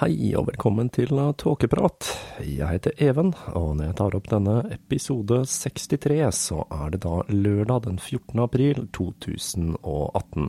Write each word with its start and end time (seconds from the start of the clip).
Hei 0.00 0.30
og 0.32 0.46
velkommen 0.46 0.88
til 0.88 1.10
Tåkeprat. 1.36 2.06
Jeg 2.40 2.64
heter 2.64 2.94
Even, 3.04 3.34
og 3.52 3.74
når 3.76 3.90
jeg 3.90 3.96
tar 3.98 4.14
opp 4.16 4.28
denne 4.32 4.54
episode 4.72 5.42
63, 5.44 6.14
så 6.32 6.62
er 6.72 6.94
det 6.94 7.02
da 7.04 7.18
lørdag 7.28 7.82
den 7.84 7.98
14. 8.00 8.40
april 8.40 8.86
2018. 8.96 10.46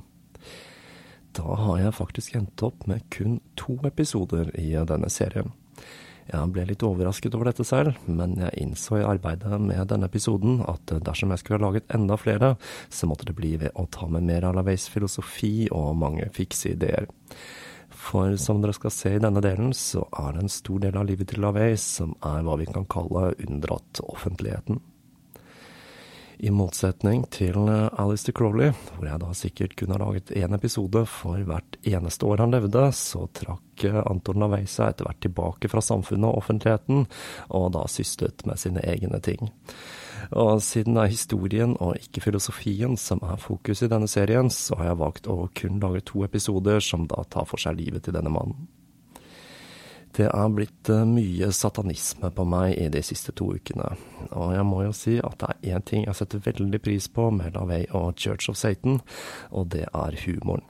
Da 1.36 1.58
har 1.66 1.82
jeg 1.82 1.98
faktisk 1.98 2.38
endt 2.40 2.64
opp 2.64 2.88
med 2.88 3.04
kun 3.12 3.42
to 3.60 3.76
episoder 3.90 4.54
i 4.56 4.70
denne 4.88 5.10
serien. 5.12 5.52
Jeg 6.32 6.52
ble 6.56 6.64
litt 6.70 6.86
overrasket 6.88 7.36
over 7.36 7.50
dette 7.50 7.66
selv, 7.68 8.00
men 8.08 8.38
jeg 8.40 8.56
innså 8.62 9.02
i 9.02 9.04
arbeidet 9.04 9.60
med 9.60 9.84
denne 9.92 10.08
episoden 10.08 10.62
at 10.64 10.96
dersom 11.04 11.36
jeg 11.36 11.44
skulle 11.44 11.60
ha 11.60 11.66
laget 11.66 11.92
enda 11.92 12.16
flere, 12.16 12.54
så 12.88 13.12
måtte 13.12 13.28
det 13.28 13.36
bli 13.36 13.58
ved 13.66 13.76
å 13.76 13.84
ta 13.92 14.08
med 14.08 14.24
mer 14.32 14.48
av 14.48 14.56
Laveis 14.62 14.88
filosofi 14.88 15.68
og 15.76 15.92
mange 16.00 16.30
fikse 16.40 16.72
ideer. 16.78 17.12
For 18.02 18.36
som 18.42 18.62
dere 18.64 18.74
skal 18.74 18.92
se 18.92 19.12
i 19.16 19.20
denne 19.22 19.44
delen, 19.46 19.76
så 19.78 20.08
er 20.18 20.34
det 20.34 20.46
en 20.46 20.52
stor 20.52 20.80
del 20.82 20.98
av 20.98 21.06
livet 21.06 21.30
til 21.30 21.44
LaVey 21.44 21.76
som 21.80 22.16
er 22.26 22.42
hva 22.44 22.58
vi 22.58 22.66
kan 22.66 22.88
kalle 22.90 23.36
unndratt 23.46 24.02
offentligheten. 24.02 24.82
I 26.42 26.50
motsetning 26.50 27.28
til 27.30 27.70
Alistair 27.70 28.34
Crowley, 28.34 28.72
hvor 28.96 29.06
jeg 29.06 29.22
da 29.22 29.30
sikkert 29.38 29.76
kunne 29.78 29.94
ha 29.94 30.02
laget 30.02 30.34
én 30.34 30.58
episode 30.58 31.04
for 31.06 31.38
hvert 31.46 31.78
eneste 31.86 32.26
år 32.26 32.42
han 32.42 32.56
levde, 32.56 32.88
så 32.98 33.28
trakk 33.38 33.86
Anton 34.02 34.42
LaVey 34.42 34.66
seg 34.66 34.96
etter 34.96 35.06
hvert 35.06 35.22
tilbake 35.22 35.70
fra 35.70 35.86
samfunnet 35.86 36.32
og 36.32 36.42
offentligheten, 36.42 37.06
og 37.54 37.68
da 37.78 37.86
syslet 37.86 38.42
med 38.50 38.58
sine 38.58 38.82
egne 38.82 39.22
ting. 39.22 39.54
Og 40.32 40.62
siden 40.64 40.98
det 40.98 41.06
er 41.06 41.14
historien 41.16 41.78
og 41.80 41.98
ikke 42.00 42.24
filosofien 42.28 42.98
som 43.00 43.22
er 43.26 43.42
fokus 43.42 43.82
i 43.82 43.90
denne 43.92 44.10
serien, 44.12 44.52
så 44.54 44.78
har 44.80 44.92
jeg 44.92 45.02
valgt 45.02 45.32
å 45.32 45.40
kun 45.58 45.82
lage 45.84 46.06
to 46.12 46.26
episoder 46.28 46.84
som 46.84 47.08
da 47.10 47.26
tar 47.30 47.50
for 47.50 47.62
seg 47.62 47.80
livet 47.80 48.06
til 48.06 48.18
denne 48.18 48.34
mannen. 48.34 48.70
Det 50.12 50.28
er 50.28 50.50
blitt 50.52 50.90
eh, 50.92 51.06
mye 51.08 51.48
satanisme 51.56 52.34
på 52.36 52.44
meg 52.44 52.74
i 52.76 52.90
de 52.92 53.00
siste 53.06 53.32
to 53.38 53.48
ukene, 53.56 53.94
og 54.36 54.52
jeg 54.52 54.66
må 54.68 54.82
jo 54.84 54.92
si 54.96 55.16
at 55.24 55.38
det 55.40 55.52
er 55.54 55.78
én 55.78 55.86
ting 55.88 56.04
jeg 56.04 56.18
setter 56.20 56.44
veldig 56.44 56.82
pris 56.84 57.08
på 57.08 57.30
med 57.32 57.56
LaVey 57.56 57.88
og 57.96 58.20
Church 58.20 58.52
of 58.52 58.60
Satan, 58.60 59.00
og 59.56 59.72
det 59.72 59.86
er 59.88 60.20
humoren. 60.26 60.68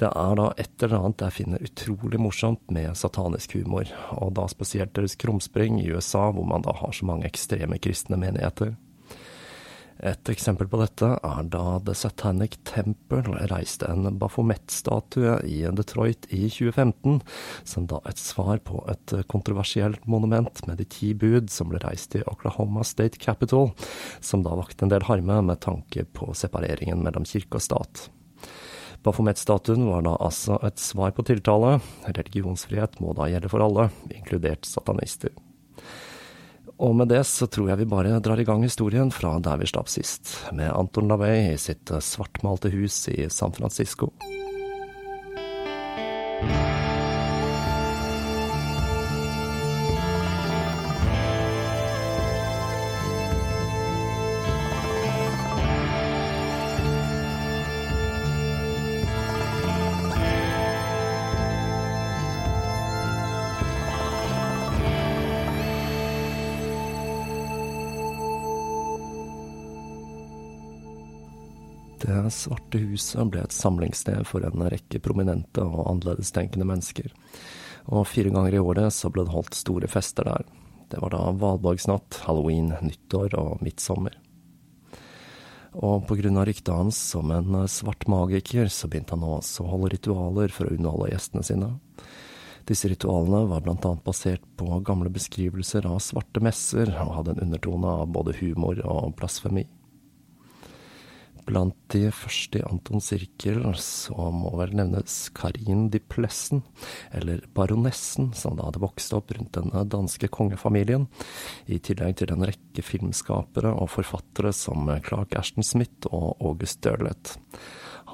Det 0.00 0.08
er 0.16 0.36
da 0.38 0.46
et 0.56 0.80
eller 0.80 1.02
annet 1.04 1.22
jeg 1.26 1.36
finner 1.42 1.64
utrolig 1.66 2.20
morsomt 2.22 2.70
med 2.72 2.96
satanisk 2.96 3.58
humor, 3.58 3.90
og 4.16 4.32
da 4.38 4.46
spesielt 4.48 4.94
deres 4.96 5.18
krumspring 5.20 5.76
i 5.82 5.90
USA, 5.92 6.30
hvor 6.32 6.46
man 6.48 6.64
da 6.64 6.72
har 6.78 6.94
så 6.96 7.04
mange 7.08 7.28
ekstreme 7.28 7.76
kristne 7.84 8.16
menigheter. 8.20 8.78
Et 10.00 10.30
eksempel 10.32 10.64
på 10.72 10.78
dette 10.80 11.04
er 11.04 11.48
da 11.52 11.64
The 11.84 11.92
Satanic 11.92 12.54
Temple 12.64 13.34
reiste 13.50 13.90
en 13.92 14.08
Baphomet-statue 14.16 15.34
i 15.44 15.58
Detroit 15.76 16.24
i 16.32 16.46
2015, 16.48 17.18
som 17.68 17.88
da 17.90 17.98
et 18.08 18.22
svar 18.22 18.62
på 18.64 18.80
et 18.88 19.12
kontroversielt 19.28 20.06
monument 20.08 20.62
med 20.64 20.80
de 20.80 20.86
ti 20.88 21.10
bud 21.12 21.52
som 21.52 21.68
ble 21.68 21.82
reist 21.84 22.16
i 22.16 22.24
Oklahoma 22.24 22.86
State 22.88 23.20
Capitol, 23.20 23.74
som 24.24 24.46
da 24.46 24.56
vakte 24.56 24.88
en 24.88 24.94
del 24.94 25.04
harme 25.10 25.42
med 25.50 25.60
tanke 25.60 26.06
på 26.16 26.32
separeringen 26.32 27.04
mellom 27.04 27.28
kirke 27.28 27.60
og 27.60 27.66
stat. 27.68 28.06
Baphomet-statuen 29.02 29.86
var 29.88 30.04
da 30.04 30.16
altså 30.20 30.58
et 30.66 30.80
svar 30.80 31.14
på 31.16 31.24
tiltale. 31.24 31.78
Religionsfrihet 32.04 32.98
må 33.00 33.14
da 33.16 33.30
gjelde 33.32 33.50
for 33.52 33.64
alle, 33.64 33.88
inkludert 34.12 34.68
satanister. 34.68 35.32
Og 36.80 36.94
med 36.96 37.10
det 37.12 37.22
så 37.28 37.48
tror 37.48 37.68
jeg 37.68 37.82
vi 37.82 37.88
bare 37.88 38.20
drar 38.24 38.40
i 38.40 38.46
gang 38.48 38.62
historien 38.64 39.12
fra 39.12 39.34
der 39.44 39.60
vi 39.60 39.68
slapp 39.68 39.88
sist, 39.92 40.32
med 40.56 40.72
Anton 40.72 41.08
LaVey 41.12 41.50
i 41.52 41.58
sitt 41.60 41.92
svartmalte 42.04 42.72
hus 42.72 43.02
i 43.12 43.28
San 43.32 43.52
Francisco. 43.56 44.12
Huset 72.90 73.30
ble 73.32 73.44
et 73.44 73.54
samlingssted 73.54 74.26
for 74.28 74.44
en 74.46 74.66
rekke 74.72 75.00
prominente 75.02 75.64
og 75.64 75.86
annerledestenkende 75.86 76.66
mennesker, 76.68 77.10
og 77.90 78.08
fire 78.10 78.32
ganger 78.34 78.56
i 78.56 78.62
året 78.62 78.94
så 78.94 79.10
ble 79.12 79.24
det 79.26 79.34
holdt 79.34 79.56
store 79.58 79.88
fester 79.90 80.28
der. 80.28 80.48
Det 80.90 80.98
var 81.00 81.14
da 81.14 81.22
valborgsnatt, 81.38 82.24
halloween, 82.26 82.72
nyttår 82.82 83.36
og 83.38 83.62
midtsommer. 83.62 84.16
Og 85.78 86.10
av 86.10 86.46
ryktet 86.48 86.74
hans 86.74 86.98
som 87.12 87.30
en 87.30 87.68
svart 87.70 88.08
magiker, 88.10 88.66
så 88.66 88.88
begynte 88.90 89.14
han 89.14 89.22
også 89.22 89.62
å 89.62 89.70
holde 89.70 89.92
ritualer 89.94 90.50
for 90.50 90.66
å 90.66 90.74
underholde 90.74 91.12
gjestene 91.12 91.46
sine. 91.46 91.70
Disse 92.66 92.90
ritualene 92.90 93.46
var 93.50 93.62
annet 93.66 94.02
basert 94.04 94.42
på 94.58 94.80
gamle 94.86 95.10
beskrivelser 95.10 95.86
av 95.86 96.02
svarte 96.02 96.42
messer, 96.42 96.90
og 97.02 97.14
hadde 97.20 97.36
en 97.36 97.44
undertone 97.46 97.94
av 98.02 98.10
både 98.10 98.34
humor 98.42 98.82
og 98.82 99.14
blasfemi. 99.18 99.68
Blant 101.50 101.74
de 101.90 102.12
første 102.14 102.60
i 102.60 102.62
Antons 102.62 103.08
sirkel 103.10 103.64
så 103.82 104.28
må 104.30 104.52
vel 104.60 104.70
nevnes 104.78 105.14
Karin 105.34 105.88
de 105.90 105.98
Plessen, 105.98 106.60
eller 107.16 107.42
baronessen, 107.56 108.28
som 108.38 108.54
da 108.54 108.68
hadde 108.68 108.82
vokst 108.84 109.16
opp 109.16 109.32
rundt 109.34 109.56
den 109.56 109.72
danske 109.90 110.30
kongefamilien, 110.30 111.08
i 111.66 111.80
tillegg 111.82 112.20
til 112.20 112.30
en 112.36 112.46
rekke 112.46 112.84
filmskapere 112.86 113.72
og 113.74 113.90
forfattere 113.96 114.54
som 114.54 114.86
Clark 115.08 115.34
Ashton 115.40 115.66
Smith 115.66 116.06
og 116.12 116.38
August 116.38 116.84
Derleth. 116.86 117.34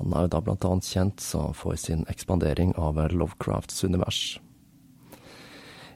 Han 0.00 0.16
er 0.16 0.24
jo 0.24 0.32
da 0.32 0.42
blant 0.46 0.64
annet 0.64 0.88
kjent 0.88 1.28
for 1.60 1.76
sin 1.80 2.08
ekspandering 2.08 2.72
av 2.80 3.04
Lovecrafts 3.12 3.84
univers. 3.84 4.24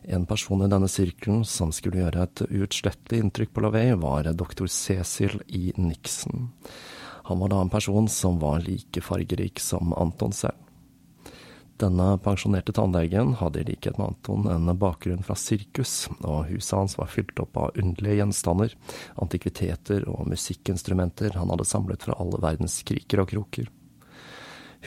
En 0.04 0.28
person 0.28 0.60
i 0.64 0.68
denne 0.68 0.88
sirkelen 0.92 1.44
som 1.48 1.72
skulle 1.72 2.04
gjøre 2.04 2.28
et 2.28 2.46
uutslettelig 2.48 3.24
inntrykk 3.24 3.56
på 3.56 3.64
LaVey, 3.64 3.96
var 4.00 4.28
doktor 4.36 4.68
Cecil 4.72 5.40
E. 5.48 5.70
Nixon. 5.80 6.50
Han 7.30 7.38
var 7.38 7.48
da 7.48 7.60
en 7.60 7.68
person 7.70 8.08
som 8.08 8.38
var 8.38 8.60
like 8.66 9.00
fargerik 9.00 9.60
som 9.60 9.92
Anton 9.92 10.32
selv. 10.32 10.56
Denne 11.78 12.18
pensjonerte 12.18 12.72
tannlegen 12.74 13.36
hadde 13.38 13.60
i 13.60 13.68
likhet 13.68 14.00
med 14.00 14.06
Anton 14.08 14.48
en 14.50 14.72
bakgrunn 14.78 15.22
fra 15.22 15.36
sirkus, 15.38 16.08
og 16.26 16.50
huset 16.50 16.74
hans 16.74 16.98
var 16.98 17.06
fylt 17.06 17.38
opp 17.38 17.54
av 17.56 17.78
underlige 17.78 18.18
gjenstander, 18.18 18.74
antikviteter 19.22 20.08
og 20.10 20.26
musikkinstrumenter 20.32 21.38
han 21.38 21.54
hadde 21.54 21.70
samlet 21.70 22.02
fra 22.08 22.18
alle 22.18 22.42
verdens 22.42 22.82
kriker 22.82 23.22
og 23.22 23.30
kroker. 23.30 23.70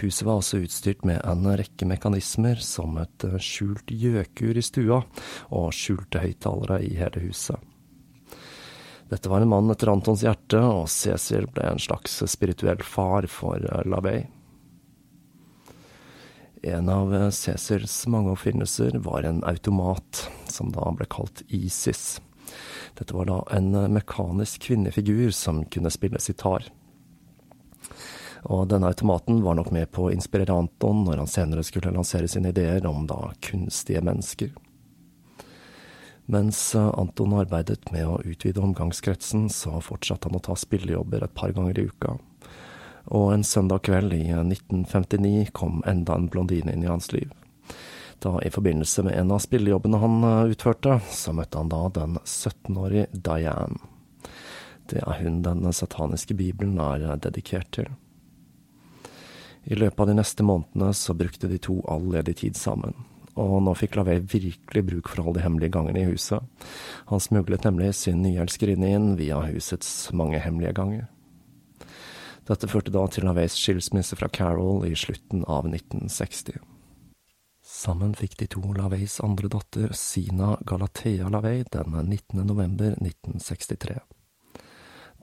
Huset 0.04 0.28
var 0.28 0.44
også 0.44 0.66
utstyrt 0.66 1.08
med 1.08 1.24
en 1.24 1.48
rekke 1.48 1.88
mekanismer, 1.88 2.60
som 2.60 3.00
et 3.00 3.24
skjult 3.40 3.88
gjøkur 3.88 4.60
i 4.60 4.68
stua, 4.68 5.06
og 5.48 5.72
skjulte 5.72 6.28
høyttalere 6.28 6.84
i 6.84 6.98
hele 7.00 7.24
huset. 7.30 7.56
Dette 9.10 9.30
var 9.30 9.42
en 9.42 9.52
mann 9.52 9.72
etter 9.72 9.92
Antons 9.92 10.24
hjerte, 10.24 10.60
og 10.60 10.88
Cæsar 10.90 11.48
ble 11.54 11.68
en 11.74 11.82
slags 11.82 12.22
spirituell 12.32 12.82
far 12.86 13.28
for 13.32 13.60
eh, 13.60 13.84
Lavey. 13.90 14.26
En 16.64 16.90
av 16.90 17.16
eh, 17.16 17.30
Cæsars 17.30 18.08
mange 18.08 18.32
oppfinnelser 18.32 18.98
var 19.04 19.28
en 19.28 19.44
automat, 19.44 20.28
som 20.48 20.72
da 20.72 20.88
ble 20.96 21.10
kalt 21.12 21.44
Isis. 21.52 22.22
Dette 22.98 23.16
var 23.16 23.28
da 23.28 23.42
en 23.52 23.74
eh, 23.76 23.92
mekanisk 23.92 24.70
kvinnefigur 24.70 25.32
som 25.36 25.66
kunne 25.66 25.92
spille 25.92 26.22
sitar. 26.24 26.70
Og 28.44 28.68
denne 28.72 28.90
automaten 28.92 29.44
var 29.44 29.56
nok 29.60 29.72
med 29.76 29.92
på 29.92 30.08
å 30.08 30.14
inspirere 30.16 30.56
Anton 30.56 31.04
når 31.06 31.22
han 31.22 31.32
senere 31.32 31.64
skulle 31.64 31.94
lansere 31.96 32.28
sine 32.32 32.52
ideer 32.52 32.88
om 32.88 33.06
da 33.08 33.34
kunstige 33.44 34.04
mennesker. 34.04 34.52
Mens 36.26 36.76
eh, 36.76 37.00
Anton 37.00 37.34
arbeidet 37.34 37.92
med 37.92 38.08
å 38.08 38.22
utvide 38.24 38.62
omgangskretsen, 38.64 39.50
så 39.50 39.80
fortsatte 39.84 40.30
han 40.30 40.40
å 40.40 40.44
ta 40.44 40.56
spillejobber 40.56 41.26
et 41.26 41.36
par 41.36 41.52
ganger 41.56 41.80
i 41.80 41.88
uka. 41.92 42.16
Og 43.12 43.34
en 43.34 43.44
søndag 43.44 43.84
kveld 43.84 44.16
i 44.16 44.30
1959 44.32 45.34
eh, 45.42 45.52
kom 45.52 45.82
enda 45.88 46.16
en 46.16 46.30
blondine 46.32 46.72
inn 46.72 46.86
i 46.86 46.92
hans 46.92 47.12
liv. 47.12 47.34
Da 48.24 48.38
i 48.40 48.52
forbindelse 48.54 49.04
med 49.04 49.18
en 49.20 49.34
av 49.36 49.44
spillejobbene 49.44 50.00
han 50.00 50.20
eh, 50.30 50.54
utførte, 50.56 51.02
så 51.12 51.36
møtte 51.36 51.60
han 51.60 51.74
da 51.74 51.84
den 51.92 52.16
17-årige 52.24 53.10
Diane. 53.12 53.92
Det 54.88 55.04
er 55.04 55.20
hun 55.24 55.44
den 55.44 55.68
sataniske 55.76 56.36
bibelen 56.40 56.80
er 56.80 57.18
dedikert 57.20 57.72
til. 57.76 57.92
I 59.64 59.76
løpet 59.76 60.00
av 60.00 60.10
de 60.10 60.16
neste 60.16 60.44
månedene 60.44 60.92
så 60.96 61.16
brukte 61.16 61.48
de 61.52 61.60
to 61.60 61.82
all 61.88 62.04
ledig 62.12 62.42
tid 62.44 62.60
sammen 62.60 62.96
og 63.40 63.56
nå 63.66 63.74
fikk 63.78 63.98
Lavey 63.98 64.22
virkelig 64.30 64.84
bruk 64.86 65.10
for 65.10 65.24
alle 65.24 65.38
de 65.38 65.46
hemmelige 65.46 65.74
gangene 65.74 66.04
i 66.04 66.10
huset. 66.12 66.44
Han 67.10 67.24
smuglet 67.24 67.66
nemlig 67.66 67.94
sin 67.98 68.22
nye 68.22 68.46
inn 68.90 69.16
via 69.18 69.42
husets 69.48 70.12
mange 70.14 70.40
hemmelige 70.40 70.76
ganger. 70.78 71.08
Dette 72.44 72.68
førte 72.68 72.92
da 72.92 73.06
til 73.08 73.24
Laveys 73.24 73.56
skilsmisse 73.56 74.18
fra 74.20 74.28
Carol 74.28 74.84
i 74.86 74.94
slutten 75.00 75.46
av 75.48 75.66
1960. 75.70 76.60
Sammen 77.64 78.12
fikk 78.20 78.36
de 78.42 78.50
to 78.52 78.62
Laveys 78.76 79.22
andre 79.24 79.48
datter, 79.48 79.94
Sina 79.96 80.58
Galatea 80.68 81.30
Lavey, 81.32 81.64
den 81.72 81.96
19. 81.96 82.44
november 82.44 82.98
1963. 83.00 84.02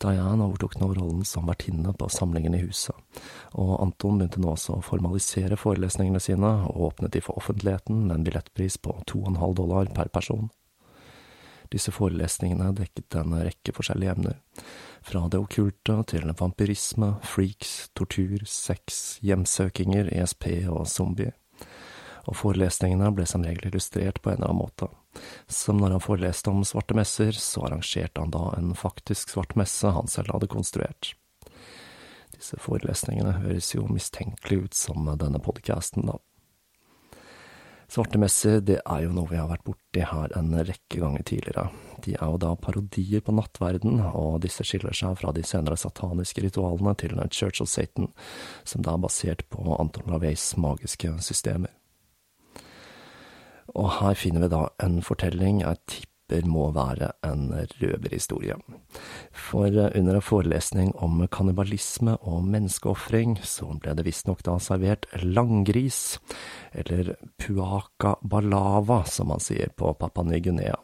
Diane 0.01 0.45
overtok 0.47 0.79
nå 0.81 0.89
rollen 0.95 1.25
som 1.29 1.49
vertinne 1.51 1.93
på 1.93 2.09
samlingen 2.09 2.55
i 2.57 2.63
huset, 2.63 2.97
og 3.53 3.75
Anton 3.83 4.21
begynte 4.21 4.41
nå 4.41 4.55
også 4.55 4.79
å 4.79 4.85
formalisere 4.85 5.59
forelesningene 5.61 6.23
sine, 6.25 6.53
og 6.71 6.87
åpnet 6.91 7.13
de 7.17 7.23
for 7.25 7.41
offentligheten 7.41 8.07
med 8.07 8.17
en 8.17 8.25
billettpris 8.25 8.79
på 8.81 8.97
2,5 9.13 9.57
dollar 9.61 9.93
per 9.97 10.09
person. 10.13 10.49
Disse 11.71 11.93
forelesningene 11.95 12.73
dekket 12.79 13.19
en 13.21 13.37
rekke 13.45 13.75
forskjellige 13.77 14.17
emner, 14.17 14.41
fra 15.07 15.27
det 15.33 15.41
okkulte 15.41 16.01
til 16.11 16.33
vampyrisme, 16.37 17.13
freaks, 17.25 17.91
tortur, 17.97 18.43
sex, 18.49 19.19
hjemsøkinger, 19.25 20.11
ESP 20.17 20.49
og 20.73 20.89
zombier 20.91 21.37
og 22.27 22.37
forelesningene 22.37 23.11
ble 23.17 23.27
som 23.29 23.45
regel 23.47 23.71
illustrert 23.71 24.21
på 24.23 24.33
en 24.33 24.41
eller 24.41 24.51
annen 24.51 24.63
måte. 24.63 24.91
Som 25.51 25.81
når 25.81 25.97
han 25.97 26.05
foreleste 26.05 26.53
om 26.53 26.65
svarte 26.67 26.97
messer, 26.99 27.33
så 27.37 27.67
arrangerte 27.69 28.23
han 28.23 28.35
da 28.35 28.51
en 28.59 28.75
faktisk 28.79 29.35
svart 29.35 29.57
messe 29.59 29.91
han 29.95 30.11
selv 30.11 30.35
hadde 30.35 30.51
konstruert. 30.53 31.15
Disse 32.37 32.57
forelesningene 32.63 33.37
høres 33.43 33.75
jo 33.75 33.87
mistenkelig 33.91 34.65
ut 34.67 34.77
som 34.79 35.09
denne 35.21 35.43
podcasten, 35.43 36.09
da. 36.09 36.21
Svarte 37.91 38.21
messer, 38.23 38.61
det 38.63 38.77
er 38.87 39.01
jo 39.03 39.11
noe 39.11 39.27
vi 39.27 39.39
har 39.41 39.49
vært 39.51 39.65
borti 39.67 40.05
her 40.07 40.31
en 40.39 40.53
rekke 40.55 41.01
ganger 41.03 41.25
tidligere. 41.27 41.65
De 42.07 42.15
er 42.15 42.23
jo 42.23 42.39
da 42.39 42.53
parodier 42.55 43.25
på 43.27 43.35
nattverden, 43.35 43.99
og 44.15 44.39
disse 44.45 44.63
skiller 44.63 44.95
seg 44.95 45.19
fra 45.19 45.35
de 45.35 45.43
senere 45.43 45.75
sataniske 45.81 46.45
ritualene 46.45 46.95
til 47.03 47.19
Church 47.35 47.59
of 47.65 47.69
Satan, 47.73 48.13
som 48.63 48.87
da 48.87 48.95
er 48.95 49.03
basert 49.03 49.43
på 49.51 49.75
Anton 49.75 50.07
Laveys 50.07 50.53
magiske 50.55 51.11
systemer. 51.19 51.75
Og 53.75 53.91
her 54.01 54.17
finner 54.19 54.47
vi 54.47 54.53
da 54.53 54.65
en 54.83 55.01
fortelling 55.05 55.63
jeg 55.63 55.83
tipper 55.87 56.47
må 56.47 56.69
være 56.71 57.09
en 57.27 57.49
røverhistorie. 57.81 58.55
For 59.35 59.67
eh, 59.67 59.91
under 59.99 60.19
en 60.19 60.23
forelesning 60.23 60.93
om 61.03 61.25
kannibalisme 61.27 62.15
og 62.23 62.45
menneskeofring, 62.47 63.39
så 63.43 63.73
ble 63.83 63.97
det 63.99 64.07
visstnok 64.07 64.45
da 64.47 64.55
servert 64.63 65.09
langgris, 65.25 66.21
eller 66.71 67.17
puaka 67.43 68.15
balava, 68.23 69.03
som 69.11 69.33
man 69.35 69.43
sier 69.43 69.75
på 69.75 69.91
Papua 69.99 70.29
Ny-Guinea. 70.29 70.79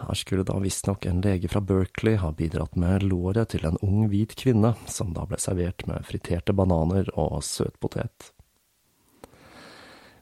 Her 0.00 0.16
skulle 0.18 0.46
da 0.48 0.56
visstnok 0.58 1.04
en 1.06 1.20
lege 1.22 1.48
fra 1.48 1.60
Berkeley 1.60 2.16
ha 2.18 2.32
bidratt 2.34 2.74
med 2.80 3.04
låret 3.06 3.52
til 3.52 3.66
en 3.68 3.78
ung 3.84 4.08
hvit 4.10 4.34
kvinne, 4.40 4.74
som 4.90 5.12
da 5.14 5.26
ble 5.28 5.38
servert 5.38 5.86
med 5.86 6.08
friterte 6.08 6.56
bananer 6.56 7.12
og 7.14 7.44
søtpotet. 7.46 8.32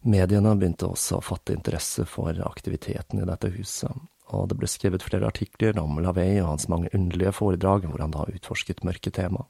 Mediene 0.03 0.57
begynte 0.59 0.89
også 0.91 1.21
å 1.21 1.25
fatte 1.25 1.55
interesse 1.55 2.05
for 2.11 2.35
aktiviteten 2.43 3.23
i 3.23 3.27
dette 3.29 3.53
huset, 3.55 3.91
og 4.35 4.49
det 4.51 4.57
ble 4.59 4.71
skrevet 4.71 5.05
flere 5.07 5.29
artikler 5.31 5.79
om 5.79 6.01
Lavey 6.03 6.41
og 6.41 6.49
hans 6.57 6.67
mange 6.73 6.91
underlige 6.97 7.35
foredrag 7.37 7.87
hvor 7.87 8.03
han 8.03 8.15
da 8.15 8.27
utforsket 8.33 8.83
mørke 8.87 9.13
tema. 9.15 9.45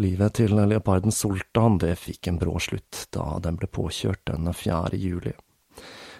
Livet 0.00 0.40
til 0.40 0.56
leoparden 0.56 1.12
Sultan 1.14 1.76
det 1.78 1.92
fikk 2.00 2.26
en 2.30 2.40
brå 2.40 2.56
slutt 2.62 3.04
da 3.14 3.36
den 3.44 3.60
ble 3.60 3.68
påkjørt 3.70 4.24
den 4.30 4.48
4. 4.50 4.96
juli. 4.98 5.34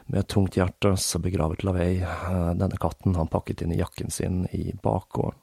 Med 0.07 0.21
et 0.21 0.29
tungt 0.31 0.59
hjerte 0.59 0.93
så 1.01 1.19
begravet 1.19 1.65
Lavey 1.65 2.03
eh, 2.05 2.53
denne 2.61 2.77
katten 2.79 3.17
han 3.17 3.33
pakket 3.33 3.65
inn 3.65 3.73
i 3.73 3.81
jakken 3.81 4.13
sin 4.13 4.45
i 4.53 4.77
bakgården. 4.85 5.41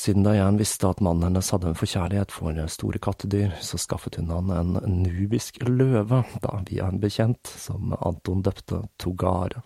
Siden 0.00 0.22
Diane 0.24 0.56
visste 0.56 0.88
at 0.88 1.00
mannen 1.04 1.26
hennes 1.26 1.50
hadde 1.52 1.68
en 1.68 1.76
forkjærlighet 1.76 2.30
for 2.32 2.56
store 2.72 3.00
kattedyr, 3.04 3.50
så 3.60 3.76
skaffet 3.76 4.16
hun 4.16 4.30
han 4.32 4.48
en 4.56 4.78
nubisk 5.02 5.58
løve, 5.66 6.22
da 6.40 6.54
via 6.70 6.86
en 6.88 7.02
bekjent, 7.02 7.50
som 7.60 7.92
Anton 7.98 8.40
døpte 8.46 8.80
Togare. 8.96 9.60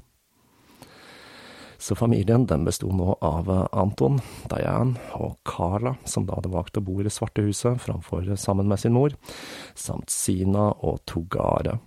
Så 1.79 1.95
familien 1.95 2.49
den 2.51 2.67
besto 2.67 2.91
nå 2.91 3.15
av 3.23 3.53
Anton, 3.71 4.19
Diane 4.51 4.99
og 5.15 5.37
Carla, 5.47 5.95
som 6.03 6.27
da 6.27 6.41
hadde 6.41 6.51
valgt 6.51 6.83
å 6.83 6.83
bo 6.83 6.99
i 6.99 7.07
Det 7.07 7.15
svarte 7.15 7.47
huset 7.47 7.79
framfor 7.87 8.35
sammen 8.35 8.67
med 8.67 8.83
sin 8.83 8.97
mor, 8.99 9.15
samt 9.79 10.11
Sina 10.11 10.73
og 10.83 11.05
Togare. 11.07 11.79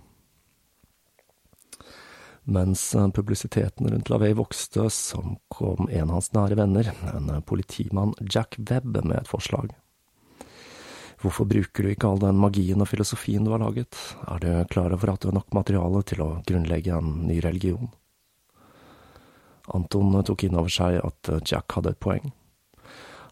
Mens 2.48 2.96
publisiteten 3.14 3.90
rundt 3.92 4.08
LaVey 4.08 4.32
vokste, 4.32 4.86
så 4.90 5.20
kom 5.52 5.88
en 5.90 6.08
av 6.08 6.14
hans 6.16 6.30
nære 6.32 6.56
venner, 6.56 6.88
en 7.12 7.28
politimann 7.44 8.14
Jack 8.24 8.56
Webb, 8.70 9.02
med 9.04 9.18
et 9.18 9.28
forslag. 9.28 9.74
Hvorfor 11.20 11.48
bruker 11.50 11.84
du 11.84 11.90
ikke 11.92 12.08
all 12.08 12.22
den 12.22 12.38
magien 12.40 12.80
og 12.80 12.88
filosofien 12.88 13.44
du 13.44 13.52
har 13.52 13.60
laget? 13.60 13.98
Er 14.30 14.40
du 14.40 14.48
klar 14.72 14.94
over 14.94 15.12
at 15.12 15.20
du 15.20 15.28
har 15.28 15.36
nok 15.36 15.52
materiale 15.56 16.02
til 16.08 16.22
å 16.24 16.30
grunnlegge 16.48 16.94
en 16.96 17.26
ny 17.28 17.40
religion? 17.44 17.90
Anton 19.74 20.16
tok 20.24 20.46
inn 20.46 20.56
over 20.56 20.72
seg 20.72 21.02
at 21.04 21.32
Jack 21.44 21.76
hadde 21.76 21.92
et 21.92 22.00
poeng. 22.00 22.30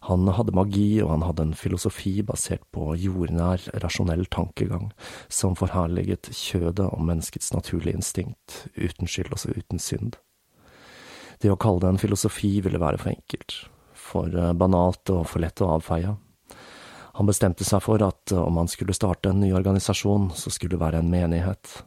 Han 0.05 0.27
hadde 0.29 0.53
magi, 0.55 1.01
og 1.01 1.09
han 1.15 1.25
hadde 1.25 1.47
en 1.47 1.57
filosofi 1.57 2.21
basert 2.25 2.63
på 2.75 2.93
jordnær, 3.01 3.63
rasjonell 3.81 4.27
tankegang, 4.31 4.91
som 5.27 5.57
forherliget 5.57 6.29
kjødet 6.31 6.85
og 6.85 7.01
menneskets 7.07 7.51
naturlige 7.55 7.97
instinkt, 7.97 8.67
uten 8.77 9.09
skyld 9.09 9.33
og 9.33 9.57
uten 9.57 9.81
synd. 9.81 10.19
Det 11.41 11.51
å 11.53 11.59
kalle 11.59 11.83
det 11.83 11.91
en 11.93 12.01
filosofi 12.01 12.59
ville 12.65 12.81
være 12.81 13.01
for 13.01 13.13
enkelt, 13.13 13.57
for 13.97 14.53
banalt 14.57 15.13
og 15.13 15.27
for 15.29 15.43
lett 15.43 15.61
å 15.61 15.75
avfeie. 15.75 16.15
Han 17.17 17.25
bestemte 17.25 17.65
seg 17.65 17.81
for 17.81 18.01
at 18.05 18.31
eh, 18.31 18.37
om 18.37 18.59
han 18.61 18.69
skulle 18.69 18.93
starte 18.93 19.31
en 19.31 19.39
ny 19.41 19.49
organisasjon, 19.57 20.29
så 20.37 20.53
skulle 20.53 20.75
det 20.75 20.83
være 20.83 21.01
en 21.01 21.09
menighet, 21.09 21.79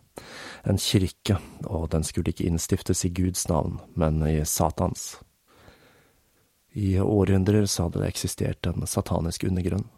en 0.67 0.79
kirke, 0.83 1.37
og 1.71 1.87
den 1.95 2.03
skulle 2.07 2.35
ikke 2.35 2.49
innstiftes 2.51 3.05
i 3.07 3.13
Guds 3.15 3.47
navn, 3.49 3.79
men 3.95 4.19
i 4.27 4.41
Satans. 4.43 5.21
I 6.73 7.01
århundrer 7.03 7.67
så 7.67 7.89
hadde 7.89 8.03
det 8.03 8.13
eksistert 8.13 8.67
en 8.67 8.87
satanisk 8.87 9.45
undergrunn, 9.49 9.89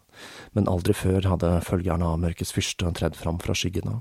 men 0.57 0.69
aldri 0.69 0.95
før 0.97 1.29
hadde 1.29 1.53
følgerne 1.65 2.09
av 2.09 2.19
Mørkets 2.23 2.53
fyrste 2.55 2.89
tredd 2.97 3.17
fram 3.19 3.39
fra 3.43 3.55
skyggene. 3.57 3.99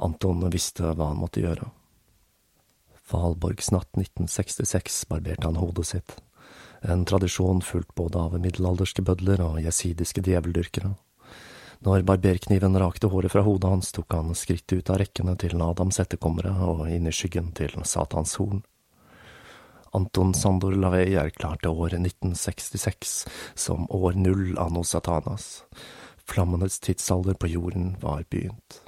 Anton 0.00 0.44
visste 0.52 0.94
hva 0.96 1.12
han 1.12 1.20
måtte 1.20 1.44
gjøre. 1.44 1.68
Valborgsnatt 3.12 3.90
1966 3.92 5.02
barberte 5.10 5.50
han 5.50 5.60
hodet 5.60 5.90
sitt 5.90 6.20
en 6.82 7.04
tradisjon 7.04 7.62
fulgt 7.62 7.94
både 7.94 8.18
av 8.18 8.34
middelalderske 8.40 9.02
bødler 9.06 9.42
og 9.44 9.60
jesidiske 9.62 10.22
djeveldyrkere. 10.26 10.94
Når 11.82 12.04
barberkniven 12.06 12.78
rakte 12.78 13.10
håret 13.10 13.32
fra 13.34 13.42
hodet 13.46 13.70
hans, 13.70 13.90
tok 13.94 14.14
han 14.14 14.34
skrittet 14.38 14.78
ut 14.78 14.90
av 14.90 15.00
rekkene 15.02 15.34
til 15.38 15.62
Adams 15.62 15.98
etterkommere 16.02 16.52
og 16.66 16.84
inn 16.90 17.08
i 17.10 17.14
skyggen 17.14 17.50
til 17.58 17.74
Satans 17.86 18.36
horn. 18.38 18.62
Anton 19.92 20.32
Sandor 20.32 20.72
Lavey 20.72 21.18
erklærte 21.20 21.68
året 21.68 21.98
1966 22.00 23.26
som 23.54 23.84
år 23.92 24.16
null 24.16 24.54
anno 24.56 24.84
Satanas. 24.88 25.66
Flammenes 26.24 26.80
tidsalder 26.80 27.36
på 27.36 27.50
jorden 27.52 27.96
var 28.00 28.24
begynt. 28.30 28.80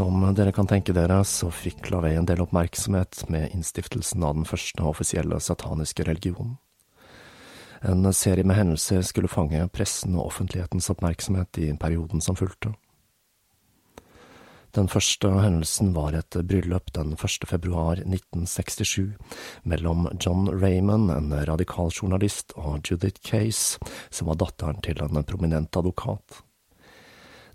Som 0.00 0.22
dere 0.32 0.52
kan 0.56 0.64
tenke 0.64 0.94
dere, 0.96 1.18
så 1.28 1.50
fikk 1.52 1.90
Lavey 1.92 2.14
en 2.16 2.24
del 2.24 2.40
oppmerksomhet 2.40 3.26
med 3.28 3.52
innstiftelsen 3.52 4.24
av 4.24 4.38
den 4.38 4.46
første 4.48 4.86
offisielle 4.88 5.36
sataniske 5.44 6.06
religionen. 6.08 6.54
En 7.84 8.08
serie 8.16 8.48
med 8.48 8.56
hendelser 8.56 9.04
skulle 9.04 9.28
fange 9.28 9.60
pressen 9.76 10.16
og 10.16 10.30
offentlighetens 10.30 10.88
oppmerksomhet 10.94 11.60
i 11.60 11.68
perioden 11.76 12.24
som 12.24 12.40
fulgte. 12.40 12.72
Den 14.72 14.88
første 14.88 15.36
hendelsen 15.36 15.92
var 15.92 16.16
et 16.16 16.42
bryllup 16.48 16.88
den 16.96 17.12
1. 17.12 17.48
februar 17.52 18.00
1967 18.00 19.18
mellom 19.68 20.08
John 20.16 20.48
Raymond, 20.48 21.12
en 21.12 21.34
radikal 21.44 21.92
journalist, 21.92 22.56
og 22.56 22.88
Judith 22.88 23.20
Case, 23.20 23.76
som 24.08 24.32
var 24.32 24.40
datteren 24.40 24.80
til 24.80 25.04
en 25.04 25.26
prominent 25.28 25.76
advokat. 25.76 26.46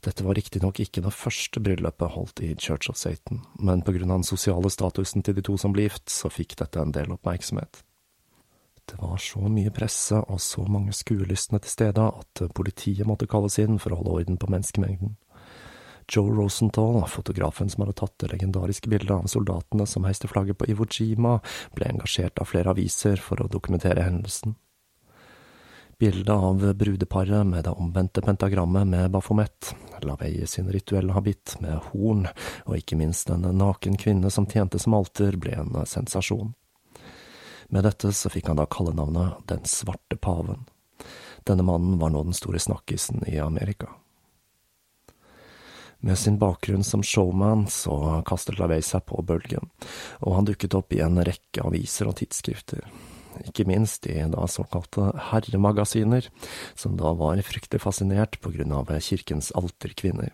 Dette 0.06 0.22
var 0.22 0.38
riktignok 0.38 0.80
ikke 0.84 1.02
det 1.02 1.14
første 1.18 1.62
bryllupet 1.66 2.14
holdt 2.14 2.44
i 2.46 2.52
Church 2.54 2.92
of 2.92 2.98
Satan, 3.00 3.42
men 3.58 3.82
på 3.82 3.96
grunn 3.96 4.12
av 4.14 4.22
den 4.22 4.28
sosiale 4.28 4.70
statusen 4.70 5.26
til 5.26 5.34
de 5.34 5.44
to 5.46 5.58
som 5.58 5.74
ble 5.74 5.88
gift, 5.88 6.12
så 6.14 6.30
fikk 6.30 6.54
dette 6.60 6.78
en 6.82 6.94
del 6.94 7.16
oppmerksomhet. 7.16 7.82
Det 8.86 9.00
var 9.02 9.18
så 9.18 9.42
mye 9.50 9.74
presse 9.74 10.20
og 10.30 10.38
så 10.46 10.62
mange 10.70 10.94
skuelystne 10.94 11.58
til 11.64 11.74
stede 11.74 12.06
at 12.06 12.44
politiet 12.54 13.08
måtte 13.10 13.26
kalles 13.26 13.58
inn 13.64 13.80
for 13.82 13.96
å 13.96 14.04
holde 14.04 14.20
orden 14.20 14.38
på 14.38 14.50
menneskemengden. 14.54 15.16
Joe 16.06 16.30
Rosenthal, 16.30 17.00
fotografen 17.10 17.72
som 17.74 17.82
hadde 17.82 17.96
tatt 17.98 18.14
det 18.22 18.30
legendariske 18.36 18.92
bildet 18.92 19.10
av 19.16 19.26
soldatene 19.32 19.88
som 19.90 20.06
heiste 20.06 20.30
flagget 20.30 20.60
på 20.62 20.70
Iwo 20.70 20.86
Jima, 20.86 21.40
ble 21.74 21.90
engasjert 21.90 22.38
av 22.38 22.52
flere 22.52 22.76
aviser 22.76 23.18
for 23.18 23.42
å 23.42 23.50
dokumentere 23.50 24.06
hendelsen. 24.06 24.54
Bildet 25.98 26.36
av 26.36 26.74
brudeparet 26.74 27.48
med 27.48 27.64
det 27.64 27.70
omvendte 27.70 28.22
pentagrammet 28.22 28.88
med 28.88 29.12
Baphomet, 29.12 29.76
Lavey 30.02 30.48
sin 30.48 30.72
rituelle 30.72 31.14
habitt 31.14 31.56
med 31.64 31.80
horn, 31.92 32.28
og 32.66 32.76
ikke 32.76 32.98
minst 33.00 33.32
en 33.32 33.48
naken 33.56 33.96
kvinne 33.98 34.32
som 34.32 34.48
tjente 34.48 34.80
som 34.80 34.98
alter, 34.98 35.38
ble 35.40 35.56
en 35.56 35.78
sensasjon. 35.88 36.52
Med 37.72 37.88
dette 37.88 38.12
så 38.12 38.30
fikk 38.30 38.52
han 38.52 38.60
da 38.60 38.68
kallenavnet 38.68 39.48
Den 39.48 39.64
svarte 39.64 40.20
paven. 40.20 40.68
Denne 41.48 41.64
mannen 41.64 41.96
var 42.00 42.12
nå 42.12 42.26
den 42.28 42.36
store 42.36 42.60
snakkisen 42.60 43.24
i 43.32 43.40
Amerika. 43.40 43.88
Med 46.04 46.20
sin 46.20 46.38
bakgrunn 46.38 46.84
som 46.84 47.04
showman 47.04 47.68
så 47.72 48.22
kastet 48.28 48.60
Lavey 48.60 48.84
seg 48.84 49.08
på 49.08 49.24
bølgen, 49.24 49.72
og 50.20 50.36
han 50.36 50.52
dukket 50.52 50.76
opp 50.76 50.94
i 50.94 51.00
en 51.08 51.24
rekke 51.24 51.64
aviser 51.64 52.12
og 52.12 52.20
tidsskrifter 52.20 52.84
ikke 53.44 53.68
minst 53.70 54.08
i 54.08 54.18
da 54.32 54.48
såkalte 54.50 55.12
herremagasiner, 55.32 56.30
som 56.76 56.96
da 57.00 57.14
var 57.18 57.42
fryktelig 57.46 57.84
fascinert 57.84 58.40
på 58.42 58.54
grunn 58.56 58.74
av 58.76 58.94
kirkens 59.04 59.52
alterkvinner. 59.58 60.32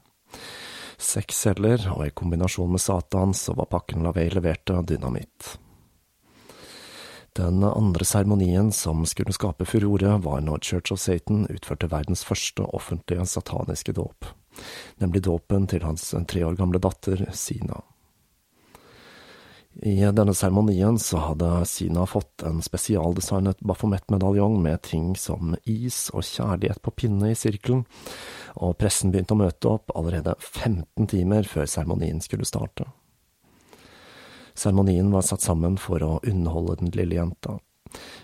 Seks 1.01 1.39
celler, 1.47 1.81
og 1.95 2.05
i 2.05 2.13
kombinasjon 2.13 2.69
med 2.71 2.83
Satan 2.83 3.33
så 3.33 3.55
var 3.57 3.71
pakken 3.71 4.05
Lavey 4.05 4.29
leverte 4.29 4.77
dynamitt. 4.85 5.55
Den 7.33 7.63
andre 7.63 8.05
seremonien 8.05 8.73
som 8.75 9.05
skulle 9.07 9.33
skape 9.33 9.65
furore, 9.65 10.17
var 10.21 10.41
når 10.43 10.61
Church 10.67 10.91
of 10.91 10.99
Satan 10.99 11.45
utførte 11.49 11.87
verdens 11.89 12.25
første 12.27 12.65
offentlige 12.75 13.25
sataniske 13.25 13.95
dåp, 13.95 14.27
nemlig 14.99 15.23
dåpen 15.29 15.65
til 15.71 15.87
hans 15.87 16.11
tre 16.27 16.43
år 16.45 16.59
gamle 16.59 16.83
datter 16.83 17.23
Sina. 17.31 17.79
I 19.79 20.11
denne 20.11 20.33
seremonien 20.35 20.99
så 20.99 21.17
hadde 21.17 21.65
Sina 21.65 22.03
fått 22.05 22.43
en 22.43 22.59
spesialdesignet 22.61 23.59
Baphomet-medaljong 23.59 24.57
med 24.61 24.81
ting 24.83 25.13
som 25.15 25.55
is 25.63 26.09
og 26.11 26.25
kjærlighet 26.27 26.81
på 26.83 26.91
pinne 26.91 27.31
i 27.31 27.37
sirkelen, 27.39 27.85
og 28.59 28.75
pressen 28.81 29.13
begynte 29.13 29.37
å 29.37 29.39
møte 29.39 29.71
opp 29.71 29.93
allerede 29.95 30.35
15 30.39 31.07
timer 31.13 31.47
før 31.47 31.69
seremonien 31.71 32.19
skulle 32.21 32.47
starte. 32.47 32.89
Seremonien 34.53 35.07
var 35.13 35.23
satt 35.23 35.41
sammen 35.45 35.79
for 35.79 36.03
å 36.03 36.17
underholde 36.27 36.81
den 36.83 36.91
lille 36.97 37.21
jenta, 37.21 37.55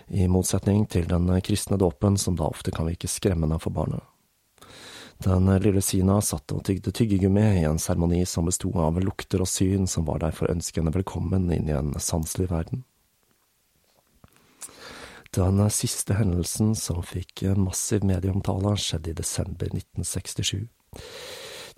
i 0.08 0.28
motsetning 0.28 0.84
til 0.92 1.08
den 1.08 1.32
kristne 1.44 1.80
dåpen 1.80 2.20
som 2.20 2.36
da 2.36 2.52
ofte 2.52 2.72
kan 2.76 2.88
virke 2.88 3.08
skremmende 3.08 3.56
for 3.60 3.72
barnet. 3.72 4.04
Den 5.18 5.48
lille 5.62 5.82
Sina 5.82 6.20
satt 6.22 6.52
og 6.54 6.62
tygde 6.68 6.92
tyggegummi 6.94 7.42
i 7.58 7.64
en 7.66 7.80
seremoni 7.82 8.20
som 8.26 8.46
besto 8.46 8.70
av 8.78 9.00
lukter 9.02 9.42
og 9.42 9.50
syn 9.50 9.88
som 9.90 10.06
var 10.06 10.22
der 10.22 10.36
for 10.36 10.46
å 10.46 10.54
ønske 10.54 10.78
henne 10.78 10.94
velkommen 10.94 11.50
inn 11.50 11.66
i 11.66 11.74
en 11.74 11.90
sanselig 11.98 12.46
verden. 12.52 12.84
Den 15.34 15.58
siste 15.74 16.14
hendelsen 16.16 16.72
som 16.78 17.02
fikk 17.02 17.42
massiv 17.58 18.06
medieomtale, 18.06 18.76
skjedde 18.78 19.10
i 19.10 19.18
desember 19.18 19.68
1967. 19.74 20.62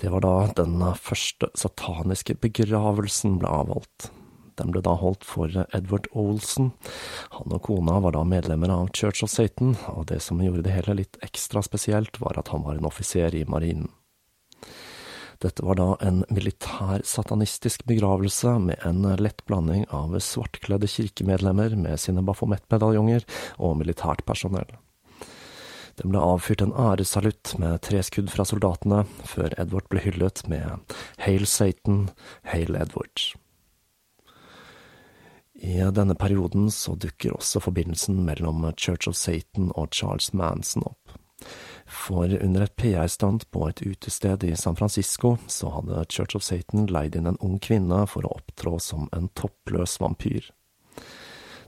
Det 0.00 0.12
var 0.12 0.22
da 0.24 0.34
den 0.60 0.76
første 1.00 1.48
sataniske 1.58 2.36
begravelsen 2.44 3.40
ble 3.40 3.50
avholdt. 3.50 4.12
Den 4.60 4.74
ble 4.74 4.82
da 4.84 4.92
holdt 5.00 5.24
for 5.24 5.48
Edward 5.72 6.10
Olsen. 6.12 6.74
Han 7.38 7.54
og 7.56 7.62
kona 7.64 7.96
var 8.04 8.12
da 8.16 8.26
medlemmer 8.28 8.72
av 8.74 8.90
Church 8.92 9.24
of 9.24 9.32
Satan, 9.32 9.72
og 9.88 10.10
det 10.12 10.20
som 10.24 10.42
gjorde 10.44 10.66
det 10.66 10.76
hele 10.76 10.98
litt 11.00 11.16
ekstra 11.24 11.64
spesielt, 11.64 12.20
var 12.20 12.36
at 12.38 12.52
han 12.52 12.66
var 12.66 12.76
en 12.76 12.88
offiser 12.90 13.34
i 13.34 13.46
marinen. 13.48 13.88
Dette 15.40 15.64
var 15.64 15.78
da 15.80 15.94
en 16.04 16.20
militær 16.28 17.00
satanistisk 17.08 17.86
begravelse 17.88 18.58
med 18.60 18.84
en 18.84 19.06
lett 19.16 19.40
blanding 19.48 19.86
av 19.88 20.18
svartkledde 20.20 20.90
kirkemedlemmer 20.92 21.78
med 21.80 21.96
sine 22.02 22.20
bafomettmedaljonger 22.28 23.24
og 23.56 23.78
militært 23.80 24.26
personell. 24.28 24.68
Det 25.96 26.08
ble 26.08 26.20
avfyrt 26.20 26.60
en 26.64 26.76
æresalutt 26.76 27.54
med 27.60 27.80
tre 27.88 28.04
skudd 28.04 28.28
fra 28.32 28.44
soldatene, 28.48 29.06
før 29.24 29.56
Edward 29.60 29.88
ble 29.92 30.04
hyllet 30.04 30.44
med 30.48 30.92
Hail 31.24 31.48
Satan, 31.48 32.10
Hail 32.52 32.76
Edward. 32.76 33.30
I 35.60 35.90
denne 35.92 36.14
perioden 36.14 36.70
så 36.72 36.94
dukker 36.96 37.34
også 37.36 37.60
forbindelsen 37.60 38.22
mellom 38.24 38.64
Church 38.76 39.08
of 39.08 39.16
Satan 39.16 39.68
og 39.76 39.92
Charles 39.94 40.32
Manson 40.32 40.86
opp. 40.88 41.12
For 41.84 42.32
under 42.44 42.64
et 42.64 42.76
PR-stand 42.80 43.44
på 43.52 43.66
et 43.68 43.82
utested 43.82 44.44
i 44.46 44.54
San 44.56 44.76
Francisco, 44.76 45.34
så 45.46 45.68
hadde 45.74 46.06
Church 46.08 46.36
of 46.36 46.46
Satan 46.46 46.86
leid 46.88 47.18
inn 47.18 47.28
en 47.28 47.40
ung 47.44 47.58
kvinne 47.60 48.06
for 48.08 48.24
å 48.24 48.32
opptrå 48.38 48.78
som 48.80 49.08
en 49.12 49.28
toppløs 49.36 49.98
vampyr. 50.00 50.48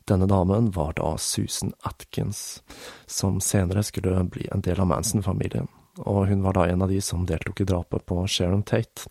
Denne 0.09 0.27
damen 0.31 0.71
var 0.73 0.97
da 0.97 1.13
Susan 1.21 1.75
Atkins, 1.85 2.63
som 3.07 3.41
senere 3.45 3.85
skulle 3.85 4.25
bli 4.25 4.49
en 4.55 4.65
del 4.65 4.81
av 4.81 4.89
Manson-familien, 4.89 5.69
og 6.01 6.27
hun 6.33 6.43
var 6.43 6.57
da 6.57 6.67
en 6.71 6.83
av 6.83 6.91
de 6.91 7.01
som 7.05 7.27
deltok 7.29 7.61
i 7.61 7.69
drapet 7.69 8.07
på 8.09 8.25
Sharon 8.25 8.65
Tate. 8.65 9.11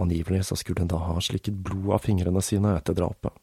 Angivelig 0.00 0.46
så 0.48 0.56
skulle 0.56 0.80
hun 0.80 0.90
da 0.90 1.02
ha 1.12 1.20
slikket 1.20 1.60
blod 1.66 1.92
av 1.98 2.06
fingrene 2.06 2.42
sine 2.42 2.72
etter 2.78 2.96
drapet. 2.96 3.34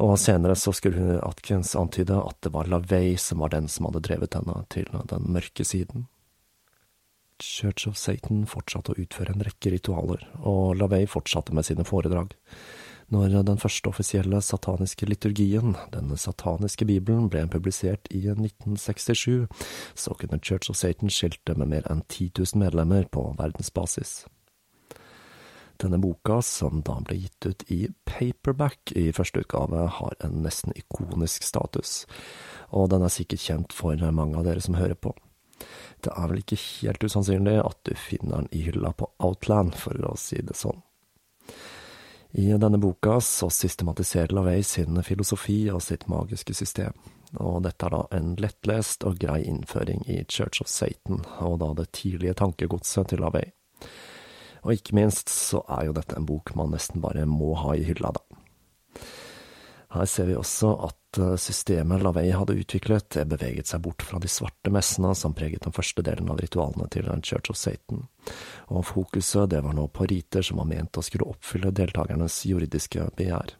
Og 0.00 0.14
senere 0.20 0.56
så 0.56 0.72
skulle 0.72 1.18
Atkins 1.26 1.74
antyde 1.76 2.16
at 2.16 2.38
det 2.44 2.52
var 2.54 2.70
LaVey 2.70 3.16
som 3.20 3.42
var 3.44 3.52
den 3.52 3.68
som 3.68 3.88
hadde 3.88 4.04
drevet 4.06 4.36
henne 4.38 4.62
til 4.72 4.88
den 5.10 5.28
mørke 5.34 5.66
siden. 5.66 6.06
Church 7.40 7.88
of 7.88 7.96
Satan 7.96 8.44
fortsatte 8.48 8.92
å 8.92 9.00
utføre 9.00 9.34
en 9.34 9.44
rekke 9.44 9.72
ritualer, 9.72 10.26
og 10.44 10.76
LaVey 10.76 11.06
fortsatte 11.08 11.54
med 11.56 11.66
sine 11.68 11.86
foredrag. 11.88 12.34
Når 13.10 13.40
den 13.42 13.58
første 13.58 13.90
offisielle 13.90 14.38
sataniske 14.44 15.08
liturgien, 15.08 15.74
den 15.90 16.12
sataniske 16.14 16.86
bibelen, 16.86 17.26
ble 17.32 17.42
publisert 17.50 18.06
i 18.14 18.22
1967, 18.30 19.48
så 19.98 20.14
kunne 20.20 20.38
Church 20.38 20.70
of 20.70 20.78
Satan 20.78 21.10
skilte 21.10 21.56
med 21.58 21.72
mer 21.72 21.88
enn 21.90 22.04
10 22.06 22.30
000 22.38 22.62
medlemmer 22.62 23.08
på 23.10 23.24
verdensbasis. 23.40 24.20
Denne 25.80 25.98
boka, 25.98 26.42
som 26.44 26.82
da 26.84 26.98
ble 27.00 27.16
gitt 27.22 27.46
ut 27.46 27.62
i 27.72 27.86
paperback 28.04 28.92
i 28.92 29.08
første 29.16 29.40
utgave, 29.40 29.86
har 29.96 30.16
en 30.20 30.42
nesten 30.44 30.76
ikonisk 30.76 31.46
status, 31.46 32.04
og 32.68 32.90
den 32.92 33.06
er 33.06 33.12
sikkert 33.12 33.44
kjent 33.46 33.72
for 33.76 33.96
mange 34.12 34.36
av 34.36 34.44
dere 34.44 34.60
som 34.60 34.76
hører 34.76 34.98
på. 35.00 35.14
Det 36.04 36.12
er 36.12 36.28
vel 36.28 36.42
ikke 36.42 36.60
helt 36.60 37.04
usannsynlig 37.04 37.56
at 37.62 37.80
du 37.88 37.94
finner 37.96 38.42
den 38.42 38.50
i 38.56 38.64
hylla 38.66 38.92
på 38.92 39.08
Outland, 39.24 39.72
for 39.76 39.96
å 40.04 40.16
si 40.20 40.42
det 40.44 40.56
sånn. 40.56 40.82
I 42.36 42.52
denne 42.60 42.78
boka 42.78 43.16
så 43.24 43.48
systematiserer 43.50 44.36
LaVey 44.36 44.62
sin 44.62 45.00
filosofi 45.02 45.64
og 45.72 45.80
sitt 45.82 46.06
magiske 46.12 46.54
system, 46.54 46.94
og 47.40 47.64
dette 47.64 47.88
er 47.88 47.96
da 47.96 48.04
en 48.20 48.36
lettlest 48.38 49.08
og 49.08 49.18
grei 49.22 49.40
innføring 49.48 50.04
i 50.06 50.20
Church 50.28 50.60
of 50.62 50.68
Satan, 50.70 51.24
og 51.40 51.58
da 51.64 51.72
det 51.80 51.90
tidlige 51.96 52.36
tankegodset 52.44 53.10
til 53.10 53.24
LaVey. 53.24 53.50
Og 54.64 54.74
ikke 54.76 54.96
minst 54.98 55.32
så 55.32 55.62
er 55.68 55.88
jo 55.88 55.96
dette 55.96 56.16
en 56.18 56.28
bok 56.28 56.52
man 56.58 56.74
nesten 56.74 57.02
bare 57.02 57.26
må 57.28 57.54
ha 57.62 57.74
i 57.76 57.84
hylla, 57.86 58.12
da. 58.16 58.40
Her 59.90 60.06
ser 60.06 60.28
vi 60.28 60.36
også 60.38 60.68
at 60.86 61.18
eh, 61.18 61.32
systemet 61.40 62.02
LaVey 62.04 62.30
hadde 62.30 62.54
utviklet, 62.60 63.16
beveget 63.26 63.72
seg 63.72 63.82
bort 63.82 64.04
fra 64.06 64.20
de 64.22 64.30
svarte 64.30 64.70
messene 64.70 65.10
som 65.18 65.34
preget 65.34 65.64
den 65.64 65.74
første 65.74 66.04
delen 66.06 66.30
av 66.30 66.38
ritualene 66.38 66.86
til 66.94 67.08
Church 67.26 67.50
of 67.50 67.58
Satan, 67.58 68.04
og 68.70 68.86
fokuset 68.86 69.50
det 69.50 69.64
var 69.64 69.74
nå 69.74 69.88
på 69.90 70.06
riter 70.06 70.46
som 70.46 70.62
var 70.62 70.70
ment 70.70 71.00
å 71.00 71.02
skulle 71.02 71.26
oppfylle 71.32 71.74
deltakernes 71.74 72.44
juridiske 72.46 73.08
begjær. 73.18 73.56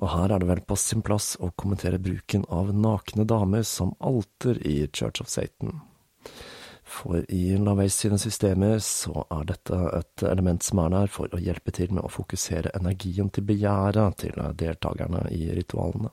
Og 0.00 0.08
her 0.08 0.32
er 0.32 0.42
det 0.42 0.48
vel 0.48 0.60
på 0.68 0.76
sin 0.80 1.00
plass 1.04 1.34
å 1.40 1.52
kommentere 1.56 2.00
bruken 2.00 2.44
av 2.52 2.74
nakne 2.76 3.24
damer 3.28 3.64
som 3.68 3.96
alter 4.00 4.60
i 4.68 4.82
Church 4.92 5.24
of 5.24 5.32
Satan. 5.32 5.80
For 6.82 7.22
i 7.32 7.56
Laveis 7.58 7.96
sine 8.02 8.18
systemer 8.18 8.80
så 8.82 9.24
er 9.30 9.46
dette 9.48 9.78
et 9.96 10.24
element 10.26 10.64
som 10.66 10.80
er 10.82 10.90
der 10.94 11.12
for 11.12 11.30
å 11.32 11.40
hjelpe 11.40 11.74
til 11.74 11.92
med 11.94 12.04
å 12.04 12.10
fokusere 12.12 12.74
energien 12.78 13.30
til 13.30 13.46
begjæret 13.48 14.18
til 14.24 14.42
deltakerne 14.58 15.24
i 15.32 15.46
ritualene. 15.54 16.10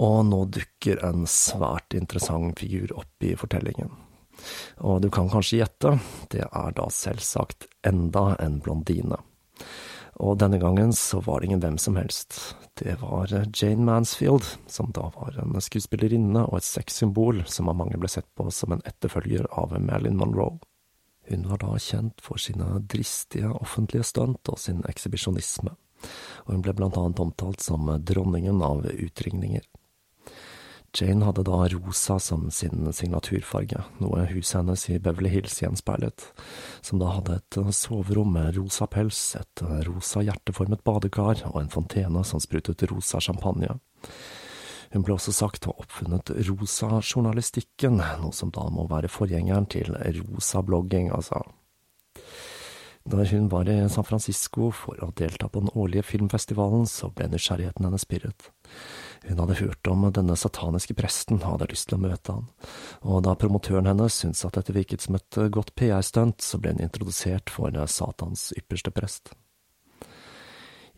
Og 0.00 0.20
nå 0.28 0.44
dukker 0.48 1.02
en 1.04 1.26
svært 1.28 1.96
interessant 1.96 2.60
figur 2.60 2.94
opp 3.00 3.26
i 3.26 3.34
fortellingen. 3.36 3.90
Og 4.88 5.02
du 5.04 5.10
kan 5.12 5.28
kanskje 5.28 5.60
gjette, 5.60 5.96
det 6.32 6.46
er 6.46 6.76
da 6.76 6.86
selvsagt 6.92 7.66
enda 7.86 8.34
en 8.40 8.60
blondine. 8.64 9.18
Og 10.20 10.36
denne 10.36 10.58
gangen 10.60 10.92
så 10.92 11.22
var 11.24 11.40
det 11.40 11.48
ingen 11.48 11.62
hvem 11.62 11.78
som 11.80 11.96
helst. 11.96 12.36
Det 12.76 12.98
var 13.00 13.32
eh, 13.32 13.48
Jane 13.56 13.86
Mansfield, 13.86 14.44
som 14.68 14.92
da 14.96 15.08
var 15.14 15.38
en 15.40 15.56
skuespillerinne 15.64 16.44
og 16.44 16.58
et 16.58 16.68
sexsymbol 16.68 17.40
som 17.48 17.70
av 17.72 17.78
mange 17.80 17.96
ble 18.00 18.10
sett 18.12 18.28
på 18.36 18.50
som 18.52 18.76
en 18.76 18.84
etterfølger 18.88 19.48
av 19.56 19.72
Marilyn 19.80 20.20
Monroe. 20.20 20.58
Hun 21.30 21.46
var 21.48 21.62
da 21.62 21.76
kjent 21.80 22.20
for 22.24 22.42
sine 22.42 22.66
dristige 22.90 23.52
offentlige 23.54 24.04
stunt 24.08 24.48
og 24.50 24.58
sin 24.58 24.82
ekshibisjonisme, 24.90 25.72
og 26.44 26.52
hun 26.52 26.64
ble 26.64 26.74
blant 26.76 26.98
annet 26.98 27.20
omtalt 27.22 27.62
som 27.64 27.88
dronningen 28.04 28.60
av 28.66 28.88
utringninger. 28.90 29.64
Jane 30.96 31.24
hadde 31.24 31.44
da 31.46 31.68
rosa 31.70 32.18
som 32.18 32.48
sin 32.50 32.88
signaturfarge, 32.92 33.84
noe 34.02 34.24
huset 34.32 34.58
hennes 34.58 34.88
i 34.90 34.98
Beverly 34.98 35.30
Hills 35.30 35.60
gjenspeilet, 35.62 36.24
som 36.82 36.98
da 36.98 37.12
hadde 37.14 37.36
et 37.38 37.58
soverom 37.76 38.32
med 38.34 38.56
rosa 38.58 38.88
pels, 38.90 39.20
et 39.38 39.62
rosa 39.86 40.24
hjerteformet 40.26 40.82
badekar 40.86 41.44
og 41.52 41.60
en 41.62 41.70
fontene 41.70 42.24
som 42.26 42.42
sprutet 42.42 42.82
rosa 42.90 43.22
champagne. 43.22 43.78
Hun 44.90 45.06
ble 45.06 45.14
også 45.14 45.30
sagt 45.30 45.68
å 45.68 45.76
ha 45.76 45.84
oppfunnet 45.84 46.32
rosa 46.48 46.98
journalistikken, 46.98 48.02
noe 48.24 48.34
som 48.34 48.50
da 48.50 48.66
må 48.74 48.88
være 48.90 49.12
forgjengeren 49.12 49.70
til 49.70 49.94
rosa 49.94 50.64
blogging, 50.66 51.12
altså. 51.14 51.44
Da 53.10 53.24
hun 53.30 53.46
var 53.48 53.68
i 53.70 53.78
San 53.88 54.04
Francisco 54.04 54.68
for 54.74 54.98
å 55.00 55.12
delta 55.16 55.48
på 55.48 55.62
den 55.62 55.72
årlige 55.72 56.04
filmfestivalen, 56.04 56.84
så 56.90 57.08
ble 57.14 57.30
nysgjerrigheten 57.30 57.86
hennes 57.86 58.04
pirret. 58.04 58.50
Hun 59.28 59.42
hadde 59.42 59.58
hørt 59.60 59.90
om 59.90 60.06
denne 60.16 60.36
sataniske 60.38 60.96
presten 60.96 61.42
og 61.42 61.52
hadde 61.52 61.68
lyst 61.74 61.90
til 61.90 61.98
å 61.98 62.04
møte 62.06 62.38
han, 62.38 62.46
og 63.04 63.20
da 63.26 63.36
promotøren 63.36 63.90
hennes 63.90 64.16
syntes 64.22 64.46
at 64.48 64.56
dette 64.56 64.74
virket 64.74 65.04
som 65.04 65.18
et 65.18 65.40
godt 65.52 65.74
PR-stunt, 65.76 66.40
så 66.40 66.58
ble 66.58 66.72
hun 66.74 66.82
introdusert 66.86 67.52
for 67.52 67.76
Satans 67.86 68.48
ypperste 68.56 68.94
prest. 68.96 69.34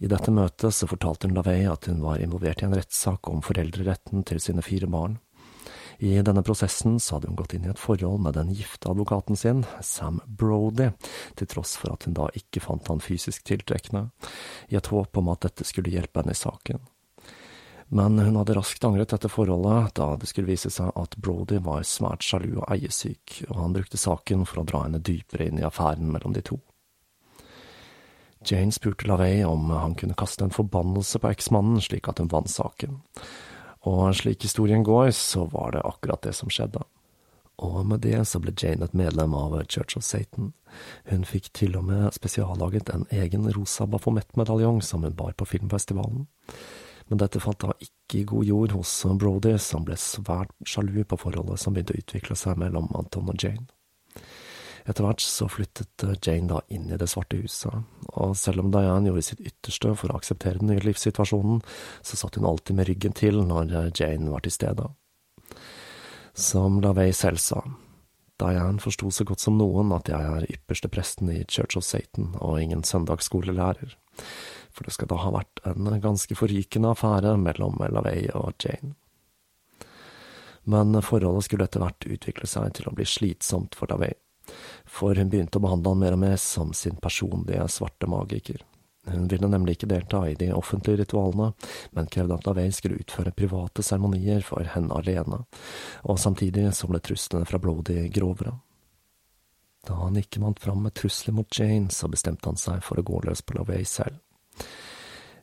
I 0.03 0.09
dette 0.11 0.33
møtet 0.35 0.75
så 0.75 0.89
fortalte 0.91 1.29
hun 1.29 1.37
LaVey 1.37 1.67
at 1.71 1.87
hun 1.87 2.01
var 2.03 2.23
involvert 2.23 2.63
i 2.63 2.67
en 2.67 2.75
rettssak 2.75 3.29
om 3.31 3.43
foreldreretten 3.45 4.25
til 4.27 4.41
sine 4.43 4.65
fire 4.67 4.89
barn. 4.91 5.21
I 6.03 6.17
denne 6.27 6.43
prosessen 6.43 6.97
så 6.99 7.15
hadde 7.15 7.29
hun 7.31 7.37
gått 7.39 7.55
inn 7.55 7.69
i 7.69 7.71
et 7.71 7.79
forhold 7.79 8.19
med 8.25 8.35
den 8.35 8.51
gifte 8.59 8.91
advokaten 8.91 9.39
sin, 9.39 9.63
Sam 9.87 10.19
Brody, 10.27 10.89
til 11.39 11.51
tross 11.53 11.77
for 11.79 11.95
at 11.95 12.09
hun 12.09 12.17
da 12.19 12.27
ikke 12.39 12.65
fant 12.65 12.91
han 12.91 13.05
fysisk 13.05 13.47
tiltrekkende, 13.47 14.09
i 14.75 14.79
et 14.81 14.91
håp 14.91 15.23
om 15.23 15.31
at 15.31 15.47
dette 15.47 15.69
skulle 15.69 15.95
hjelpe 15.95 16.19
henne 16.23 16.35
i 16.35 16.43
saken. 16.43 16.83
Men 17.93 18.19
hun 18.19 18.37
hadde 18.37 18.55
raskt 18.57 18.85
angret 18.89 19.11
dette 19.13 19.29
forholdet, 19.29 19.91
da 19.99 20.15
det 20.17 20.31
skulle 20.31 20.49
vise 20.49 20.71
seg 20.73 20.95
at 20.97 21.17
Brody 21.21 21.59
var 21.61 21.85
svært 21.85 22.25
sjalu 22.25 22.55
og 22.63 22.71
eiesyk, 22.73 23.43
og 23.51 23.59
han 23.59 23.75
brukte 23.75 24.01
saken 24.01 24.47
for 24.49 24.63
å 24.63 24.65
dra 24.71 24.87
henne 24.87 25.01
dypere 25.05 25.51
inn 25.51 25.59
i 25.61 25.67
affæren 25.69 26.09
mellom 26.09 26.33
de 26.33 26.41
to. 26.47 26.57
Jane 28.49 28.73
spurte 28.73 29.05
LaVey 29.07 29.43
om 29.45 29.69
han 29.77 29.93
kunne 30.01 30.17
kaste 30.17 30.47
en 30.47 30.55
forbannelse 30.57 31.21
på 31.21 31.35
eksmannen 31.35 31.85
slik 31.85 32.09
at 32.09 32.23
hun 32.23 32.31
vant 32.33 32.49
saken, 32.49 32.97
og 33.85 34.17
slik 34.17 34.47
historien 34.49 34.87
går, 34.89 35.11
så 35.13 35.45
var 35.53 35.75
det 35.77 35.85
akkurat 35.85 36.25
det 36.25 36.33
som 36.39 36.49
skjedde. 36.49 36.81
Og 37.61 37.83
med 37.87 38.01
det 38.07 38.23
så 38.31 38.41
ble 38.41 38.55
Jane 38.57 38.89
et 38.89 38.97
medlem 38.97 39.37
av 39.37 39.59
Church 39.67 39.99
of 40.01 40.07
Satan. 40.07 40.55
Hun 41.13 41.29
fikk 41.29 41.53
til 41.61 41.77
og 41.77 41.85
med 41.91 42.17
spesiallaget 42.17 42.89
en 42.95 43.05
egen 43.13 43.45
rosa 43.53 43.85
Baphomet-medaljong 43.85 44.81
som 44.81 45.05
hun 45.05 45.13
bar 45.19 45.37
på 45.37 45.51
filmfestivalen 45.53 46.25
men 47.13 47.21
dette 47.21 47.43
falt 47.45 47.61
da 47.61 47.75
ikke 47.85 48.23
god 48.31 48.47
jord 48.49 48.73
hos 48.73 48.91
Brody, 49.21 49.59
som 49.61 49.85
ble 49.85 49.99
svært 50.01 50.55
sjalu 50.65 51.03
på 51.05 51.19
forholdet 51.21 51.61
som 51.61 51.75
begynte 51.77 51.93
å 51.93 52.01
utvikle 52.01 52.37
seg 52.41 52.57
mellom 52.57 52.87
Anton 52.97 53.29
og 53.29 53.37
Jane. 53.37 53.67
Etter 54.89 55.05
hvert 55.05 55.21
så 55.21 55.45
flyttet 55.53 56.07
Jane 56.25 56.49
da 56.49 56.63
inn 56.73 56.89
i 56.89 56.97
Det 56.97 57.11
svarte 57.13 57.37
huset, 57.37 57.85
og 58.17 58.33
selv 58.41 58.65
om 58.65 58.73
Diane 58.73 59.11
gjorde 59.11 59.27
sitt 59.27 59.45
ytterste 59.45 59.93
for 60.01 60.09
å 60.09 60.17
akseptere 60.23 60.63
den 60.63 60.73
nye 60.73 60.81
livssituasjonen, 60.87 61.61
så 62.01 62.17
satt 62.17 62.41
hun 62.41 62.49
alltid 62.49 62.81
med 62.81 62.89
ryggen 62.89 63.13
til 63.21 63.43
når 63.45 63.93
Jane 63.93 64.33
var 64.33 64.47
til 64.47 64.57
stede. 64.57 64.89
Som 66.33 66.81
LaVey 66.81 67.13
selv 67.13 67.45
sa, 67.45 67.61
Diane 68.41 68.81
forsto 68.81 69.13
så 69.13 69.29
godt 69.29 69.45
som 69.45 69.61
noen 69.61 69.93
at 69.93 70.09
jeg 70.09 70.33
er 70.39 70.49
ypperste 70.57 70.89
presten 70.89 71.29
i 71.29 71.43
Church 71.45 71.77
of 71.77 71.85
Satan 71.85 72.33
og 72.41 72.57
ingen 72.65 72.89
søndagsskolelærer 72.89 73.99
for 74.73 74.89
det 74.89 74.95
skal 74.97 75.11
da 75.11 75.21
ha 75.23 75.33
vært 75.35 75.63
en 75.69 75.93
ganske 76.03 76.37
forrykende 76.37 76.93
affære 76.95 77.37
mellom 77.41 77.79
LaVey 77.83 78.29
og 78.39 78.53
Jane. 78.63 78.95
Men 80.65 80.95
forholdet 81.03 81.49
skulle 81.49 81.67
etter 81.67 81.83
hvert 81.83 82.07
utvikle 82.07 82.47
seg 82.47 82.75
til 82.77 82.89
å 82.89 82.95
bli 82.95 83.07
slitsomt 83.09 83.75
for 83.79 83.91
LaVey, 83.91 84.15
for 84.87 85.19
hun 85.19 85.31
begynte 85.33 85.59
å 85.59 85.65
behandle 85.65 85.95
han 85.95 86.03
mer 86.05 86.17
og 86.17 86.23
mer 86.23 86.37
som 86.41 86.71
sin 86.77 87.01
personlige 87.03 87.67
svarte 87.73 88.11
magiker. 88.11 88.63
Hun 89.11 89.27
ville 89.27 89.49
nemlig 89.51 89.75
ikke 89.75 89.91
delta 89.91 90.21
i 90.31 90.37
de 90.39 90.53
offentlige 90.55 91.01
ritualene, 91.03 91.51
men 91.91 92.07
krevde 92.07 92.37
at 92.37 92.47
LaVey 92.47 92.71
skulle 92.71 93.01
utføre 93.03 93.35
private 93.35 93.83
seremonier 93.83 94.45
for 94.47 94.63
henne 94.75 94.95
alene, 94.95 95.43
og 96.07 96.21
samtidig 96.23 96.69
så 96.79 96.87
ble 96.91 97.03
truslene 97.03 97.49
fra 97.49 97.59
Brody 97.59 98.07
grovere. 98.15 98.55
Da 99.83 99.97
han 99.99 100.19
ikke 100.21 100.45
vant 100.45 100.63
fram 100.63 100.85
med 100.87 100.95
trusler 100.95 101.35
mot 101.35 101.59
Jane, 101.59 101.91
så 101.91 102.07
bestemte 102.07 102.47
han 102.47 102.61
seg 102.61 102.85
for 102.87 103.01
å 103.01 103.07
gå 103.07 103.25
løs 103.27 103.43
på 103.43 103.59
LaVey 103.59 103.83
selv. 103.83 104.23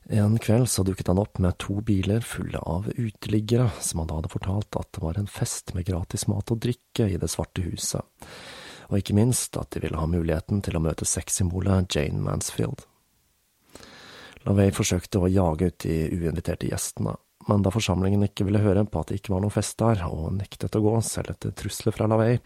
En 0.10 0.40
kveld 0.42 0.70
så 0.70 0.82
dukket 0.84 1.08
han 1.12 1.20
opp 1.22 1.38
med 1.38 1.58
to 1.62 1.76
biler 1.86 2.24
fulle 2.26 2.58
av 2.58 2.88
uteliggere, 2.96 3.68
som 3.80 4.02
han 4.02 4.10
da 4.10 4.18
hadde 4.18 4.32
fortalt 4.34 4.78
at 4.80 4.90
det 4.96 5.04
var 5.04 5.20
en 5.22 5.30
fest 5.30 5.76
med 5.76 5.86
gratis 5.86 6.26
mat 6.32 6.50
og 6.50 6.62
drikke 6.66 7.06
i 7.14 7.20
Det 7.22 7.30
svarte 7.30 7.62
huset, 7.62 8.02
og 8.90 8.98
ikke 8.98 9.14
minst 9.14 9.58
at 9.62 9.70
de 9.76 9.84
ville 9.84 10.00
ha 10.02 10.08
muligheten 10.10 10.64
til 10.66 10.80
å 10.80 10.82
møte 10.82 11.06
sexsymbolet 11.06 11.94
Jane 11.94 12.24
Mansfield. 12.26 12.88
LaVey 14.48 14.72
forsøkte 14.74 15.22
å 15.22 15.30
jage 15.30 15.70
ut 15.70 15.84
de 15.84 15.98
uinviterte 16.10 16.72
gjestene, 16.72 17.14
men 17.50 17.62
da 17.66 17.72
forsamlingen 17.74 18.26
ikke 18.26 18.48
ville 18.48 18.62
høre 18.64 18.86
på 18.90 19.02
at 19.02 19.12
det 19.12 19.20
ikke 19.20 19.36
var 19.36 19.44
noen 19.44 19.54
fest 19.54 19.78
der, 19.78 20.02
og 20.10 20.32
nektet 20.40 20.74
å 20.78 20.82
gå, 20.84 20.96
selv 21.06 21.36
etter 21.36 21.54
trusler 21.54 21.94
fra 21.94 22.08
LaVey, 22.10 22.40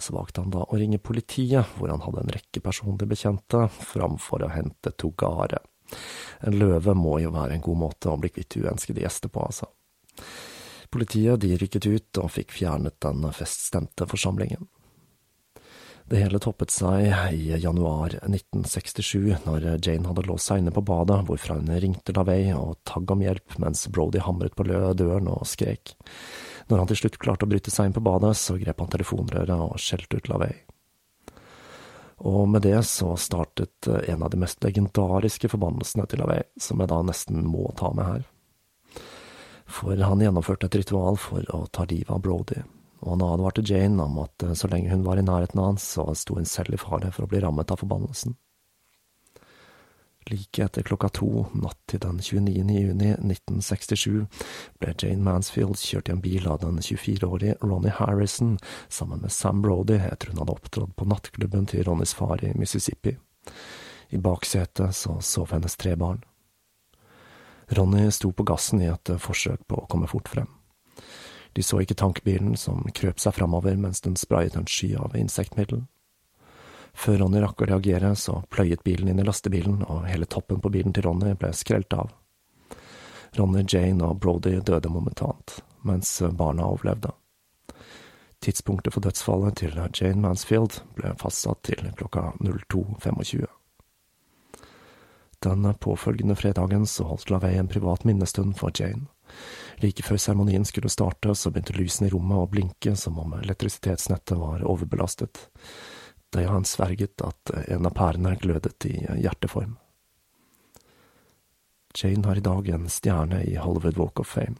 så 0.00 0.16
valgte 0.16 0.44
han 0.46 0.54
da 0.54 0.64
å 0.64 0.80
ringe 0.80 1.02
politiet, 1.02 1.76
hvor 1.76 1.92
han 1.92 2.00
hadde 2.06 2.24
en 2.24 2.34
rekke 2.38 2.64
personlige 2.64 3.12
bekjente, 3.12 3.66
framfor 3.92 4.46
å 4.46 4.50
hente 4.54 4.94
Togare. 4.96 5.60
En 6.46 6.58
løve 6.58 6.94
må 6.98 7.18
jo 7.22 7.32
være 7.34 7.56
en 7.56 7.64
god 7.64 7.80
måte 7.86 8.10
å 8.10 8.18
bli 8.20 8.32
kvitt 8.32 8.58
uønskede 8.58 9.04
gjester 9.04 9.32
på, 9.32 9.44
altså. 9.46 9.70
Politiet 10.92 11.40
de 11.40 11.56
rykket 11.56 11.88
ut 11.88 12.20
og 12.20 12.32
fikk 12.34 12.52
fjernet 12.52 12.98
den 13.00 13.24
feststemte 13.32 14.06
forsamlingen. 14.10 14.68
Det 16.12 16.18
hele 16.20 16.40
toppet 16.42 16.72
seg 16.74 17.06
i 17.32 17.54
januar 17.62 18.18
1967, 18.26 19.46
når 19.46 19.68
Jane 19.78 20.10
hadde 20.10 20.26
låst 20.28 20.50
seg 20.50 20.60
inne 20.60 20.74
på 20.74 20.82
badet, 20.84 21.22
hvorfra 21.28 21.56
hun 21.56 21.70
ringte 21.80 22.12
LaVey 22.12 22.50
og 22.52 22.74
tagg 22.88 23.08
om 23.14 23.22
hjelp 23.24 23.56
mens 23.62 23.86
Brody 23.88 24.20
hamret 24.20 24.58
på 24.58 24.66
døren 24.66 25.30
og 25.32 25.46
skrek. 25.48 25.94
Når 26.68 26.82
han 26.82 26.90
til 26.90 27.00
slutt 27.00 27.16
klarte 27.22 27.46
å 27.46 27.52
bryte 27.54 27.72
seg 27.72 27.88
inn 27.88 27.96
på 27.96 28.04
badet, 28.04 28.34
så 28.36 28.58
grep 28.60 28.82
han 28.82 28.92
telefonrøret 28.92 29.54
og 29.56 29.80
skjelte 29.80 30.20
ut 30.20 30.28
LaVey. 30.34 30.60
Og 32.22 32.46
med 32.48 32.62
det 32.62 32.78
så 32.86 33.16
startet 33.18 33.88
eh, 33.90 34.12
en 34.12 34.22
av 34.22 34.30
de 34.30 34.38
mest 34.38 34.62
legendariske 34.62 35.50
forbannelsene 35.50 36.06
til 36.06 36.22
Lavey, 36.22 36.44
som 36.60 36.82
jeg 36.82 36.90
da 36.92 37.00
nesten 37.06 37.42
må 37.50 37.66
ta 37.78 37.90
med 37.96 38.06
her. 38.06 38.28
For 39.72 39.98
han 39.98 40.22
gjennomførte 40.22 40.68
et 40.68 40.78
ritual 40.82 41.18
for 41.18 41.46
å 41.54 41.64
ta 41.74 41.86
livet 41.88 42.12
av 42.12 42.22
Brody, 42.22 42.60
og 43.02 43.16
han 43.16 43.24
advarte 43.26 43.64
Jane 43.66 44.06
om 44.06 44.20
at 44.22 44.46
eh, 44.46 44.54
så 44.58 44.70
lenge 44.70 44.92
hun 44.92 45.06
var 45.06 45.18
i 45.18 45.26
nærheten 45.26 45.58
av 45.58 45.72
hans, 45.72 45.88
så 45.96 46.06
sto 46.18 46.38
hun 46.38 46.46
selv 46.48 46.76
i 46.76 46.80
fare 46.80 47.10
for 47.10 47.26
å 47.26 47.32
bli 47.32 47.42
rammet 47.42 47.74
av 47.74 47.82
forbannelsen. 47.82 48.36
Like 50.30 50.64
etter 50.64 50.82
klokka 50.82 51.08
to 51.08 51.46
natt 51.58 51.78
til 51.90 52.00
den 52.02 52.20
29. 52.22 52.52
juni 52.78 53.08
1967 53.18 54.26
ble 54.78 54.94
Jane 54.94 55.24
Mansfield 55.26 55.80
kjørt 55.82 56.08
i 56.08 56.14
en 56.14 56.22
bil 56.22 56.46
av 56.46 56.60
den 56.62 56.78
24-årige 56.78 57.56
Ronny 57.62 57.90
Harrison 57.96 58.54
sammen 58.88 59.24
med 59.24 59.34
Sam 59.34 59.62
Brody 59.64 59.98
etter 59.98 60.30
hun 60.30 60.38
hadde 60.42 60.54
opptrådt 60.54 60.94
på 60.96 61.08
nattklubben 61.10 61.66
til 61.66 61.84
Ronnys 61.88 62.14
far 62.14 62.44
i 62.44 62.52
Mississippi. 62.54 63.16
I 64.14 64.18
baksetet 64.22 64.94
så 64.94 65.18
sov 65.20 65.50
hennes 65.56 65.76
tre 65.76 65.96
barn. 65.96 66.22
Ronny 67.72 68.10
sto 68.10 68.30
på 68.32 68.46
gassen 68.46 68.82
i 68.82 68.90
et 68.92 69.14
forsøk 69.18 69.66
på 69.66 69.82
å 69.82 69.88
komme 69.90 70.10
fort 70.10 70.28
frem. 70.28 70.50
De 71.52 71.62
så 71.62 71.80
ikke 71.82 71.98
tankbilen 71.98 72.54
som 72.56 72.84
krøp 72.94 73.20
seg 73.20 73.34
framover 73.36 73.76
mens 73.76 74.00
den 74.04 74.16
sprayet 74.16 74.56
en 74.56 74.68
sky 74.68 74.94
av 74.96 75.16
insektmiddel. 75.18 75.82
Før 76.92 77.22
Ronny 77.22 77.40
rakk 77.40 77.62
å 77.64 77.68
reagere, 77.70 78.12
så 78.16 78.42
pløyet 78.52 78.84
bilen 78.84 79.08
inn 79.08 79.22
i 79.22 79.24
lastebilen, 79.26 79.80
og 79.88 80.04
hele 80.10 80.28
toppen 80.28 80.60
på 80.60 80.70
bilen 80.72 80.92
til 80.92 81.08
Ronny 81.08 81.32
ble 81.38 81.52
skrelt 81.56 81.92
av. 81.96 82.12
Ronny, 83.38 83.64
Jane 83.64 84.04
og 84.04 84.20
Brody 84.20 84.58
døde 84.60 84.92
momentant, 84.92 85.62
mens 85.88 86.18
barna 86.36 86.68
overlevde. 86.68 87.14
Tidspunktet 88.42 88.92
for 88.92 89.04
dødsfallet 89.04 89.60
til 89.62 89.78
Jane 89.78 90.20
Mansfield 90.20 90.82
ble 90.98 91.14
fastsatt 91.18 91.62
til 91.68 91.92
klokka 91.96 92.32
02.25. 92.42 93.46
Den 95.42 95.66
påfølgende 95.74 96.36
fredagen 96.38 96.84
så 96.86 97.06
holdt 97.08 97.30
LaVey 97.30 97.56
en 97.58 97.70
privat 97.70 98.04
minnestund 98.06 98.54
for 98.58 98.74
Jane. 98.74 99.08
Like 99.82 100.04
før 100.04 100.20
seremonien 100.20 100.66
skulle 100.68 100.90
starte, 100.92 101.34
så 101.34 101.50
begynte 101.50 101.74
lysene 101.74 102.10
i 102.10 102.12
rommet 102.12 102.38
å 102.38 102.50
blinke 102.50 102.94
som 102.98 103.18
om 103.18 103.32
elektrisitetsnettet 103.40 104.38
var 104.38 104.62
overbelastet 104.68 105.48
da 106.32 106.46
han 106.48 106.64
sverget 106.64 107.22
at 107.24 107.54
en 107.68 107.86
av 107.86 107.94
pærene 107.96 108.34
glødet 108.40 108.88
i 108.88 108.96
hjerteform. 109.20 109.76
Jane 111.94 112.24
har 112.24 112.36
i 112.36 112.40
dag 112.40 112.68
en 112.68 112.88
stjerne 112.88 113.42
i 113.44 113.56
Hollywood 113.60 113.98
Walk 114.00 114.20
of 114.20 114.26
Fame, 114.26 114.56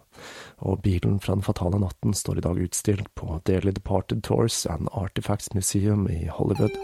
og 0.61 0.83
bilen 0.85 1.21
fra 1.21 1.35
den 1.35 1.45
fatale 1.47 1.81
natten 1.81 2.13
står 2.15 2.39
i 2.39 2.45
dag 2.45 2.61
utstilt 2.61 3.09
på 3.17 3.41
Daily 3.49 3.73
Departed 3.73 4.23
Tours 4.23 4.67
and 4.67 4.89
Artifacts 4.93 5.55
Museum 5.55 6.09
i 6.13 6.27
Hollywood. 6.29 6.77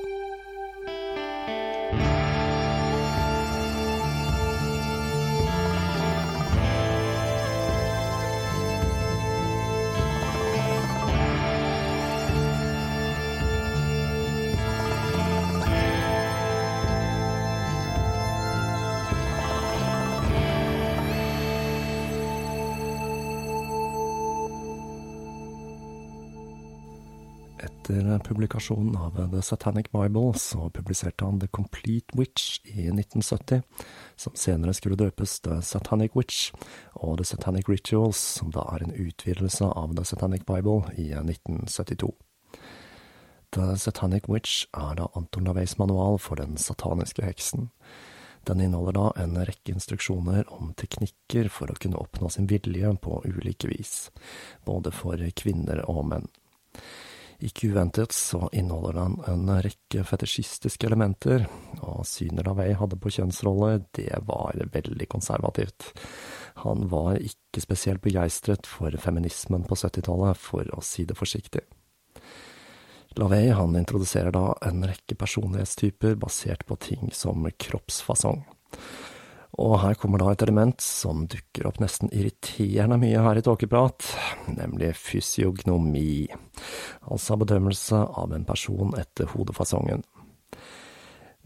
Etter 27.88 28.18
publikasjonen 28.18 28.96
av 28.96 29.30
The 29.30 29.42
Satanic 29.42 29.92
Bible 29.92 30.34
så 30.38 30.70
publiserte 30.70 31.24
han 31.24 31.40
The 31.40 31.46
Complete 31.46 32.18
Witch 32.18 32.60
i 32.64 32.88
1970, 32.88 33.62
som 34.16 34.32
senere 34.36 34.74
skulle 34.74 34.96
døpes 34.96 35.40
The 35.40 35.62
Satanic 35.62 36.12
Witch, 36.16 36.52
og 36.92 37.16
The 37.18 37.24
Satanic 37.24 37.68
Rituals, 37.68 38.20
som 38.20 38.52
da 38.52 38.66
er 38.74 38.84
en 38.84 38.92
utvidelse 38.92 39.64
av 39.64 39.96
The 39.96 40.04
Satanic 40.04 40.44
Bible, 40.44 40.82
i 41.00 41.14
1972. 41.16 42.12
The 43.56 43.72
Satanic 43.80 44.28
Witch 44.28 44.66
er 44.76 45.00
da 45.00 45.08
Anton 45.16 45.48
Laveys 45.48 45.78
manual 45.78 46.20
for 46.20 46.36
den 46.36 46.60
sataniske 46.60 47.24
heksen. 47.24 47.70
Den 48.44 48.60
inneholder 48.60 49.00
da 49.00 49.10
en 49.24 49.40
rekke 49.40 49.72
instruksjoner 49.72 50.44
om 50.52 50.74
teknikker 50.76 51.48
for 51.48 51.72
å 51.72 51.80
kunne 51.80 52.04
oppnå 52.04 52.28
sin 52.28 52.52
vilje 52.52 52.92
på 53.00 53.22
ulike 53.24 53.72
vis, 53.72 54.10
både 54.68 54.92
for 54.92 55.24
kvinner 55.40 55.86
og 55.88 56.04
menn. 56.12 56.28
Ikke 57.38 57.68
uventet 57.70 58.10
så 58.16 58.48
inneholder 58.50 58.96
den 58.98 59.12
en 59.30 59.50
rekke 59.62 60.02
fetisjistiske 60.02 60.88
elementer, 60.88 61.44
og 61.86 62.02
synet 62.08 62.48
LaVey 62.48 62.72
hadde 62.80 62.98
på 62.98 63.12
kjønnsrolle, 63.14 63.84
det 63.94 64.10
var 64.26 64.58
veldig 64.74 65.06
konservativt. 65.06 65.92
Han 66.64 66.88
var 66.90 67.20
ikke 67.22 67.62
spesielt 67.62 68.02
begeistret 68.02 68.66
for 68.66 68.90
feminismen 68.98 69.68
på 69.70 69.78
70-tallet, 69.78 70.34
for 70.34 70.66
å 70.74 70.82
si 70.82 71.06
det 71.06 71.14
forsiktig. 71.18 71.62
LaVey 73.18 73.52
han 73.54 73.78
introduserer 73.78 74.34
da 74.34 74.50
en 74.66 74.82
rekke 74.86 75.14
personlighetstyper 75.18 76.18
basert 76.18 76.66
på 76.66 76.74
ting 76.82 77.14
som 77.14 77.46
kroppsfasong. 77.54 78.42
Og 79.56 79.78
her 79.80 79.96
kommer 79.96 80.20
da 80.20 80.32
et 80.32 80.42
element 80.44 80.82
som 80.84 81.24
dukker 81.30 81.66
opp 81.70 81.80
nesten 81.80 82.12
irriterende 82.12 82.98
mye 83.00 83.22
her 83.24 83.40
i 83.40 83.42
Tåkeprat, 83.44 84.04
nemlig 84.52 84.92
fysiognomi, 85.00 86.28
altså 87.08 87.38
bedømmelse 87.40 87.96
av 87.96 88.34
en 88.36 88.44
person 88.48 88.92
etter 89.00 89.30
hodefasongen. 89.32 90.04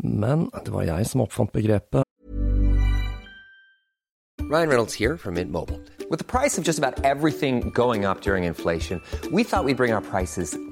Men 0.03 0.49
det 0.65 0.75
var 0.75 0.89
jeg 0.89 1.07
som 1.07 1.23
oppfant 1.23 1.55
begrepet. 1.55 2.03
Ryan 4.43 4.69
Reynolds 4.69 4.99
her 4.99 5.17
fra 5.17 5.31
Mint 5.31 5.53
Mobile. 5.53 5.79
Med 6.11 6.27
prisen 6.29 6.65
på 6.65 6.69
nesten 6.69 7.07
alt 7.07 7.39
som 7.41 7.71
går 7.73 8.05
opp 8.11 8.27
under 8.27 8.51
inflasjonen, 8.51 9.01
trodde 9.23 9.37
vi 9.37 9.47
at 9.47 9.65
vi 9.65 9.73
skulle 9.73 9.77
bringe 9.79 10.03
prisene 10.11 10.11
prices 10.11 10.72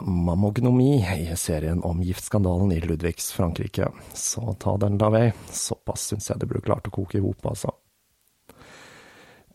Mammognomi 0.00 1.04
i 1.18 1.36
serien 1.36 1.82
om 1.82 2.02
giftskandalen 2.02 2.72
i 2.72 2.80
Ludvigs 2.80 3.32
Frankrike. 3.32 3.88
Så 4.14 4.56
ta 4.58 4.76
den 4.76 4.98
da 4.98 5.10
vei. 5.12 5.26
Såpass 5.50 6.08
syns 6.10 6.30
jeg 6.30 6.40
det 6.40 6.48
burde 6.48 6.64
klart 6.64 6.88
å 6.88 6.94
koke 6.94 7.18
i 7.18 7.22
hop, 7.24 7.44
altså. 7.46 7.74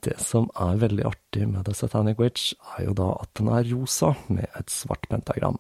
Det 0.04 0.19
som 0.21 0.45
er 0.54 0.78
veldig 0.78 1.04
artig 1.10 1.47
med 1.50 1.65
The 1.65 1.73
Satanic 1.73 2.19
Witch, 2.21 2.54
er 2.78 2.86
jo 2.86 2.93
da 2.95 3.10
at 3.17 3.34
den 3.39 3.50
er 3.50 3.65
rosa 3.71 4.13
med 4.30 4.45
et 4.56 4.69
svart 4.71 5.10
pentagram. 5.10 5.58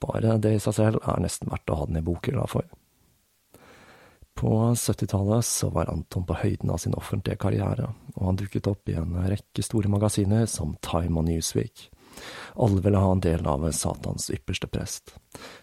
Bare 0.00 0.38
det 0.38 0.54
i 0.54 0.62
seg 0.62 0.76
selv 0.78 1.02
er 1.02 1.22
nesten 1.24 1.50
verdt 1.50 1.72
å 1.72 1.80
ha 1.80 1.88
den 1.90 1.98
i 1.98 2.04
bokhylla 2.06 2.46
for. 2.48 2.68
På 4.36 4.52
70-tallet 4.76 5.44
så 5.48 5.70
var 5.72 5.90
Anton 5.90 6.26
på 6.28 6.36
høyden 6.36 6.70
av 6.70 6.78
sin 6.78 6.94
offentlige 6.94 7.40
karriere, 7.40 7.88
og 8.14 8.22
han 8.28 8.38
dukket 8.38 8.68
opp 8.68 8.88
i 8.92 8.96
en 9.00 9.16
rekke 9.24 9.64
store 9.64 9.90
magasiner 9.90 10.44
som 10.50 10.76
Time 10.84 11.22
og 11.22 11.26
Newsweek. 11.30 11.88
Alle 12.54 12.80
ville 12.80 13.00
ha 13.02 13.12
en 13.12 13.22
del 13.24 13.46
av 13.46 13.64
Satans 13.72 14.30
ypperste 14.30 14.66
prest. 14.66 15.14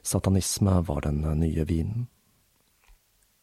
Satanisme 0.02 0.82
var 0.88 1.02
den 1.02 1.22
nye 1.40 1.66
vinen. 1.66 2.08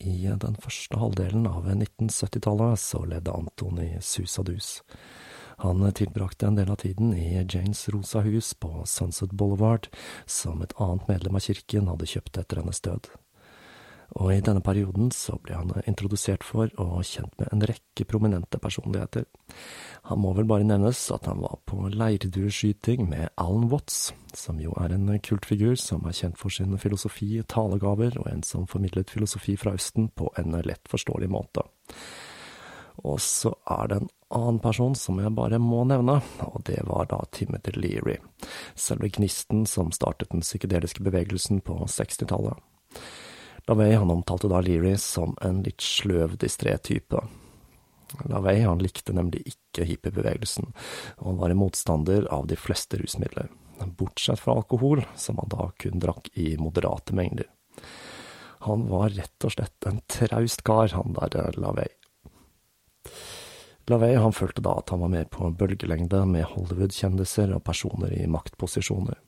I 0.01 0.31
den 0.41 0.57
første 0.57 0.97
halvdelen 0.97 1.47
av 1.47 1.67
1970-tallet 1.69 2.81
så 2.81 3.05
levde 3.05 3.35
Anton 3.37 3.83
i 3.83 3.91
sus 4.01 4.39
og 4.41 4.49
dus. 4.49 4.69
Han 5.61 5.85
tilbrakte 5.93 6.49
en 6.49 6.57
del 6.57 6.71
av 6.73 6.81
tiden 6.81 7.13
i 7.13 7.35
Janes 7.43 7.83
rosa 7.93 8.23
hus 8.25 8.55
på 8.55 8.87
Sunset 8.89 9.35
Boulevard, 9.37 9.91
som 10.25 10.63
et 10.65 10.73
annet 10.81 11.09
medlem 11.09 11.37
av 11.37 11.45
kirken 11.45 11.91
hadde 11.93 12.09
kjøpt 12.09 12.41
etter 12.41 12.63
hennes 12.63 12.81
død 12.81 13.11
og 14.19 14.33
i 14.35 14.41
denne 14.43 14.63
perioden 14.65 15.13
så 15.15 15.37
ble 15.43 15.59
han 15.59 15.71
introdusert 15.87 16.43
for 16.47 16.71
og 16.83 17.05
kjent 17.07 17.35
med 17.39 17.53
en 17.55 17.63
rekke 17.71 18.07
prominente 18.11 18.59
personligheter. 18.59 19.27
Han 20.11 20.23
må 20.25 20.33
vel 20.35 20.49
bare 20.51 20.67
nevnes 20.67 21.03
at 21.15 21.29
han 21.31 21.43
var 21.45 21.61
på 21.69 21.91
leirdueskyting 21.95 23.07
med 23.11 23.31
Alan 23.39 23.69
Watts, 23.71 24.11
som 24.35 24.59
jo 24.63 24.75
er 24.83 24.97
en 24.97 25.13
kultfigur 25.23 25.77
som 25.79 26.07
er 26.09 26.17
kjent 26.17 26.41
for 26.41 26.51
sin 26.55 26.75
filosofi, 26.81 27.37
talegaver 27.47 28.19
og 28.19 28.27
en 28.33 28.43
som 28.47 28.67
formidlet 28.71 29.13
filosofi 29.13 29.55
fra 29.61 29.77
Østen 29.79 30.11
på 30.11 30.33
en 30.41 30.59
lett 30.67 30.91
forståelig 30.91 31.31
måte. 31.31 31.67
Og 33.07 33.21
så 33.23 33.55
er 33.71 33.89
det 33.89 34.01
en 34.01 34.11
annen 34.35 34.59
person 34.61 34.95
som 34.99 35.23
jeg 35.23 35.33
bare 35.37 35.59
må 35.63 35.85
nevne, 35.89 36.19
og 36.45 36.61
det 36.69 36.83
var 36.89 37.09
da 37.09 37.23
Timothy 37.33 37.73
Leary, 37.79 38.19
selve 38.75 39.09
gnisten 39.15 39.65
som 39.71 39.95
startet 39.95 40.35
den 40.35 40.45
psykedeliske 40.45 41.05
bevegelsen 41.07 41.63
på 41.65 41.79
60-tallet. 41.87 42.59
LaVey 43.71 43.93
han 43.95 44.11
omtalte 44.11 44.49
da 44.51 44.59
Leary 44.61 44.97
som 44.99 45.37
en 45.41 45.61
litt 45.63 45.79
sløv, 45.81 46.33
distré 46.43 46.73
type. 46.83 47.21
LaVey 48.27 48.65
han 48.65 48.81
likte 48.83 49.15
nemlig 49.15 49.45
ikke 49.53 49.85
hippiebevegelsen, 49.87 50.73
og 51.21 51.29
han 51.29 51.39
var 51.39 51.55
en 51.55 51.61
motstander 51.61 52.27
av 52.35 52.49
de 52.51 52.59
fleste 52.59 52.99
rusmidler, 52.99 53.47
bortsett 54.01 54.43
fra 54.43 54.57
alkohol, 54.59 55.05
som 55.15 55.39
han 55.39 55.53
da 55.55 55.69
kun 55.79 56.03
drakk 56.03 56.33
i 56.35 56.57
moderate 56.59 57.15
mengder. 57.15 57.47
Han 58.67 58.89
var 58.91 59.15
rett 59.15 59.47
og 59.47 59.55
slett 59.55 59.87
en 59.87 60.03
traust 60.11 60.67
kar, 60.67 60.91
han 60.91 61.15
der 61.15 61.55
LaVey. 61.55 61.95
LaVey 63.91 64.15
han 64.23 64.35
følte 64.35 64.63
da 64.65 64.77
at 64.79 64.93
han 64.93 65.03
var 65.03 65.11
mer 65.13 65.27
på 65.31 65.51
bølgelengde 65.59 66.23
med 66.31 66.47
Hollywood-kjendiser 66.53 67.53
og 67.57 67.65
personer 67.67 68.13
i 68.15 68.29
maktposisjoner. 68.31 69.19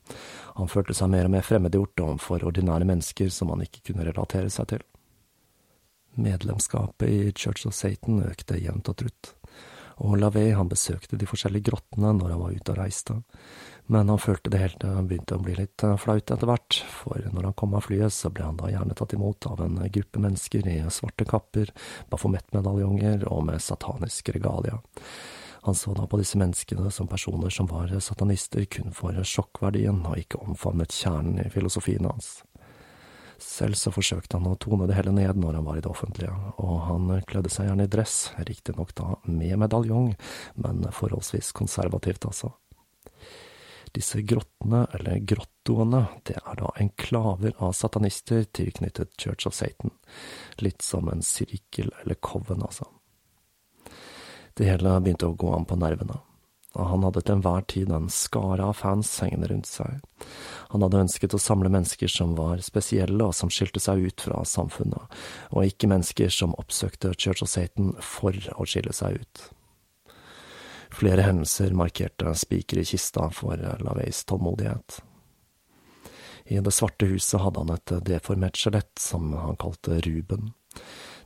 Han 0.59 0.71
følte 0.71 0.95
seg 0.97 1.11
mer 1.11 1.27
og 1.27 1.33
mer 1.35 1.45
fremmedgjort 1.45 2.03
overfor 2.05 2.45
ordinære 2.47 2.87
mennesker 2.87 3.31
som 3.33 3.51
han 3.53 3.65
ikke 3.65 3.89
kunne 3.89 4.07
relatere 4.07 4.51
seg 4.53 4.69
til. 4.73 4.85
Medlemskapet 6.23 7.09
i 7.09 7.31
Church 7.31 7.67
of 7.67 7.75
Satan 7.75 8.21
økte 8.23 8.59
jevnt 8.61 8.91
og 8.91 8.99
trutt, 9.01 9.33
og 10.05 10.17
LaVey 10.21 10.53
han 10.57 10.69
besøkte 10.69 11.17
de 11.17 11.29
forskjellige 11.29 11.71
grottene 11.71 12.13
når 12.17 12.35
han 12.35 12.43
var 12.43 12.57
ute 12.57 12.73
og 12.75 12.79
reiste, 12.79 13.17
men 13.91 14.09
han 14.09 14.19
følte 14.21 14.51
det 14.51 14.61
hele 14.61 14.93
begynte 15.03 15.35
å 15.35 15.43
bli 15.43 15.57
litt 15.57 15.83
eh, 15.83 15.97
flaut 15.99 16.31
etter 16.31 16.49
hvert, 16.49 16.79
for 16.87 17.19
når 17.33 17.49
han 17.49 17.57
kom 17.59 17.75
av 17.75 17.87
flyet, 17.87 18.15
så 18.15 18.31
ble 18.31 18.45
han 18.47 18.59
da 18.59 18.71
gjerne 18.71 18.95
tatt 18.97 19.15
imot 19.17 19.47
av 19.49 19.63
en 19.65 19.81
gruppe 19.97 20.23
mennesker 20.23 20.69
i 20.71 20.77
svarte 20.93 21.27
kapper, 21.27 21.73
bafomettmedaljonger 22.13 23.27
og 23.27 23.43
med 23.49 23.63
satanisk 23.63 24.31
regalia. 24.35 24.79
Han 25.63 25.75
så 25.75 25.93
da 25.95 26.07
på 26.07 26.19
disse 26.19 26.39
menneskene 26.39 26.89
som 26.91 27.07
personer 27.07 27.51
som 27.53 27.69
var 27.71 27.91
satanister 28.03 28.65
kun 28.67 28.95
for 28.95 29.15
sjokkverdien, 29.15 30.01
og 30.07 30.19
ikke 30.19 30.41
omfavnet 30.43 30.95
kjernen 30.95 31.39
i 31.43 31.51
filosofien 31.51 32.07
hans. 32.07 32.41
Selv 33.43 33.75
så 33.79 33.91
forsøkte 33.91 34.39
han 34.39 34.47
å 34.47 34.57
tone 34.59 34.87
det 34.87 34.95
hele 34.95 35.11
ned 35.15 35.39
når 35.39 35.59
han 35.59 35.67
var 35.67 35.79
i 35.79 35.83
det 35.83 35.91
offentlige, 35.91 36.33
og 36.63 36.75
han 36.87 37.13
kledde 37.27 37.51
seg 37.51 37.67
gjerne 37.67 37.87
i 37.87 37.91
dress, 37.91 38.17
riktignok 38.47 38.93
da 38.95 39.13
med 39.27 39.57
medaljong, 39.63 40.13
men 40.63 40.83
forholdsvis 40.95 41.51
konservativt, 41.55 42.27
altså. 42.29 42.53
Disse 43.93 44.23
grottene, 44.25 44.87
eller 44.97 45.19
grottoene, 45.21 46.07
det 46.25 46.39
er 46.41 46.57
da 46.57 46.71
enklaver 46.81 47.53
av 47.61 47.75
satanister 47.77 48.47
tilknyttet 48.49 49.13
Church 49.21 49.45
of 49.45 49.53
Satan, 49.53 49.93
litt 50.57 50.81
som 50.81 51.11
en 51.13 51.21
sirkel 51.21 51.91
eller 52.01 52.17
coven, 52.17 52.65
altså. 52.65 52.89
Det 54.57 54.65
hele 54.65 54.97
begynte 55.01 55.29
å 55.29 55.37
gå 55.37 55.53
an 55.53 55.69
på 55.69 55.77
nervene, 55.77 56.17
og 56.73 56.89
han 56.89 57.05
hadde 57.05 57.21
til 57.21 57.37
enhver 57.37 57.65
tid 57.69 57.93
en 57.93 58.09
skare 58.09 58.65
av 58.65 58.79
fans 58.81 59.13
hengende 59.21 59.51
rundt 59.51 59.69
seg. 59.69 60.01
Han 60.73 60.85
hadde 60.85 61.05
ønsket 61.05 61.37
å 61.37 61.41
samle 61.41 61.69
mennesker 61.73 62.09
som 62.09 62.33
var 62.37 62.65
spesielle 62.65 63.29
og 63.29 63.37
som 63.37 63.53
skilte 63.53 63.81
seg 63.81 64.07
ut 64.09 64.25
fra 64.25 64.41
samfunnet, 64.41 65.19
og 65.53 65.69
ikke 65.69 65.89
mennesker 65.93 66.33
som 66.33 66.57
oppsøkte 66.57 67.13
Church 67.13 67.45
of 67.45 67.53
Satan 67.53 67.93
for 68.01 68.33
å 68.57 68.65
skille 68.65 68.93
seg 68.93 69.21
ut. 69.21 69.49
Flere 70.93 71.21
hendelser 71.25 71.73
markerte 71.73 72.35
spiker 72.37 72.77
i 72.77 72.85
kista 72.85 73.29
for 73.33 73.57
Laveys 73.57 74.25
tålmodighet. 74.29 75.01
I 76.45 76.59
Det 76.59 76.71
svarte 76.71 77.05
huset 77.05 77.41
hadde 77.41 77.59
han 77.59 77.73
et 77.73 77.93
deformert 78.05 78.57
skjelett 78.59 78.99
som 78.99 79.33
han 79.33 79.57
kalte 79.57 79.99
Ruben. 80.05 80.51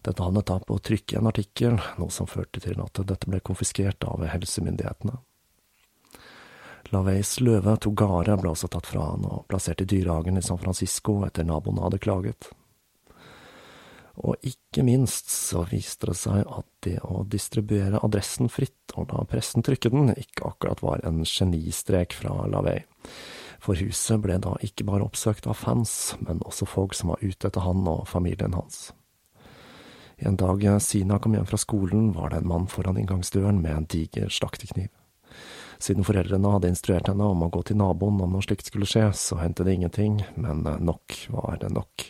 Dette 0.02 0.24
havnet 0.24 0.48
da 0.48 0.60
på 0.60 0.78
trykk 0.80 1.14
i 1.14 1.18
en 1.20 1.28
artikkel, 1.28 1.80
noe 1.98 2.14
som 2.14 2.30
førte 2.30 2.62
til 2.64 2.80
at 2.80 3.02
dette 3.10 3.28
ble 3.28 3.42
konfiskert 3.44 4.06
av 4.08 4.24
helsemyndighetene. 4.24 5.18
Laveys 6.94 7.34
løve 7.44 7.74
Togare 7.84 8.38
ble 8.40 8.54
også 8.54 8.70
tatt 8.72 8.88
fra 8.88 9.10
han 9.10 9.26
og 9.28 9.44
plassert 9.52 9.84
i 9.84 9.90
dyrehagen 9.90 10.40
i 10.40 10.46
San 10.46 10.62
Francisco 10.62 11.20
etter 11.28 11.44
naboene 11.44 11.84
hadde 11.84 12.00
klaget. 12.00 12.48
Og 14.18 14.36
ikke 14.42 14.82
minst 14.82 15.30
så 15.30 15.62
viste 15.70 16.10
det 16.10 16.18
seg 16.18 16.42
at 16.42 16.68
det 16.86 16.98
å 17.06 17.22
distribuere 17.30 18.02
adressen 18.02 18.50
fritt 18.50 18.96
og 18.98 19.12
la 19.14 19.26
pressen 19.30 19.66
trykke 19.66 19.92
den, 19.94 20.14
ikke 20.18 20.48
akkurat 20.50 20.82
var 20.82 21.04
en 21.06 21.22
genistrek 21.28 22.16
fra 22.18 22.34
Lavey. 22.50 22.82
For 23.62 23.78
huset 23.78 24.22
ble 24.24 24.40
da 24.42 24.56
ikke 24.66 24.88
bare 24.88 25.06
oppsøkt 25.06 25.50
av 25.50 25.60
fans, 25.62 26.16
men 26.22 26.42
også 26.46 26.66
folk 26.70 26.98
som 26.98 27.14
var 27.14 27.22
ute 27.22 27.50
etter 27.50 27.66
han 27.66 27.86
og 27.90 28.08
familien 28.10 28.58
hans. 28.58 28.92
En 30.18 30.38
dag 30.38 30.66
Sina 30.82 31.20
kom 31.22 31.36
hjem 31.38 31.46
fra 31.46 31.60
skolen, 31.62 32.12
var 32.14 32.32
det 32.34 32.42
en 32.42 32.50
mann 32.50 32.66
foran 32.70 32.98
inngangsdøren 32.98 33.62
med 33.62 33.76
en 33.76 33.90
diger 33.90 34.34
slaktekniv. 34.34 34.90
Siden 35.78 36.06
foreldrene 36.06 36.56
hadde 36.56 36.72
instruert 36.74 37.10
henne 37.12 37.26
om 37.30 37.44
å 37.46 37.52
gå 37.54 37.62
til 37.70 37.78
naboen 37.78 38.18
om 38.26 38.34
noe 38.34 38.46
slikt 38.46 38.72
skulle 38.72 38.90
skje, 38.90 39.12
så 39.14 39.38
hendte 39.38 39.66
det 39.68 39.78
ingenting, 39.78 40.24
men 40.34 40.66
nok 40.66 41.20
var 41.30 41.60
det 41.62 41.70
nok. 41.76 42.08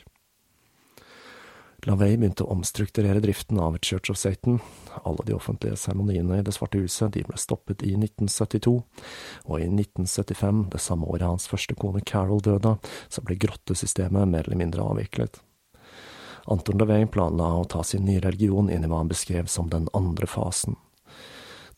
LaVey 1.85 2.15
begynte 2.17 2.41
å 2.41 2.55
omstrukturere 2.55 3.21
driften 3.21 3.59
av 3.61 3.75
Church 3.85 4.09
of 4.09 4.17
Satan. 4.17 4.57
Alle 5.05 5.21
de 5.27 5.35
offentlige 5.35 5.77
seremoniene 5.77 6.39
i 6.39 6.45
Det 6.45 6.55
svarte 6.55 6.81
huset 6.81 7.13
de 7.13 7.21
ble 7.27 7.37
stoppet 7.37 7.83
i 7.85 7.91
1972, 7.93 8.73
og 9.45 9.59
i 9.61 9.67
1975, 9.69 10.63
det 10.73 10.81
samme 10.81 11.05
året 11.05 11.27
hans 11.27 11.45
første 11.47 11.75
kone 11.77 12.01
Carol 12.01 12.41
døde, 12.41 12.77
så 13.13 13.21
ble 13.21 13.37
grottesystemet 13.37 14.25
mer 14.25 14.47
eller 14.47 14.57
mindre 14.57 14.87
avviklet. 14.89 15.37
Anton 16.49 16.81
LaVey 16.81 17.05
planla 17.13 17.51
å 17.59 17.67
ta 17.69 17.83
sin 17.83 18.07
nye 18.07 18.23
religion 18.25 18.71
inn 18.73 18.87
i 18.87 18.89
hva 18.89 19.03
han 19.03 19.11
beskrev 19.11 19.45
som 19.45 19.69
den 19.69 19.85
andre 19.93 20.25
fasen. 20.25 20.79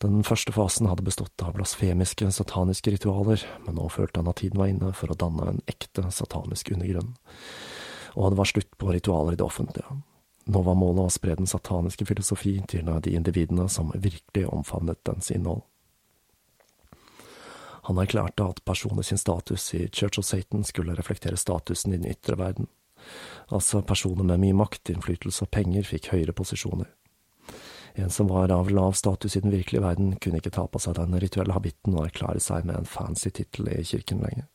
Den 0.00 0.24
første 0.24 0.54
fasen 0.56 0.88
hadde 0.88 1.04
bestått 1.04 1.44
av 1.44 1.58
blasfemiske, 1.58 2.30
sataniske 2.32 2.94
ritualer, 2.96 3.44
men 3.66 3.76
nå 3.76 3.90
følte 3.92 4.22
han 4.22 4.32
at 4.32 4.40
tiden 4.40 4.62
var 4.62 4.72
inne 4.72 4.94
for 4.96 5.12
å 5.12 5.18
danne 5.18 5.50
en 5.50 5.62
ekte 5.68 6.08
satanisk 6.08 6.72
undergrunn 6.72 7.12
og 8.14 8.32
det 8.32 8.40
var 8.40 8.50
slutt 8.50 8.78
på 8.78 8.92
ritualer 8.94 9.36
i 9.36 9.40
det 9.40 9.46
offentlige. 9.46 10.00
Nå 10.50 10.62
var 10.66 10.78
målet 10.78 11.06
å 11.06 11.12
spre 11.14 11.36
den 11.38 11.46
sataniske 11.50 12.06
filosofi 12.08 12.56
til 12.68 12.88
de 12.88 13.14
individene 13.14 13.68
som 13.70 13.92
virkelig 13.94 14.48
omfavnet 14.48 15.02
dens 15.06 15.30
innhold. 15.30 15.62
Han 17.88 17.98
erklærte 17.98 18.44
at 18.44 18.64
personer 18.64 19.06
sin 19.06 19.18
status 19.18 19.72
i 19.74 19.88
Church 19.88 20.20
of 20.20 20.26
Satan 20.26 20.64
skulle 20.64 20.94
reflektere 20.98 21.38
statusen 21.40 21.94
i 21.94 21.98
den 21.98 22.10
ytre 22.10 22.36
verden. 22.38 22.68
Altså, 23.48 23.80
personer 23.82 24.26
med 24.26 24.42
mye 24.42 24.56
makt, 24.56 24.90
innflytelse 24.92 25.46
og 25.46 25.52
penger 25.54 25.86
fikk 25.88 26.10
høyere 26.12 26.36
posisjoner. 26.36 26.90
En 27.98 28.12
som 28.12 28.28
var 28.30 28.52
av 28.54 28.70
lav 28.70 28.92
status 28.92 29.36
i 29.36 29.42
den 29.42 29.50
virkelige 29.50 29.82
verden, 29.82 30.12
kunne 30.22 30.38
ikke 30.38 30.52
ta 30.54 30.66
på 30.70 30.78
seg 30.78 30.98
den 30.98 31.16
rituelle 31.22 31.56
habitten 31.56 31.96
og 31.96 32.06
erklære 32.06 32.42
seg 32.42 32.68
med 32.68 32.78
en 32.78 32.88
fancy 32.88 33.32
tittel 33.34 33.72
i 33.72 33.82
kirken 33.82 34.22
lenger. 34.22 34.46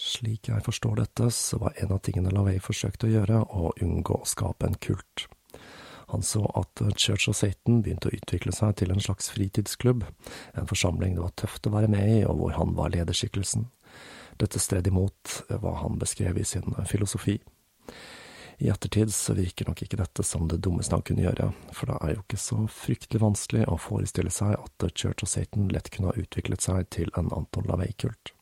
Slik 0.00 0.48
jeg 0.48 0.64
forstår 0.64 0.96
dette, 1.02 1.26
så 1.34 1.58
var 1.60 1.76
en 1.76 1.92
av 1.92 2.00
tingene 2.04 2.32
LaVey 2.32 2.56
forsøkte 2.64 3.08
å 3.08 3.12
gjøre, 3.12 3.42
å 3.52 3.72
unngå 3.84 4.16
å 4.16 4.28
skape 4.28 4.70
en 4.70 4.78
kult. 4.80 5.26
Han 6.10 6.24
så 6.24 6.40
at 6.58 6.80
Church 6.96 7.28
of 7.28 7.36
Satan 7.36 7.82
begynte 7.84 8.08
å 8.08 8.14
utvikle 8.16 8.54
seg 8.56 8.78
til 8.80 8.94
en 8.94 9.02
slags 9.04 9.28
fritidsklubb, 9.34 10.06
en 10.56 10.70
forsamling 10.70 11.18
det 11.18 11.22
var 11.22 11.36
tøft 11.38 11.68
å 11.68 11.74
være 11.74 11.90
med 11.92 12.14
i, 12.14 12.22
og 12.24 12.40
hvor 12.40 12.56
han 12.56 12.72
var 12.78 12.94
lederskikkelsen. 12.94 13.68
Dette 14.40 14.62
stred 14.62 14.88
imot 14.88 15.36
hva 15.52 15.76
han 15.82 16.00
beskrev 16.00 16.40
i 16.40 16.46
sin 16.48 16.74
filosofi. 16.88 17.36
I 18.60 18.72
ettertid 18.72 19.12
så 19.14 19.36
virker 19.36 19.68
nok 19.68 19.84
ikke 19.84 20.00
dette 20.00 20.24
som 20.26 20.48
det 20.48 20.62
dummeste 20.64 20.96
han 20.96 21.04
kunne 21.04 21.28
gjøre, 21.28 21.50
for 21.76 21.92
det 21.92 22.00
er 22.00 22.16
jo 22.16 22.24
ikke 22.24 22.40
så 22.40 22.64
fryktelig 22.72 23.20
vanskelig 23.22 23.68
å 23.68 23.78
forestille 23.80 24.32
seg 24.32 24.56
at 24.56 24.88
Church 24.96 25.24
of 25.24 25.32
Satan 25.32 25.68
lett 25.72 25.92
kunne 25.92 26.10
ha 26.10 26.24
utviklet 26.24 26.64
seg 26.64 26.88
til 26.96 27.12
en 27.20 27.30
Anton 27.36 27.68
LaVey-kult. 27.68 28.34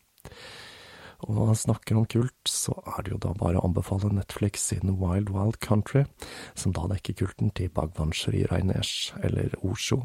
Og 1.26 1.35
når 1.35 1.50
han 1.50 1.59
snakker 1.59 1.98
om 1.98 2.07
kult, 2.07 2.38
så 2.46 2.76
er 2.94 3.02
det 3.02 3.12
jo 3.14 3.20
da 3.22 3.33
bare 3.35 3.59
å 3.59 3.66
anbefale 3.66 4.12
Netflix 4.14 4.68
sin 4.70 4.94
Wild 5.00 5.33
Wild 5.35 5.59
Country, 5.64 6.04
som 6.54 6.74
da 6.76 6.87
dekker 6.92 7.18
kulten 7.24 7.50
til 7.59 7.72
Bhagwan 7.74 8.14
Shri 8.14 8.44
Rainesh, 8.46 9.16
eller 9.26 9.57
Osho. 9.66 10.04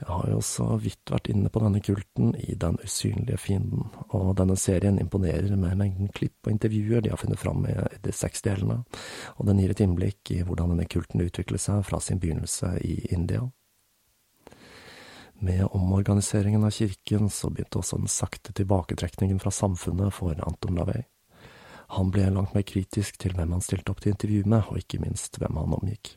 Jeg 0.00 0.10
har 0.10 0.28
jo 0.28 0.40
så 0.42 0.66
vidt 0.82 1.10
vært 1.10 1.28
inne 1.30 1.50
på 1.54 1.62
denne 1.62 1.80
kulten 1.84 2.32
i 2.36 2.56
Den 2.58 2.76
usynlige 2.82 3.38
fienden, 3.38 3.90
og 4.10 4.34
denne 4.38 4.56
serien 4.58 4.98
imponerer 5.00 5.54
med 5.56 5.78
mengden 5.80 6.10
klipp 6.14 6.46
og 6.46 6.52
intervjuer 6.52 7.02
de 7.02 7.12
har 7.12 7.20
funnet 7.20 7.40
fram 7.40 7.62
i 7.70 7.74
de 8.02 8.14
seks 8.14 8.42
delene, 8.46 8.82
og 9.38 9.48
den 9.48 9.62
gir 9.62 9.74
et 9.74 9.82
innblikk 9.84 10.34
i 10.34 10.42
hvordan 10.42 10.74
denne 10.74 10.88
kulten 10.90 11.22
utvikler 11.24 11.62
seg 11.62 11.84
fra 11.86 12.02
sin 12.02 12.22
begynnelse 12.22 12.74
i 12.82 12.98
India. 13.14 13.46
Med 15.38 15.66
omorganiseringen 15.70 16.64
av 16.64 16.70
kirken 16.70 17.30
så 17.30 17.50
begynte 17.50 17.80
også 17.80 17.98
den 18.00 18.10
sakte 18.12 18.54
tilbaketrekningen 18.54 19.40
fra 19.42 19.50
samfunnet 19.50 20.14
for 20.14 20.38
Anton 20.46 20.78
Lavey. 20.78 21.02
Han 21.94 22.10
ble 22.14 22.30
langt 22.32 22.54
mer 22.54 22.64
kritisk 22.66 23.18
til 23.20 23.34
hvem 23.36 23.52
han 23.54 23.64
stilte 23.64 23.92
opp 23.92 24.00
til 24.02 24.14
intervju 24.14 24.44
med, 24.46 24.70
og 24.70 24.80
ikke 24.80 25.02
minst 25.02 25.36
hvem 25.38 25.58
han 25.60 25.76
omgikk. 25.76 26.14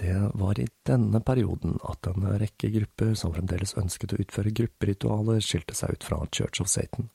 Det 0.00 0.16
var 0.40 0.58
i 0.58 0.66
denne 0.88 1.20
perioden 1.20 1.76
at 1.84 2.08
en 2.08 2.24
rekke 2.40 2.70
grupper 2.72 3.12
som 3.18 3.34
fremdeles 3.36 3.76
ønsket 3.76 4.14
å 4.16 4.20
utføre 4.24 4.54
grupperitualer, 4.56 5.42
skilte 5.44 5.76
seg 5.76 5.98
ut 5.98 6.06
fra 6.08 6.22
Church 6.32 6.64
of 6.64 6.70
Satan, 6.72 7.10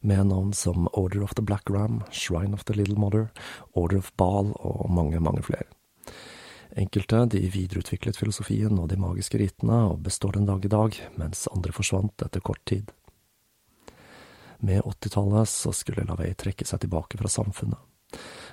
med 0.00 0.28
navn 0.28 0.52
som 0.56 0.88
Order 0.92 1.24
of 1.24 1.34
the 1.34 1.44
Black 1.44 1.70
Ram, 1.70 2.02
Shrine 2.12 2.54
of 2.54 2.64
the 2.68 2.76
Little 2.76 3.00
Mother, 3.00 3.30
Order 3.72 4.04
of 4.04 4.12
Baal 4.20 4.52
og 4.60 4.90
mange, 4.92 5.20
mange 5.20 5.42
flere. 5.48 5.68
Enkelte 6.78 7.24
de 7.26 7.40
videreutviklet 7.50 8.16
filosofien 8.16 8.78
og 8.78 8.88
de 8.92 8.98
magiske 9.00 9.38
ritene, 9.40 9.82
og 9.90 10.02
består 10.06 10.36
den 10.36 10.46
dag 10.46 10.64
i 10.64 10.70
dag, 10.70 10.98
mens 11.18 11.48
andre 11.50 11.74
forsvant 11.74 12.22
etter 12.22 12.42
kort 12.44 12.62
tid. 12.68 12.92
Med 14.60 14.84
åttitallet 14.84 15.48
så 15.48 15.72
skulle 15.72 16.04
Lavey 16.06 16.34
trekke 16.38 16.66
seg 16.68 16.82
tilbake 16.84 17.18
fra 17.18 17.30
samfunnet. 17.32 17.80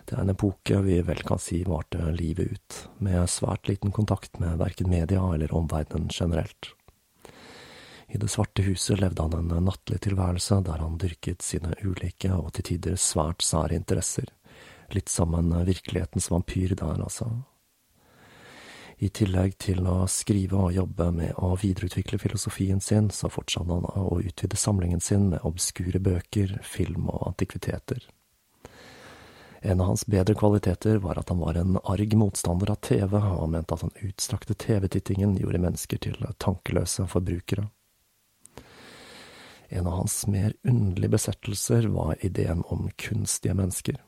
Det 0.08 0.15
er 0.15 0.21
en 0.23 0.32
epoke 0.32 0.80
vi 0.86 1.01
vel 1.03 1.21
kan 1.27 1.41
si 1.41 1.63
varte 1.67 1.99
livet 2.15 2.53
ut, 2.53 2.77
med 3.03 3.27
svært 3.30 3.67
liten 3.67 3.91
kontakt 3.91 4.39
med 4.39 4.60
verken 4.62 4.89
media 4.89 5.23
eller 5.34 5.53
omverdenen 5.53 6.10
generelt. 6.13 6.71
I 8.08 8.17
Det 8.17 8.30
svarte 8.32 8.63
huset 8.63 9.01
levde 9.01 9.21
han 9.21 9.51
en 9.51 9.65
nattlig 9.65 9.99
tilværelse 10.06 10.62
der 10.63 10.80
han 10.80 10.97
dyrket 10.97 11.43
sine 11.43 11.73
ulike 11.84 12.32
og 12.32 12.53
til 12.56 12.69
tider 12.69 12.95
svært 12.95 13.43
sære 13.43 13.75
interesser, 13.75 14.32
litt 14.95 15.10
som 15.12 15.36
en 15.36 15.51
virkelighetens 15.67 16.32
vampyr 16.32 16.75
der, 16.80 17.03
altså. 17.03 17.27
I 18.97 19.12
tillegg 19.13 19.60
til 19.62 19.86
å 19.86 20.07
skrive 20.10 20.57
og 20.57 20.73
jobbe 20.73 21.12
med 21.13 21.38
å 21.38 21.51
videreutvikle 21.62 22.17
filosofien 22.17 22.79
sin, 22.81 23.12
så 23.13 23.29
fortsatte 23.29 23.69
han 23.69 23.86
å 23.93 24.17
utvide 24.23 24.57
samlingen 24.57 25.03
sin 25.03 25.27
med 25.29 25.45
obskure 25.45 26.01
bøker, 26.01 26.55
film 26.65 27.05
og 27.13 27.27
antikviteter. 27.29 28.07
En 29.62 29.81
av 29.81 29.91
hans 29.91 30.05
bedre 30.10 30.33
kvaliteter 30.38 30.97
var 31.03 31.19
at 31.21 31.29
han 31.29 31.41
var 31.41 31.57
en 31.62 31.77
arg 31.83 32.13
motstander 32.17 32.71
av 32.73 32.81
TV, 32.81 33.17
og 33.17 33.49
mente 33.53 33.77
at 33.77 33.86
den 33.86 34.10
utstrakte 34.10 34.57
TV-tittingen 34.57 35.38
gjorde 35.38 35.62
mennesker 35.62 36.01
til 36.01 36.17
tankeløse 36.41 37.05
forbrukere. 37.12 37.67
En 39.69 39.88
av 39.88 39.99
hans 39.99 40.21
mer 40.31 40.53
underlige 40.63 41.17
besettelser 41.17 41.89
var 41.93 42.15
ideen 42.25 42.63
om 42.71 42.88
kunstige 42.97 43.53
mennesker. 43.57 44.01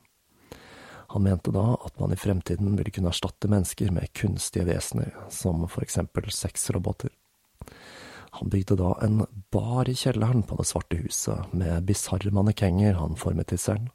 Han 1.10 1.22
mente 1.22 1.50
da 1.50 1.74
at 1.74 1.96
man 1.98 2.12
i 2.12 2.16
fremtiden 2.16 2.76
ville 2.78 2.92
kunne 2.94 3.10
erstatte 3.10 3.48
mennesker 3.50 3.90
med 3.90 4.12
kunstige 4.14 4.68
vesener, 4.68 5.10
som 5.28 5.64
for 5.68 5.82
eksempel 5.82 6.28
sexroboter. 6.30 7.10
Han 8.38 8.48
bygde 8.48 8.76
da 8.78 8.92
en 9.02 9.24
bar 9.50 9.88
i 9.90 9.94
kjelleren 9.98 10.44
på 10.46 10.54
Det 10.60 10.68
svarte 10.70 11.00
huset, 11.00 11.50
med 11.50 11.82
bisarre 11.88 12.30
mannekenger 12.30 12.94
han 12.94 13.18
formet 13.18 13.50
til 13.50 13.58
selv. 13.58 13.88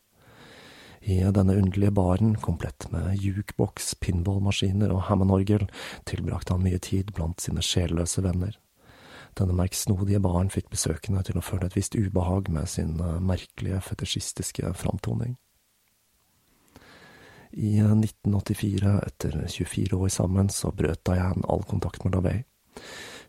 I 1.07 1.21
denne 1.31 1.55
underlige 1.55 1.93
baren, 1.95 2.35
komplett 2.35 2.89
med 2.91 3.15
jukeboks, 3.23 3.93
pinballmaskiner 4.03 4.91
og 4.91 5.05
Hammond-orgel, 5.07 5.69
tilbrakte 6.03 6.57
han 6.57 6.67
mye 6.67 6.81
tid 6.83 7.15
blant 7.15 7.39
sine 7.39 7.63
sjelløse 7.63 8.25
venner. 8.25 8.59
Denne 9.39 9.55
merksnodige 9.55 10.19
baren 10.19 10.51
fikk 10.51 10.67
besøkende 10.73 11.23
til 11.23 11.39
å 11.39 11.45
føle 11.45 11.69
et 11.69 11.79
visst 11.79 11.95
ubehag 11.95 12.51
med 12.51 12.67
sin 12.67 12.97
merkelige, 13.23 13.79
fetisjistiske 13.87 14.75
framtoning. 14.75 15.37
I 17.55 17.79
1984, 17.79 18.99
etter 19.07 19.47
24 19.47 19.95
år 19.95 20.09
sammen, 20.11 20.49
så 20.49 20.73
brøt 20.75 21.05
Diane 21.07 21.45
all 21.47 21.63
kontakt 21.63 22.03
med 22.03 22.17
Lavey. 22.17 22.43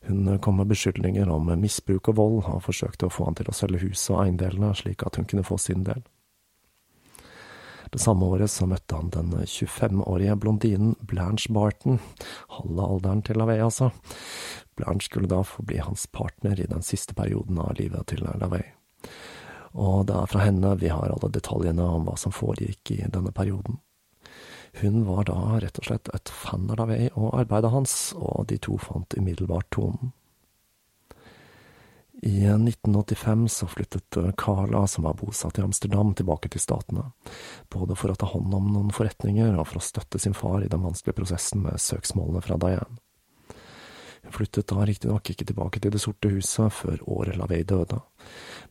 Hun 0.06 0.38
kom 0.42 0.56
med 0.56 0.66
beskyldninger 0.66 1.30
om 1.30 1.46
misbruk 1.60 2.10
og 2.10 2.18
vold, 2.18 2.40
og 2.50 2.64
forsøkte 2.66 3.06
å 3.06 3.12
få 3.12 3.28
han 3.28 3.38
til 3.38 3.50
å 3.50 3.54
selge 3.54 3.84
huset 3.84 4.10
og 4.16 4.24
eiendelene, 4.24 4.72
slik 4.74 5.06
at 5.06 5.18
hun 5.18 5.28
kunne 5.30 5.46
få 5.46 5.58
sin 5.62 5.86
del. 5.86 6.02
Det 7.94 8.02
samme 8.02 8.26
året 8.26 8.50
så 8.50 8.66
møtte 8.66 8.98
han 8.98 9.12
den 9.14 9.30
25-årige 9.46 10.34
blondinen 10.42 10.96
Blanche 11.06 11.52
Barton, 11.54 12.00
halve 12.58 12.90
alderen 12.90 13.22
til 13.22 13.38
Lavey, 13.38 13.62
altså. 13.62 13.92
Blanche 14.74 15.06
skulle 15.06 15.30
da 15.30 15.44
få 15.46 15.62
bli 15.62 15.78
hans 15.78 16.08
partner 16.10 16.58
i 16.58 16.66
den 16.66 16.82
siste 16.82 17.14
perioden 17.14 17.62
av 17.62 17.78
livet 17.78 18.10
til 18.10 18.26
Lavey. 18.26 18.66
Og 19.78 20.06
det 20.08 20.18
er 20.18 20.30
fra 20.34 20.42
henne 20.48 20.74
vi 20.82 20.90
har 20.90 21.14
alle 21.14 21.30
detaljene 21.30 21.86
om 21.94 22.08
hva 22.08 22.18
som 22.18 22.34
foregikk 22.34 22.96
i 22.96 23.04
denne 23.06 23.30
perioden. 23.30 23.78
Hun 24.80 25.04
var 25.06 25.24
da 25.24 25.56
rett 25.62 25.78
og 25.80 25.88
slett 25.88 26.10
et 26.12 26.28
fan 26.28 26.68
av 26.68 26.82
Lavey 26.82 27.08
og 27.14 27.32
arbeidet 27.38 27.72
hans, 27.72 27.96
og 28.16 28.44
de 28.50 28.58
to 28.60 28.76
fant 28.80 29.16
umiddelbart 29.16 29.70
tonen. 29.72 30.12
I 32.22 32.44
1985 32.48 33.48
så 33.48 33.66
flyttet 33.66 34.16
Carla, 34.36 34.86
som 34.86 35.04
var 35.04 35.14
bosatt 35.14 35.58
i 35.58 35.62
Amsterdam, 35.62 36.14
tilbake 36.14 36.48
til 36.48 36.60
Statene, 36.60 37.10
både 37.72 37.96
for 37.96 38.12
å 38.12 38.16
ta 38.16 38.28
hånd 38.28 38.54
om 38.56 38.70
noen 38.72 38.92
forretninger 38.92 39.56
og 39.56 39.68
for 39.68 39.80
å 39.80 39.84
støtte 39.84 40.20
sin 40.20 40.36
far 40.36 40.64
i 40.64 40.70
den 40.72 40.84
vanskelige 40.84 41.20
prosessen 41.20 41.64
med 41.64 41.80
søksmålene 41.80 42.44
fra 42.44 42.56
Diane. 42.60 43.00
Hun 44.26 44.32
flyttet 44.32 44.72
da 44.72 44.82
riktignok 44.88 45.28
ikke 45.30 45.46
tilbake 45.46 45.80
til 45.80 45.92
Det 45.94 46.00
sorte 46.02 46.32
huset 46.32 46.72
før 46.74 47.04
året 47.06 47.36
Lavey 47.38 47.62
døde, 47.68 48.00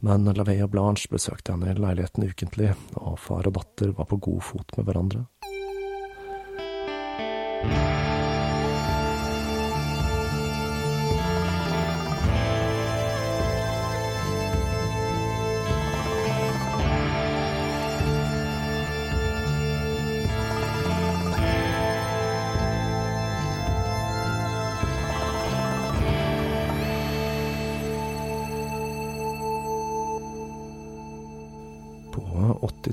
men 0.03 0.25
Lavey 0.25 0.59
og 0.65 0.73
Blanche 0.73 1.07
besøkte 1.13 1.53
henne 1.53 1.71
i 1.71 1.77
leiligheten 1.79 2.25
ukentlig, 2.27 2.73
og 2.97 3.21
far 3.23 3.47
og 3.47 3.55
datter 3.61 3.93
var 3.95 4.09
på 4.09 4.19
god 4.25 4.41
fot 4.43 4.75
med 4.75 4.89
hverandre. 4.89 5.25
På 7.69 8.04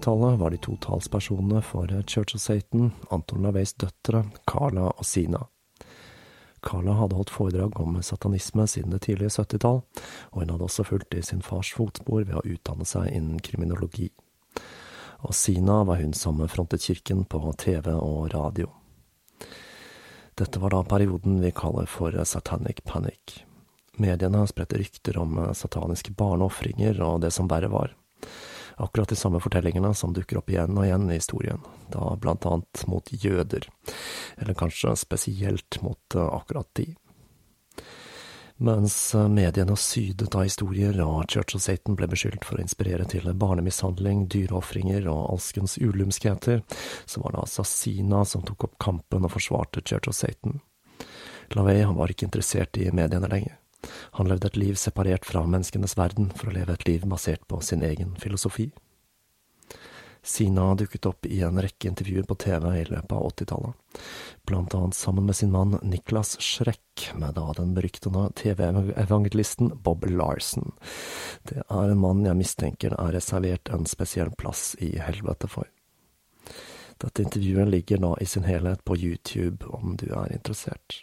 80-tallet 0.03 0.39
var 0.39 0.51
de 0.51 0.57
to 0.57 0.77
talspersonene 0.77 1.63
for 1.63 2.03
Church 2.07 2.35
of 2.35 2.41
Satan 2.41 2.91
Anton 3.11 3.43
Laveys 3.43 3.73
døtre, 3.75 4.25
Carla 4.51 4.89
og 4.91 5.07
Sina. 5.07 5.47
Carla 6.61 6.97
hadde 6.99 7.15
holdt 7.15 7.31
foredrag 7.31 7.79
om 7.81 8.01
satanisme 8.03 8.67
siden 8.67 8.91
det 8.91 9.05
tidlige 9.07 9.31
70-tall, 9.31 9.79
og 10.33 10.41
hun 10.41 10.51
hadde 10.51 10.67
også 10.67 10.85
fulgt 10.89 11.15
i 11.15 11.23
sin 11.23 11.43
fars 11.43 11.71
fotspor 11.77 12.25
ved 12.25 12.35
å 12.35 12.43
utdanne 12.43 12.83
seg 12.83 13.13
innen 13.15 13.39
kriminologi. 13.39 14.11
Og 15.23 15.39
Sina 15.39 15.85
var 15.87 16.03
hun 16.03 16.19
som 16.19 16.43
frontet 16.51 16.83
kirken 16.83 17.23
på 17.23 17.55
TV 17.63 17.95
og 17.95 18.35
radio. 18.35 18.73
Dette 20.35 20.59
var 20.59 20.75
da 20.75 20.83
perioden 20.83 21.39
vi 21.45 21.55
kaller 21.55 21.87
for 21.87 22.11
satanic 22.27 22.83
panic. 22.83 23.45
Mediene 24.03 24.49
spredte 24.51 24.83
rykter 24.83 25.23
om 25.23 25.39
sataniske 25.55 26.11
barneofringer 26.19 26.99
og 27.07 27.21
det 27.23 27.31
som 27.31 27.47
verre 27.47 27.71
var 27.71 27.95
akkurat 28.77 29.13
de 29.13 29.19
samme 29.19 29.41
fortellingene 29.43 29.93
som 29.95 30.15
dukker 30.17 30.41
opp 30.41 30.51
igjen 30.53 30.77
og 30.79 30.87
igjen 30.87 31.11
i 31.11 31.19
historien, 31.21 31.63
da 31.93 32.15
blant 32.21 32.47
annet 32.49 32.85
mot 32.91 33.13
jøder, 33.13 33.69
eller 34.39 34.59
kanskje 34.59 34.97
spesielt 35.01 35.81
mot 35.83 36.17
akkurat 36.17 36.69
de. 36.79 36.93
Mens 38.63 38.95
mediene 39.15 39.75
sydet 39.77 40.37
av 40.39 40.45
historier 40.47 40.95
og 41.03 41.25
Church 41.33 41.57
of 41.57 41.65
Satan 41.65 41.97
ble 41.99 42.07
beskyldt 42.07 42.45
for 42.47 42.61
å 42.61 42.63
inspirere 42.63 43.07
til 43.11 43.27
barnemishandling, 43.35 44.29
dyreofringer 44.31 45.09
og 45.11 45.33
alskens 45.33 45.79
ulumskheter, 45.83 46.63
så 47.07 47.25
var 47.25 47.35
det 47.35 47.43
altså 47.43 47.65
Sina 47.67 48.23
som 48.29 48.45
tok 48.47 48.69
opp 48.69 48.77
kampen 48.79 49.27
og 49.27 49.35
forsvarte 49.35 49.83
Church 49.83 50.07
of 50.13 50.15
Satan. 50.15 50.61
LaVey 51.57 51.83
var 51.97 52.13
ikke 52.13 52.29
interessert 52.29 52.79
i 52.79 52.87
mediene 52.95 53.29
lenger. 53.33 53.59
Han 54.19 54.31
levde 54.31 54.51
et 54.51 54.61
liv 54.61 54.79
separert 54.81 55.27
fra 55.29 55.45
menneskenes 55.47 55.97
verden 55.99 56.31
for 56.37 56.51
å 56.51 56.57
leve 56.57 56.77
et 56.77 56.87
liv 56.89 57.07
basert 57.09 57.47
på 57.51 57.61
sin 57.65 57.83
egen 57.87 58.17
filosofi. 58.21 58.71
Sina 60.25 60.75
dukket 60.75 61.07
opp 61.07 61.27
i 61.27 61.41
en 61.43 61.59
rekke 61.59 61.89
intervjuer 61.91 62.23
på 62.23 62.37
TV 62.39 62.69
i 62.79 62.85
løpet 62.87 63.13
av 63.13 63.25
80-tallet, 63.27 64.03
blant 64.47 64.75
annet 64.79 64.95
sammen 64.95 65.27
med 65.27 65.37
sin 65.37 65.51
mann 65.51 65.81
Niklas 65.83 66.37
Schreck, 66.39 67.09
med 67.19 67.35
da 67.35 67.49
den 67.59 67.73
beryktede 67.75 68.29
TV-evangelisten 68.39 69.73
Bob 69.83 70.07
Larsen. 70.07 70.71
Det 71.43 71.65
er 71.67 71.91
en 71.91 72.03
mann 72.05 72.23
jeg 72.23 72.39
mistenker 72.39 72.95
er 72.95 73.17
reservert 73.17 73.73
en 73.75 73.89
spesiell 73.91 74.31
plass 74.39 74.77
i 74.79 74.95
helvete 75.03 75.51
for. 75.51 75.67
Dette 77.03 77.27
intervjuet 77.27 77.67
ligger 77.75 77.99
nå 77.99 78.15
i 78.23 78.27
sin 78.31 78.47
helhet 78.47 78.85
på 78.87 78.95
YouTube 78.95 79.67
om 79.75 79.97
du 79.99 80.07
er 80.15 80.31
interessert. 80.31 81.03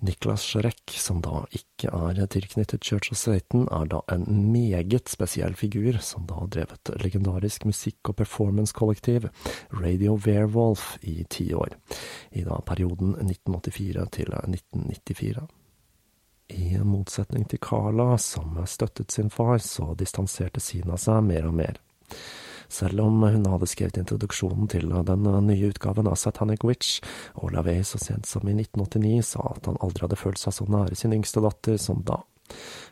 Niklas 0.00 0.42
Schreck, 0.44 0.90
som 0.90 1.22
da 1.24 1.46
ikke 1.56 1.88
er 1.88 2.18
tilknyttet 2.28 2.84
Church 2.84 3.12
of 3.12 3.18
Satan, 3.18 3.64
er 3.72 3.88
da 3.88 4.02
en 4.12 4.26
meget 4.52 5.08
spesiell 5.08 5.56
figur, 5.56 5.96
som 6.04 6.26
da 6.28 6.36
har 6.36 6.50
drevet 6.52 6.92
legendarisk 7.00 7.64
musikk- 7.64 8.10
og 8.12 8.18
performance-kollektiv 8.20 9.30
Radio 9.72 10.18
Werewolf 10.26 10.98
i 11.00 11.24
ti 11.30 11.48
år, 11.54 11.78
i 12.30 12.44
da 12.44 12.60
perioden 12.68 13.16
1984 13.24 14.08
til 14.18 14.36
1994. 14.36 15.46
I 16.48 16.76
motsetning 16.84 17.48
til 17.48 17.58
Carla, 17.58 18.18
som 18.18 18.60
støttet 18.66 19.12
sin 19.12 19.30
far, 19.30 19.58
så 19.58 19.94
distanserte 19.98 20.60
Sina 20.60 21.00
seg 21.00 21.24
mer 21.24 21.48
og 21.48 21.56
mer 21.56 21.80
selv 22.68 23.02
om 23.04 23.22
hun 23.22 23.46
hadde 23.50 23.68
skrevet 23.70 23.98
introduksjonen 24.00 24.68
til 24.72 24.90
den 25.08 25.26
nye 25.48 25.70
utgaven 25.70 26.08
av 26.10 26.18
Satanic 26.20 26.64
Witch, 26.66 27.00
og 27.40 27.54
LaVey 27.54 27.82
så 27.86 28.00
sent 28.02 28.28
som 28.28 28.46
i 28.48 28.54
1989 28.56 29.22
sa 29.32 29.44
at 29.52 29.70
han 29.70 29.80
aldri 29.84 30.06
hadde 30.06 30.20
følt 30.20 30.40
seg 30.42 30.56
så 30.56 30.68
nære 30.70 30.98
sin 30.98 31.14
yngste 31.16 31.42
datter 31.44 31.80
som 31.80 32.04
da. 32.06 32.20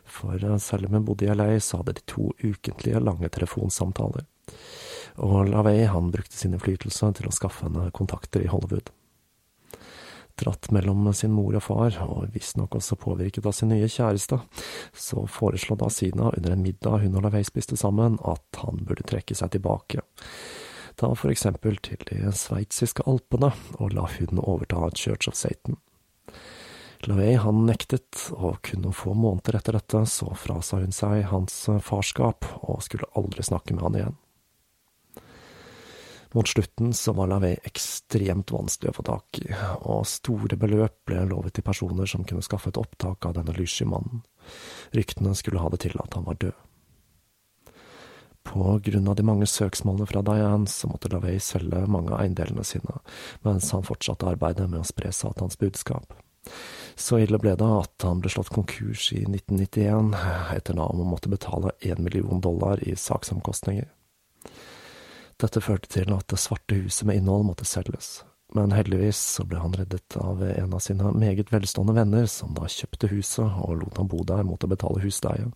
For 0.03 0.41
selv 0.59 0.89
om 0.89 0.99
hun 0.99 1.07
bodde 1.07 1.27
i 1.27 1.33
LA, 1.33 1.53
så 1.63 1.79
hadde 1.81 1.97
de 1.99 2.05
to 2.11 2.29
ukentlige 2.43 2.99
lange 3.03 3.31
telefonsamtaler. 3.31 4.27
Og 5.23 5.47
LaVey 5.47 5.85
han 5.87 6.11
brukte 6.11 6.35
sin 6.35 6.53
innflytelse 6.55 7.13
til 7.15 7.29
å 7.29 7.35
skaffe 7.35 7.69
henne 7.69 7.87
kontakter 7.95 8.43
i 8.43 8.51
Hollywood 8.51 8.91
dratt 10.39 10.71
mellom 10.71 11.07
sin 11.13 11.33
mor 11.35 11.55
og 11.57 11.63
far, 11.63 11.97
og 12.03 12.33
visstnok 12.33 12.75
også 12.77 12.97
påvirket 12.99 13.45
av 13.45 13.55
sin 13.55 13.71
nye 13.71 13.87
kjæreste, 13.89 14.39
så 14.93 15.25
foreslo 15.31 15.77
da 15.79 15.89
Sina 15.93 16.31
under 16.31 16.55
en 16.55 16.63
middag 16.65 17.05
hun 17.05 17.15
og 17.17 17.25
LaVey 17.27 17.47
spiste 17.47 17.77
sammen, 17.79 18.19
at 18.23 18.61
han 18.63 18.83
burde 18.87 19.07
trekke 19.07 19.37
seg 19.37 19.55
tilbake. 19.55 20.03
Da 20.95 21.11
for 21.15 21.31
eksempel 21.31 21.79
til 21.83 21.99
de 22.07 22.31
sveitsiske 22.31 23.03
alpene, 23.09 23.51
og 23.79 23.95
la 23.95 24.07
hun 24.17 24.39
overta 24.43 24.89
Church 24.95 25.27
of 25.31 25.35
Satan. 25.39 25.79
LaVey 27.05 27.35
han 27.37 27.65
nektet, 27.67 28.29
og 28.33 28.61
kun 28.65 28.85
noen 28.85 28.95
få 28.95 29.13
måneder 29.13 29.59
etter 29.59 29.77
dette 29.77 30.05
så 30.09 30.31
frasa 30.39 30.79
hun 30.81 30.95
seg 30.95 31.27
hans 31.31 31.65
farskap, 31.85 32.47
og 32.63 32.83
skulle 32.85 33.11
aldri 33.19 33.43
snakke 33.45 33.75
med 33.75 33.85
han 33.85 33.99
igjen. 33.99 34.21
Mot 36.35 36.47
slutten 36.47 36.93
så 36.93 37.13
var 37.15 37.29
Lavey 37.31 37.55
ekstremt 37.63 38.51
vanskelig 38.51 38.89
å 38.91 38.95
få 38.97 39.03
tak 39.07 39.37
i, 39.39 39.53
og 39.87 40.01
store 40.03 40.57
beløp 40.59 40.97
ble 41.07 41.21
lovet 41.29 41.55
til 41.55 41.63
personer 41.63 42.09
som 42.11 42.25
kunne 42.27 42.43
skaffe 42.43 42.73
et 42.73 42.79
opptak 42.81 43.23
av 43.29 43.37
denne 43.37 43.55
lyssky 43.55 43.87
mannen. 43.87 44.19
Ryktene 44.91 45.31
skulle 45.39 45.63
ha 45.63 45.71
det 45.71 45.79
til 45.85 45.95
at 46.03 46.19
han 46.19 46.27
var 46.27 46.35
død. 46.43 46.59
På 48.51 48.75
grunn 48.83 49.07
av 49.07 49.15
de 49.15 49.23
mange 49.31 49.47
søksmålene 49.47 50.09
fra 50.11 50.25
Diane 50.27 50.67
så 50.67 50.91
måtte 50.91 51.13
Lavey 51.15 51.39
selge 51.39 51.85
mange 51.87 52.11
av 52.11 52.25
eiendelene 52.25 52.67
sine, 52.67 52.99
mens 53.47 53.71
han 53.71 53.87
fortsatte 53.87 54.27
arbeidet 54.35 54.67
med 54.67 54.83
å 54.83 54.91
spre 54.91 55.15
Satans 55.15 55.55
budskap. 55.55 56.19
Så 56.99 57.23
ille 57.23 57.39
ble 57.39 57.55
det 57.55 57.75
at 57.79 58.03
han 58.03 58.19
ble 58.19 58.35
slått 58.35 58.51
konkurs 58.51 59.07
i 59.15 59.23
1991, 59.23 60.11
etter 60.51 60.75
at 60.75 60.99
han 60.99 61.07
måtte 61.07 61.31
betale 61.31 61.71
én 61.79 62.03
million 62.03 62.43
dollar 62.43 62.83
i 62.83 62.99
saksomkostninger. 62.99 63.87
Dette 65.41 65.59
førte 65.59 65.89
til 65.91 66.13
at 66.15 66.29
det 66.31 66.39
svarte 66.39 66.77
huset 66.79 67.07
med 67.09 67.19
innhold 67.19 67.43
måtte 67.49 67.67
selges, 67.67 68.21
men 68.55 68.71
heldigvis 68.71 69.19
så 69.35 69.43
ble 69.43 69.59
han 69.59 69.75
reddet 69.75 70.15
av 70.21 70.39
en 70.47 70.75
av 70.77 70.83
sine 70.83 71.11
meget 71.11 71.51
velstående 71.51 71.95
venner, 71.97 72.27
som 72.31 72.53
da 72.55 72.69
kjøpte 72.71 73.11
huset 73.11 73.43
og 73.43 73.81
lot 73.81 73.99
han 73.99 74.07
bo 74.11 74.23
der 74.23 74.45
mot 74.47 74.63
å 74.63 74.71
betale 74.71 75.03
husleie. 75.03 75.49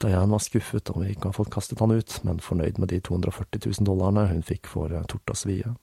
Diane 0.00 0.32
var 0.32 0.44
skuffet 0.44 0.92
over 0.92 1.08
ikke 1.08 1.28
å 1.28 1.32
ha 1.32 1.36
fått 1.36 1.52
kastet 1.52 1.80
han 1.80 1.92
ut, 1.92 2.18
men 2.24 2.44
fornøyd 2.44 2.80
med 2.80 2.92
de 2.92 3.00
240 3.04 3.64
000 3.64 3.88
dollarene 3.88 4.28
hun 4.28 4.44
fikk 4.44 4.68
for 4.68 4.92
tort 5.08 5.32
og 5.32 5.40
svie. 5.40 5.74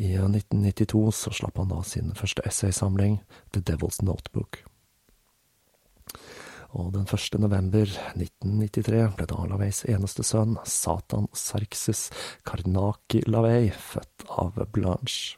I 0.00 0.14
1992 0.16 1.04
så 1.12 1.32
slapp 1.36 1.60
han 1.60 1.72
da 1.72 1.82
sin 1.84 2.12
første 2.16 2.44
essaysamling, 2.48 3.20
The 3.52 3.60
Devil's 3.60 4.00
Notebook 4.04 4.62
og 6.72 6.92
den 6.94 7.06
1. 7.06 7.38
november 7.42 7.88
1993 8.14 9.02
ble 9.16 9.26
da 9.30 9.44
Laveys 9.50 9.82
eneste 9.90 10.22
sønn, 10.26 10.56
Satan 10.64 11.26
Sarkses 11.34 12.08
Karnaki 12.46 13.24
Lavey, 13.26 13.72
født 13.74 14.26
av 14.38 14.60
Blanche. 14.74 15.36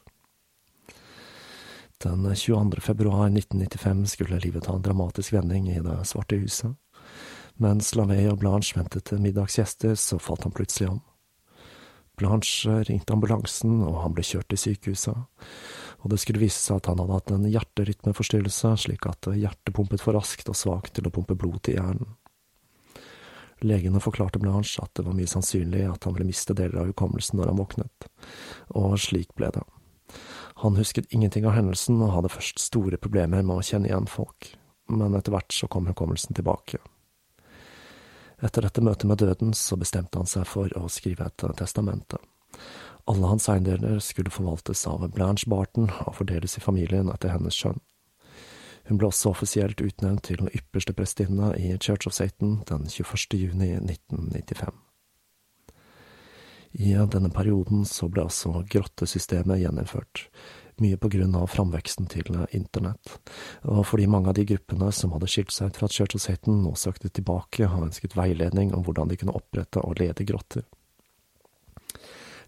Den 2.03 2.25
22. 2.35 2.81
februar 2.83 3.29
1995 3.31 4.05
skulle 4.11 4.41
livet 4.43 4.67
ta 4.67 4.75
en 4.75 4.83
dramatisk 4.83 5.33
vending 5.33 5.69
i 5.71 5.79
Det 5.81 6.01
svarte 6.05 6.37
huset. 6.41 6.75
Mens 7.61 7.93
Lavey 7.95 8.27
og 8.29 8.41
Blanche 8.41 8.77
ventet 8.77 9.13
middagsgjester, 9.15 9.95
så 9.95 10.19
falt 10.19 10.43
han 10.43 10.53
plutselig 10.53 10.89
om. 10.91 11.01
Blanche 12.19 12.83
ringte 12.87 13.15
ambulansen, 13.15 13.79
og 13.87 14.03
han 14.03 14.13
ble 14.13 14.25
kjørt 14.27 14.51
til 14.53 14.61
sykehuset 14.61 15.17
og 16.03 16.11
det 16.11 16.19
skulle 16.19 16.41
vise 16.43 16.59
seg 16.59 16.81
at 16.81 16.89
han 16.91 16.99
hadde 16.99 17.15
hatt 17.15 17.31
en 17.31 17.45
hjerterytmeforstyrrelse, 17.47 18.73
slik 18.83 19.07
at 19.07 19.29
hjertet 19.39 19.75
pumpet 19.75 20.03
for 20.03 20.15
raskt 20.17 20.51
og 20.51 20.57
svakt 20.59 20.97
til 20.97 21.07
å 21.07 21.13
pumpe 21.15 21.37
blod 21.39 21.61
til 21.63 21.79
hjernen. 21.79 22.17
Legene 23.63 24.01
forklarte 24.03 24.41
Blanche 24.43 24.83
at 24.83 24.91
det 24.99 25.05
var 25.07 25.15
mye 25.15 25.31
sannsynlig 25.31 25.85
at 25.87 26.03
han 26.03 26.17
ville 26.17 26.27
miste 26.27 26.55
deler 26.57 26.81
av 26.81 26.89
hukommelsen 26.91 27.39
når 27.39 27.53
han 27.53 27.61
våknet, 27.61 28.09
og 28.75 28.97
slik 28.99 29.31
ble 29.39 29.53
det. 29.55 29.63
Han 30.59 30.75
husket 30.75 31.07
ingenting 31.15 31.47
av 31.47 31.55
hendelsen 31.55 32.03
og 32.03 32.11
hadde 32.17 32.33
først 32.33 32.59
store 32.59 32.99
problemer 32.99 33.39
med 33.39 33.55
å 33.61 33.63
kjenne 33.63 33.87
igjen 33.87 34.11
folk, 34.11 34.51
men 34.91 35.15
etter 35.15 35.31
hvert 35.31 35.55
så 35.55 35.71
kom 35.71 35.87
hukommelsen 35.87 36.35
tilbake. 36.35 36.83
Etter 38.43 38.65
dette 38.65 38.83
møtet 38.83 39.07
med 39.07 39.21
døden 39.23 39.53
så 39.55 39.77
bestemte 39.79 40.19
han 40.19 40.27
seg 40.27 40.45
for 40.49 40.71
å 40.75 40.89
skrive 40.91 41.29
et 41.29 41.45
testamente. 41.59 42.19
Alle 43.07 43.27
hans 43.27 43.47
eiendeler 43.51 43.99
skulle 44.03 44.31
forvaltes 44.31 44.83
av 44.87 45.03
Blanche 45.15 45.49
Barton 45.51 45.89
og 46.05 46.15
fordeles 46.19 46.57
i 46.59 46.63
familien 46.63 47.11
etter 47.11 47.33
hennes 47.33 47.55
skjønn. 47.55 47.79
Hun 48.87 48.99
ble 48.99 49.07
også 49.07 49.31
offisielt 49.31 49.79
utnevnt 49.79 50.25
til 50.27 50.41
den 50.41 50.51
ypperste 50.51 50.95
prestinne 50.95 51.53
i 51.55 51.71
Church 51.79 52.07
of 52.07 52.15
Satan 52.15 52.57
den 52.67 52.89
21. 52.91 53.37
juni 53.39 53.69
1995. 53.79 54.75
I 56.83 56.95
denne 57.13 57.29
perioden 57.31 57.85
så 57.85 58.09
ble 58.09 58.25
altså 58.25 58.63
grottesystemet 58.67 59.61
gjeninnført, 59.61 60.25
mye 60.81 60.97
på 60.97 61.11
grunn 61.13 61.35
av 61.37 61.49
framveksten 61.53 62.07
til 62.11 62.29
internett, 62.55 63.17
og 63.67 63.83
fordi 63.89 64.07
mange 64.09 64.31
av 64.31 64.37
de 64.37 64.45
gruppene 64.49 64.89
som 64.95 65.13
hadde 65.13 65.29
skilt 65.29 65.53
seg 65.53 65.69
ut 65.69 65.81
fra 65.81 65.89
Church 65.91 66.17
of 66.17 66.23
Satan 66.23 66.63
nå 66.63 66.73
søkte 66.79 67.11
tilbake 67.13 67.67
og 67.67 67.89
ønsket 67.89 68.15
veiledning 68.17 68.73
om 68.73 68.85
hvordan 68.87 69.11
de 69.11 69.19
kunne 69.19 69.35
opprette 69.37 69.83
og 69.83 69.99
lede 70.01 70.25
grotter. 70.25 70.65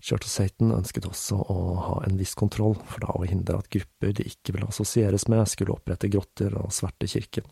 Church 0.05 0.25
of 0.25 0.29
Satan 0.29 0.73
ønsket 0.75 1.07
også 1.09 1.37
å 1.49 1.59
ha 1.81 1.99
en 2.05 2.17
viss 2.19 2.35
kontroll, 2.37 2.75
for 2.85 3.01
da 3.05 3.13
å 3.17 3.25
hindre 3.25 3.57
at 3.57 3.69
grupper 3.73 4.13
de 4.13 4.27
ikke 4.29 4.53
ville 4.53 4.69
assosieres 4.69 5.27
med, 5.31 5.47
skulle 5.49 5.73
opprette 5.73 6.11
grotter 6.13 6.53
og 6.61 6.73
sverte 6.73 7.09
kirken. 7.09 7.47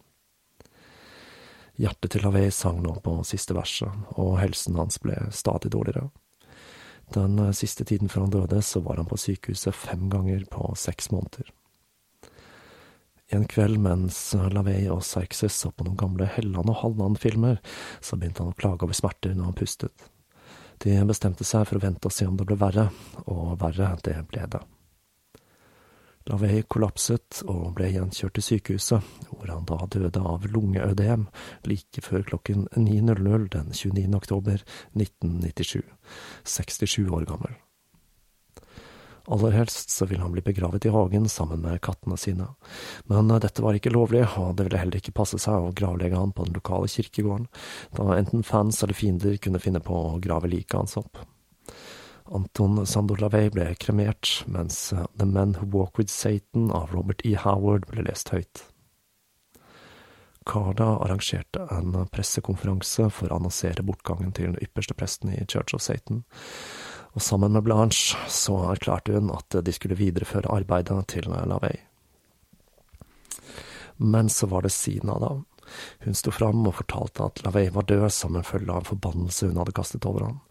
Hjertet 1.81 2.13
til 2.13 2.21
Lavey 2.21 2.51
sang 2.53 2.83
nå 2.85 2.99
på 3.01 3.15
siste 3.25 3.55
verset, 3.57 3.89
og 4.21 4.37
helsen 4.37 4.77
hans 4.77 4.99
ble 5.01 5.17
stadig 5.33 5.73
dårligere. 5.73 6.11
Den 7.13 7.37
siste 7.53 7.85
tiden 7.85 8.09
før 8.09 8.27
han 8.27 8.33
døde, 8.33 8.61
så 8.61 8.79
var 8.85 9.01
han 9.01 9.09
på 9.09 9.19
sykehuset 9.19 9.75
fem 9.75 10.07
ganger 10.09 10.45
på 10.51 10.71
seks 10.79 11.11
måneder. 11.11 11.51
En 13.33 13.45
kveld 13.49 13.79
mens 13.81 14.17
Lavey 14.53 14.85
og 14.93 15.01
Sarkses 15.05 15.55
så 15.57 15.71
på 15.73 15.85
noen 15.87 15.97
gamle 15.97 16.27
Helland 16.35 16.69
og 16.69 16.79
Halland-filmer, 16.83 17.59
så 18.01 18.17
begynte 18.17 18.43
han 18.43 18.53
å 18.53 18.59
klage 18.59 18.85
over 18.85 18.97
smerter 18.97 19.33
når 19.33 19.49
han 19.49 19.57
pustet. 19.57 20.09
De 20.83 20.95
bestemte 21.07 21.45
seg 21.47 21.65
for 21.69 21.79
å 21.79 21.83
vente 21.85 22.09
og 22.09 22.13
se 22.13 22.27
om 22.27 22.37
det 22.37 22.45
ble 22.49 22.59
verre, 22.59 22.89
og 23.25 23.57
verre, 23.61 23.93
det 24.05 24.17
ble 24.29 24.45
det. 24.55 24.61
Lavey 26.29 26.63
kollapset 26.71 27.41
og 27.51 27.73
ble 27.75 27.89
igjen 27.91 28.13
kjørt 28.15 28.37
til 28.37 28.45
sykehuset, 28.47 29.09
hvor 29.27 29.49
han 29.51 29.65
da 29.67 29.81
døde 29.91 30.21
av 30.23 30.45
lungeødem 30.47 31.27
like 31.67 32.03
før 32.05 32.23
klokken 32.29 32.69
9.00 32.77 33.49
den 33.57 33.73
29. 33.75 34.07
oktober 34.15 34.63
1997, 34.95 35.83
67 36.47 37.11
år 37.11 37.27
gammel. 37.27 37.59
Aller 39.31 39.51
helst 39.55 39.91
så 39.91 40.05
ville 40.05 40.23
han 40.23 40.31
bli 40.35 40.43
begravet 40.43 40.85
i 40.85 40.91
hagen 40.91 41.29
sammen 41.31 41.61
med 41.63 41.79
kattene 41.83 42.17
sine, 42.19 42.49
men 43.07 43.31
dette 43.39 43.63
var 43.63 43.75
ikke 43.75 43.93
lovlig, 43.95 44.25
og 44.35 44.57
det 44.59 44.67
ville 44.67 44.81
heller 44.81 44.99
ikke 44.99 45.15
passe 45.15 45.39
seg 45.39 45.63
å 45.63 45.75
gravlegge 45.75 46.19
han 46.19 46.35
på 46.35 46.47
den 46.47 46.57
lokale 46.57 46.91
kirkegården, 46.91 47.47
da 47.95 48.09
enten 48.17 48.43
fans 48.43 48.83
eller 48.83 48.99
fiender 48.99 49.39
kunne 49.39 49.63
finne 49.63 49.79
på 49.83 49.95
å 49.95 50.19
grave 50.23 50.51
liket 50.51 50.75
hans 50.79 50.99
opp. 50.99 51.23
Anton 52.31 52.85
Sandolavey 52.87 53.49
ble 53.51 53.73
kremert, 53.75 54.43
mens 54.47 54.93
The 55.19 55.25
Men 55.25 55.57
Who 55.59 55.67
Walk 55.73 55.97
With 55.97 56.11
Satan 56.11 56.71
av 56.71 56.93
Robert 56.93 57.25
E. 57.25 57.35
Howard 57.35 57.87
ble 57.91 58.05
lest 58.07 58.31
høyt. 58.31 58.63
Carda 60.45 60.97
arrangerte 61.03 61.67
en 61.71 61.95
pressekonferanse 62.11 63.09
for 63.15 63.31
å 63.31 63.39
annonsere 63.39 63.83
bortgangen 63.85 64.33
til 64.35 64.51
den 64.51 64.59
ypperste 64.63 64.95
presten 64.95 65.31
i 65.31 65.45
Church 65.47 65.75
of 65.75 65.83
Satan, 65.83 66.23
og 67.13 67.23
sammen 67.23 67.53
med 67.55 67.63
Blanche 67.67 68.17
så 68.31 68.57
erklærte 68.71 69.15
hun 69.15 69.31
at 69.31 69.59
de 69.63 69.75
skulle 69.75 69.99
videreføre 69.99 70.51
arbeidet 70.51 70.99
til 71.13 71.29
Lavey. 71.29 71.77
Men 73.97 74.29
så 74.29 74.49
var 74.49 74.65
det 74.65 74.73
Sina, 74.73 75.19
da. 75.21 75.35
Hun 76.03 76.17
sto 76.17 76.31
fram 76.31 76.65
og 76.67 76.75
fortalte 76.79 77.27
at 77.27 77.43
Lavey 77.45 77.69
var 77.73 77.87
død 77.89 78.07
som 78.13 78.35
en 78.35 78.45
følge 78.47 78.71
av 78.71 78.81
en 78.81 78.89
forbannelse 78.89 79.49
hun 79.49 79.59
hadde 79.61 79.75
kastet 79.75 80.07
over 80.09 80.27
ham. 80.27 80.41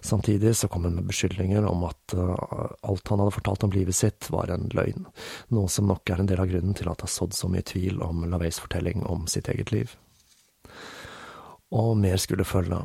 Samtidig 0.00 0.54
så 0.56 0.68
kom 0.68 0.86
hun 0.88 0.98
med 0.98 1.08
beskyldninger 1.10 1.66
om 1.68 1.84
at 1.88 2.14
uh, 2.16 2.70
alt 2.82 3.08
han 3.12 3.22
hadde 3.22 3.36
fortalt 3.38 3.66
om 3.66 3.74
livet 3.74 3.96
sitt, 3.96 4.30
var 4.30 4.52
en 4.52 4.68
løgn, 4.74 5.08
noe 5.54 5.72
som 5.72 5.90
nok 5.90 6.10
er 6.10 6.22
en 6.22 6.30
del 6.30 6.42
av 6.42 6.50
grunnen 6.50 6.76
til 6.76 6.90
at 6.90 7.00
det 7.00 7.08
har 7.08 7.16
sådd 7.16 7.36
så 7.36 7.50
mye 7.50 7.66
tvil 7.66 8.00
om 8.04 8.24
Laveys 8.30 8.60
fortelling 8.62 9.04
om 9.06 9.26
sitt 9.30 9.50
eget 9.52 9.74
liv. 9.74 9.92
Og 11.70 11.94
mer 11.98 12.18
skulle 12.18 12.46
følge. 12.46 12.82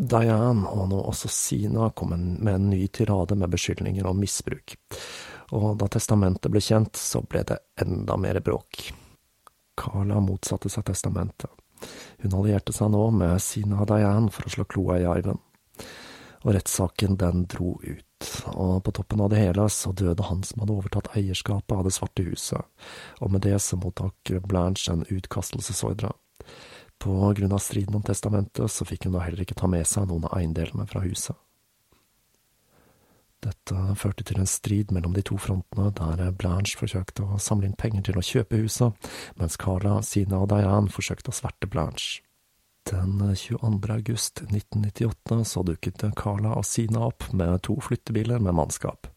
Diane, 0.00 0.68
og 0.70 0.86
nå 0.88 1.00
også 1.10 1.28
Sina, 1.28 1.90
kom 1.90 2.14
med 2.14 2.54
en 2.54 2.70
ny 2.70 2.86
tirade 2.88 3.36
med 3.36 3.50
beskyldninger 3.52 4.06
om 4.06 4.20
misbruk, 4.22 4.76
og 5.52 5.74
da 5.80 5.88
testamentet 5.90 6.52
ble 6.52 6.62
kjent, 6.62 6.96
så 6.96 7.20
ble 7.26 7.42
det 7.48 7.58
enda 7.82 8.16
mer 8.16 8.38
bråk. 8.44 8.86
Carla 9.80 10.20
motsatte 10.20 10.70
seg 10.72 10.86
testamentet. 10.90 11.50
Hun 12.20 12.36
allierte 12.36 12.74
seg 12.76 12.92
nå 12.92 13.06
med 13.16 13.40
Sina 13.40 13.86
Diane 13.88 14.30
for 14.32 14.46
å 14.46 14.52
slå 14.52 14.66
kloa 14.68 14.98
i 15.00 15.08
arven. 15.08 15.40
Og 16.40 16.54
rettssaken, 16.56 17.18
den 17.20 17.44
dro 17.52 17.74
ut, 17.84 18.28
og 18.54 18.78
på 18.84 18.94
toppen 18.96 19.20
av 19.20 19.28
det 19.32 19.42
hele 19.42 19.66
så 19.72 19.92
døde 19.92 20.24
han 20.24 20.40
som 20.44 20.62
hadde 20.62 20.76
overtatt 20.76 21.10
eierskapet 21.16 21.76
av 21.76 21.84
Det 21.84 21.92
svarte 21.92 22.24
huset, 22.24 22.64
og 23.20 23.32
med 23.32 23.44
det 23.44 23.58
så 23.60 23.76
mottok 23.76 24.32
Blanche 24.48 24.92
en 24.92 25.04
utkastelsesordre. 25.08 26.14
På 27.00 27.32
grunn 27.36 27.52
av 27.52 27.60
striden 27.64 27.96
om 27.96 28.04
testamentet 28.04 28.72
så 28.72 28.88
fikk 28.88 29.06
hun 29.06 29.16
da 29.16 29.24
heller 29.24 29.44
ikke 29.44 29.56
ta 29.56 29.68
med 29.68 29.88
seg 29.88 30.08
noen 30.08 30.26
av 30.28 30.36
eiendelene 30.36 30.88
fra 30.88 31.04
huset. 31.04 31.36
Dette 33.40 33.94
førte 33.96 34.24
til 34.28 34.40
en 34.42 34.48
strid 34.48 34.90
mellom 34.92 35.14
de 35.16 35.22
to 35.24 35.38
frontene, 35.40 35.88
der 35.96 36.32
Blanche 36.36 36.76
forsøkte 36.76 37.24
å 37.24 37.38
samle 37.40 37.70
inn 37.70 37.78
penger 37.78 38.10
til 38.10 38.18
å 38.20 38.24
kjøpe 38.24 38.60
huset, 38.60 39.10
mens 39.40 39.56
Carla, 39.60 40.00
Sina 40.04 40.42
og 40.42 40.50
Diane 40.52 40.92
forsøkte 40.92 41.32
å 41.32 41.38
sverte 41.38 41.70
Blanche. 41.70 42.20
Den 42.90 43.20
22. 43.20 43.78
august 43.94 44.42
1998 44.48 45.40
så 45.46 45.62
dukket 45.64 46.04
Carla 46.16 46.56
og 46.58 46.66
Sina 46.68 47.06
opp 47.08 47.28
med 47.32 47.62
to 47.64 47.76
flyttebiler 47.80 48.40
med 48.44 48.56
mannskap. 48.56 49.08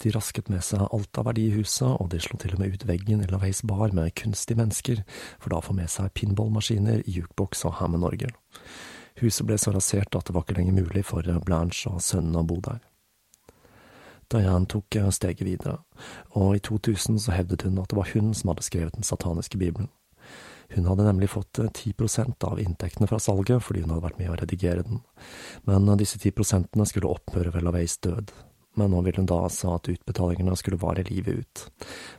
De 0.00 0.12
rasket 0.12 0.48
med 0.48 0.64
seg 0.64 0.86
alt 0.88 1.18
av 1.20 1.28
verdi 1.28 1.46
i 1.50 1.56
huset, 1.58 1.88
og 2.00 2.08
de 2.12 2.20
slo 2.24 2.38
til 2.40 2.56
og 2.56 2.62
med 2.62 2.76
ut 2.76 2.86
veggen 2.88 3.20
i 3.20 3.28
Laveis 3.28 3.60
bar 3.68 3.92
med 3.96 4.14
kunstige 4.16 4.56
mennesker, 4.60 5.02
for 5.38 5.52
da 5.52 5.60
å 5.60 5.64
få 5.64 5.76
med 5.76 5.92
seg 5.92 6.12
pinballmaskiner, 6.16 7.04
jukebox 7.04 7.66
og 7.68 7.76
Hammond-orgel. 7.82 8.32
Huset 9.20 9.44
ble 9.48 9.60
så 9.60 9.74
rasert 9.76 10.16
at 10.16 10.28
det 10.28 10.36
var 10.36 10.46
ikke 10.46 10.56
lenger 10.56 10.80
mulig 10.80 11.04
for 11.04 11.28
Blanche 11.44 11.92
og 11.92 12.00
sønnen 12.04 12.40
å 12.40 12.46
bo 12.48 12.62
der. 12.64 12.80
Diane 14.30 14.68
tok 14.70 14.98
steget 15.10 15.46
videre, 15.46 15.78
og 16.38 16.56
i 16.56 16.62
2000 16.62 17.18
så 17.22 17.34
hevdet 17.34 17.66
hun 17.66 17.80
at 17.82 17.90
det 17.90 17.98
var 17.98 18.12
hun 18.14 18.34
som 18.34 18.52
hadde 18.52 18.66
skrevet 18.66 18.94
den 18.94 19.06
sataniske 19.06 19.58
bibelen. 19.58 19.90
Hun 20.70 20.86
hadde 20.86 21.06
nemlig 21.08 21.32
fått 21.32 21.58
10% 21.58 22.46
av 22.46 22.60
inntektene 22.62 23.08
fra 23.10 23.18
salget 23.18 23.64
fordi 23.66 23.82
hun 23.82 23.90
hadde 23.90 24.04
vært 24.04 24.20
med 24.20 24.30
å 24.30 24.36
redigere 24.38 24.86
den, 24.86 25.02
men 25.66 25.90
disse 25.98 26.20
10% 26.20 26.70
skulle 26.86 27.10
opphøre 27.10 27.50
ved 27.54 27.66
Laveis 27.66 27.98
død 27.98 28.30
men 28.78 28.90
nå 28.90 29.02
ville 29.02 29.20
hun 29.20 29.28
da 29.28 29.42
altså 29.44 29.74
at 29.76 29.88
utbetalingene 29.90 30.56
skulle 30.58 30.80
vare 30.80 31.04
livet 31.08 31.42
ut, 31.42 31.64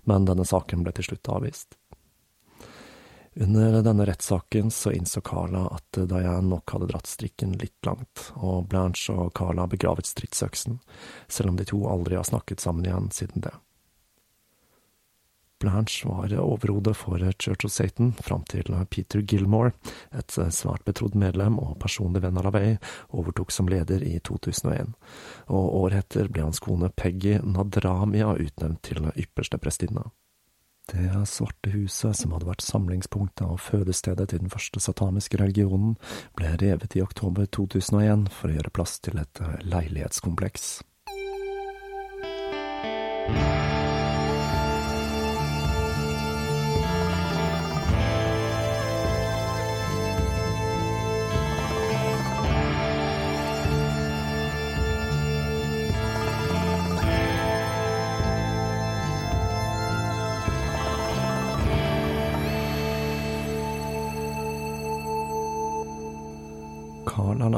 men 0.09 0.27
denne 0.27 0.45
saken 0.47 0.83
ble 0.85 0.93
til 0.95 1.11
slutt 1.11 1.31
avvist. 1.31 1.77
Under 3.35 3.81
denne 3.81 4.05
rettssaken 4.05 4.71
så 4.71 4.91
innså 4.91 5.21
Carla 5.21 5.67
at 5.67 5.97
Diane 6.09 6.49
nok 6.49 6.71
hadde 6.71 6.89
dratt 6.91 7.07
strikken 7.07 7.53
litt 7.61 7.85
langt, 7.87 8.27
og 8.35 8.67
Blanche 8.67 9.15
og 9.15 9.31
Carla 9.37 9.69
begravet 9.71 10.09
stridsøksen, 10.09 10.81
selv 11.31 11.53
om 11.53 11.59
de 11.59 11.67
to 11.69 11.79
aldri 11.87 12.19
har 12.19 12.27
snakket 12.27 12.59
sammen 12.59 12.85
igjen 12.85 13.07
siden 13.15 13.47
det. 13.47 13.53
Blanche 15.61 16.09
var 16.09 16.33
overhodet 16.41 16.97
for 16.97 17.23
Church 17.39 17.65
of 17.65 17.71
Satan 17.71 18.11
fram 18.19 18.43
til 18.49 18.67
Peter 18.89 19.21
Gilmore, 19.21 19.71
et 20.11 20.35
svært 20.51 20.83
betrodd 20.83 21.15
medlem 21.15 21.59
og 21.61 21.77
personlig 21.79 22.25
venn 22.25 22.39
av 22.41 22.49
LaVey, 22.49 22.79
overtok 23.15 23.53
som 23.53 23.69
leder 23.71 24.03
i 24.03 24.17
2001, 24.19 24.95
og 25.47 25.75
året 25.85 26.01
etter 26.03 26.27
ble 26.33 26.49
hans 26.49 26.59
kone 26.59 26.89
Peggy 26.89 27.37
Nadramia 27.45 28.33
utnevnt 28.33 28.81
til 28.89 29.07
ypperste 29.13 29.61
prestinne. 29.61 30.09
Det 30.91 31.25
svarte 31.25 31.71
huset, 31.71 32.17
som 32.19 32.33
hadde 32.35 32.49
vært 32.49 32.65
samlingspunktet 32.65 33.47
og 33.47 33.61
fødestedet 33.63 34.27
til 34.29 34.43
den 34.43 34.51
første 34.51 34.83
sataniske 34.83 35.39
religionen, 35.39 35.95
ble 36.35 36.51
revet 36.59 36.97
i 36.99 37.03
oktober 37.05 37.47
2001 37.47 38.27
for 38.35 38.51
å 38.51 38.57
gjøre 38.59 38.75
plass 38.75 38.99
til 38.99 39.21
et 39.23 39.43
leilighetskompleks. 39.63 40.81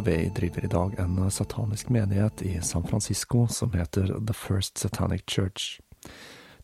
Carl 0.03 0.33
driver 0.33 0.65
i 0.65 0.67
dag 0.67 0.99
en 0.99 1.31
satanisk 1.31 1.89
menighet 1.89 2.41
i 2.41 2.61
San 2.61 2.83
Francisco 2.83 3.47
som 3.47 3.71
heter 3.71 4.07
The 4.27 4.33
First 4.33 4.77
Satanic 4.77 5.23
Church. 5.27 5.79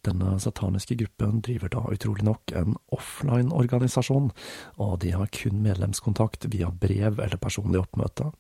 Denne 0.02 0.40
sataniske 0.40 0.96
gruppen 0.96 1.42
driver 1.42 1.70
da 1.70 1.86
utrolig 1.92 2.24
nok 2.24 2.52
en 2.52 2.76
offline-organisasjon, 2.92 4.32
og 4.76 5.00
de 5.00 5.12
har 5.12 5.32
kun 5.32 5.62
medlemskontakt 5.64 6.46
via 6.52 6.72
brev 6.72 7.20
eller 7.20 7.38
personlig 7.38 7.80
oppmøte, 7.80 8.32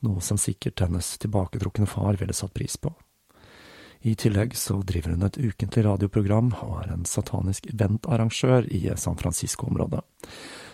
noe 0.00 0.20
som 0.20 0.38
sikkert 0.38 0.80
hennes 0.80 1.18
tilbaketrukne 1.22 1.86
far 1.86 2.18
ville 2.18 2.34
satt 2.34 2.54
pris 2.54 2.76
på. 2.76 2.90
I 4.02 4.16
tillegg 4.18 4.56
så 4.58 4.80
driver 4.82 5.14
hun 5.14 5.22
et 5.22 5.38
ukentlig 5.38 5.86
radioprogram 5.86 6.50
og 6.64 6.80
er 6.82 6.96
en 6.96 7.06
satanisk 7.06 7.70
eventarrangør 7.70 8.66
i 8.74 8.88
San 8.96 9.18
Francisco-området. 9.18 10.02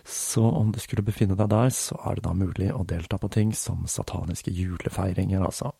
Så 0.09 0.43
om 0.51 0.73
du 0.73 0.79
skulle 0.81 1.05
befinne 1.05 1.37
deg 1.37 1.51
der, 1.53 1.69
så 1.75 1.99
er 2.09 2.17
det 2.17 2.25
da 2.25 2.33
mulig 2.33 2.71
å 2.73 2.81
delta 2.89 3.19
på 3.21 3.29
ting 3.29 3.53
som 3.53 3.85
sataniske 3.85 4.51
julefeiringer, 4.57 5.45
altså. 5.45 5.75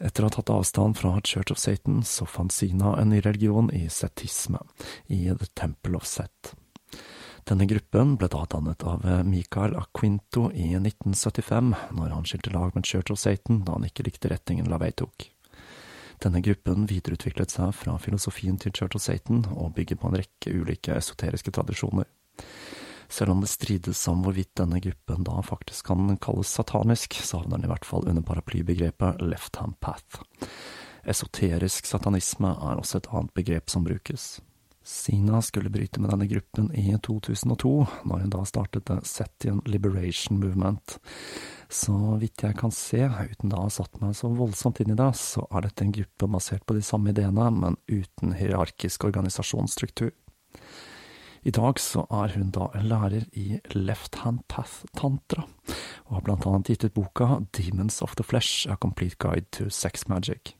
Etter 0.00 0.24
å 0.24 0.30
ha 0.30 0.32
tatt 0.32 0.52
avstand 0.54 0.96
fra 0.96 1.18
Church 1.20 1.52
of 1.52 1.60
Satan, 1.60 2.00
så 2.06 2.24
fant 2.24 2.54
Sina 2.54 2.94
en 2.96 3.12
ny 3.12 3.20
religion 3.20 3.68
i 3.74 3.84
setisme, 3.92 4.62
i 5.12 5.26
The 5.28 5.48
Temple 5.58 5.98
of 5.98 6.06
Set. 6.08 6.54
Denne 7.48 7.66
gruppen 7.68 8.14
ble 8.20 8.28
da 8.32 8.44
dannet 8.48 8.84
av 8.86 9.04
Michael 9.28 9.76
Aquinto 9.76 10.48
i 10.52 10.70
1975, 10.78 11.74
når 11.98 12.14
han 12.14 12.28
skilte 12.28 12.52
lag 12.54 12.72
med 12.76 12.86
Church 12.88 13.12
of 13.12 13.20
Satan 13.20 13.64
da 13.66 13.76
han 13.76 13.88
ikke 13.88 14.06
likte 14.08 14.32
retningen 14.32 14.70
Lavey 14.72 14.96
tok. 14.96 15.28
Denne 16.22 16.40
gruppen 16.42 16.88
videreutviklet 16.90 17.52
seg 17.52 17.74
fra 17.76 17.94
filosofien 18.02 18.56
til 18.58 18.72
Church 18.72 18.96
of 18.96 19.04
Satan 19.04 19.44
og 19.52 19.74
bygger 19.76 20.00
på 20.00 20.08
en 20.08 20.18
rekke 20.22 20.54
ulike 20.54 20.96
esoteriske 20.96 21.52
tradisjoner. 21.54 22.08
Selv 23.08 23.32
om 23.32 23.40
det 23.40 23.48
strides 23.48 24.02
om 24.10 24.20
hvorvidt 24.24 24.52
denne 24.60 24.80
gruppen 24.84 25.24
da 25.24 25.38
faktisk 25.42 25.86
kan 25.88 26.10
kalles 26.20 26.50
satanisk, 26.52 27.16
så 27.24 27.40
havner 27.40 27.56
den 27.56 27.68
i 27.68 27.72
hvert 27.72 27.88
fall 27.88 28.04
under 28.08 28.24
paraplybegrepet 28.24 29.22
left 29.24 29.56
hand 29.56 29.78
path. 29.80 30.20
Esoterisk 31.08 31.88
satanisme 31.88 32.52
er 32.52 32.76
også 32.76 33.00
et 33.00 33.08
annet 33.08 33.32
begrep 33.38 33.72
som 33.72 33.86
brukes. 33.86 34.36
Sina 34.88 35.40
skulle 35.44 35.70
bryte 35.72 36.00
med 36.00 36.10
denne 36.12 36.26
gruppen 36.28 36.70
i 36.72 36.94
2002, 37.04 37.72
når 38.08 38.22
hun 38.22 38.30
da 38.32 38.44
startet 38.48 38.86
The 38.88 39.02
Setian 39.04 39.60
Liberation 39.68 40.38
Movement. 40.40 40.96
Så 41.68 41.96
vidt 42.20 42.44
jeg 42.44 42.56
kan 42.56 42.72
se, 42.72 43.02
uten 43.04 43.52
da 43.52 43.60
å 43.60 43.66
ha 43.66 43.72
satt 43.72 44.00
meg 44.00 44.16
så 44.16 44.30
voldsomt 44.32 44.80
inn 44.80 44.94
i 44.94 44.96
det, 44.96 45.10
så 45.20 45.44
er 45.52 45.66
dette 45.66 45.84
en 45.84 45.92
gruppe 45.92 46.30
basert 46.32 46.64
på 46.64 46.76
de 46.78 46.84
samme 46.84 47.12
ideene, 47.12 47.50
men 47.52 47.76
uten 47.84 48.32
hierarkisk 48.36 49.04
organisasjonsstruktur. 49.10 50.14
I 51.42 51.52
dag 51.54 51.78
så 51.78 52.04
er 52.10 52.34
hun 52.34 52.50
da 52.54 52.68
en 52.74 52.88
lærer 52.90 53.26
i 53.38 53.60
Left 53.74 54.20
Hand 54.24 54.42
Path 54.50 54.84
Tantra, 54.98 55.44
og 56.08 56.14
har 56.16 56.24
blant 56.26 56.46
annet 56.48 56.72
gitt 56.72 56.86
ut 56.88 56.96
boka 56.96 57.28
Demons 57.54 58.00
of 58.02 58.16
the 58.18 58.26
Flesh, 58.26 58.66
A 58.70 58.76
Complete 58.76 59.16
Guide 59.22 59.46
to 59.54 59.68
Sex 59.70 60.08
Magic. 60.08 60.54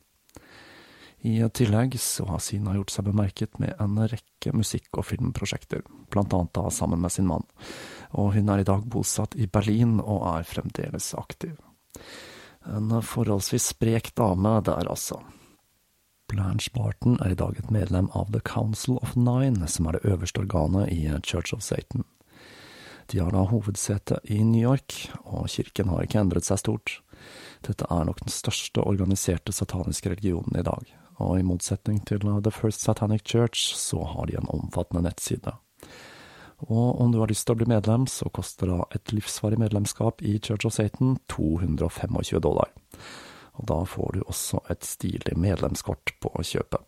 I 1.19 1.41
tillegg 1.51 1.97
så 1.99 2.23
har 2.29 2.39
Sina 2.39 2.77
gjort 2.77 2.93
seg 2.93 3.09
bemerket 3.09 3.57
med 3.59 3.75
en 3.83 3.97
rekke 3.99 4.53
musikk- 4.55 5.01
og 5.01 5.09
filmprosjekter, 5.09 5.83
blant 6.13 6.33
annet 6.33 6.53
da 6.55 6.69
sammen 6.71 7.01
med 7.03 7.11
sin 7.11 7.27
mann, 7.27 7.43
og 8.15 8.33
hun 8.37 8.49
er 8.49 8.63
i 8.63 8.67
dag 8.67 8.85
bosatt 8.87 9.35
i 9.35 9.49
Berlin 9.51 9.97
og 9.99 10.23
er 10.31 10.47
fremdeles 10.47 11.11
aktiv. 11.19 11.57
En 12.69 13.01
forholdsvis 13.03 13.73
sprek 13.73 14.13
dame 14.15 14.61
der, 14.63 14.87
altså. 14.87 15.19
Blanche 16.29 16.69
Barton 16.75 17.17
er 17.23 17.33
i 17.33 17.37
dag 17.37 17.57
et 17.57 17.71
medlem 17.73 18.09
av 18.13 18.29
The 18.31 18.41
Council 18.45 18.99
of 19.01 19.15
Nine, 19.17 19.67
som 19.67 19.87
er 19.87 19.97
det 19.97 20.05
øverste 20.05 20.43
organet 20.43 20.91
i 20.93 21.09
Church 21.25 21.53
of 21.53 21.63
Satan. 21.65 22.05
De 23.09 23.19
har 23.19 23.33
da 23.33 23.47
hovedsete 23.49 24.19
i 24.29 24.43
New 24.45 24.61
York, 24.61 25.09
og 25.25 25.49
kirken 25.49 25.89
har 25.89 26.05
ikke 26.05 26.21
endret 26.21 26.45
seg 26.45 26.61
stort. 26.61 26.99
Dette 27.65 27.87
er 27.89 28.05
nok 28.05 28.21
den 28.21 28.33
største 28.33 28.85
organiserte 28.85 29.55
sataniske 29.55 30.11
religionen 30.13 30.59
i 30.59 30.65
dag, 30.65 30.93
og 31.17 31.39
i 31.39 31.47
motsetning 31.47 32.03
til 32.05 32.21
The 32.21 32.53
First 32.53 32.85
Satanic 32.85 33.25
Church, 33.25 33.73
så 33.75 34.03
har 34.13 34.29
de 34.29 34.37
en 34.37 34.51
omfattende 34.53 35.07
nettside. 35.09 35.55
Og 36.69 37.01
om 37.01 37.11
du 37.11 37.19
har 37.23 37.31
lyst 37.31 37.47
til 37.47 37.55
å 37.55 37.61
bli 37.61 37.69
medlem, 37.71 38.05
så 38.05 38.29
koster 38.29 38.69
da 38.69 38.83
et 38.93 39.15
livsvarig 39.15 39.57
medlemskap 39.57 40.21
i 40.21 40.37
Church 40.37 40.67
of 40.67 40.75
Satan 40.75 41.17
225 41.31 42.43
dollar. 42.43 42.69
Og 43.59 43.65
da 43.69 43.79
får 43.87 44.15
du 44.15 44.21
også 44.25 44.63
et 44.71 44.87
stilig 44.87 45.35
medlemskort 45.37 46.15
på 46.23 46.31
kjøpet. 46.39 46.85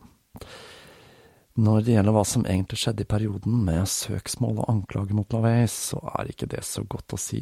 Når 1.60 1.82
det 1.84 1.96
gjelder 1.98 2.16
hva 2.16 2.22
som 2.24 2.46
egentlig 2.48 2.78
skjedde 2.80 3.04
i 3.04 3.10
perioden 3.12 3.58
med 3.68 3.90
søksmål 3.92 4.62
og 4.64 4.70
anklager 4.72 5.18
mot 5.18 5.34
LaVey, 5.36 5.66
så 5.68 6.00
er 6.14 6.30
ikke 6.32 6.48
det 6.54 6.62
så 6.64 6.86
godt 6.88 7.12
å 7.12 7.20
si. 7.20 7.42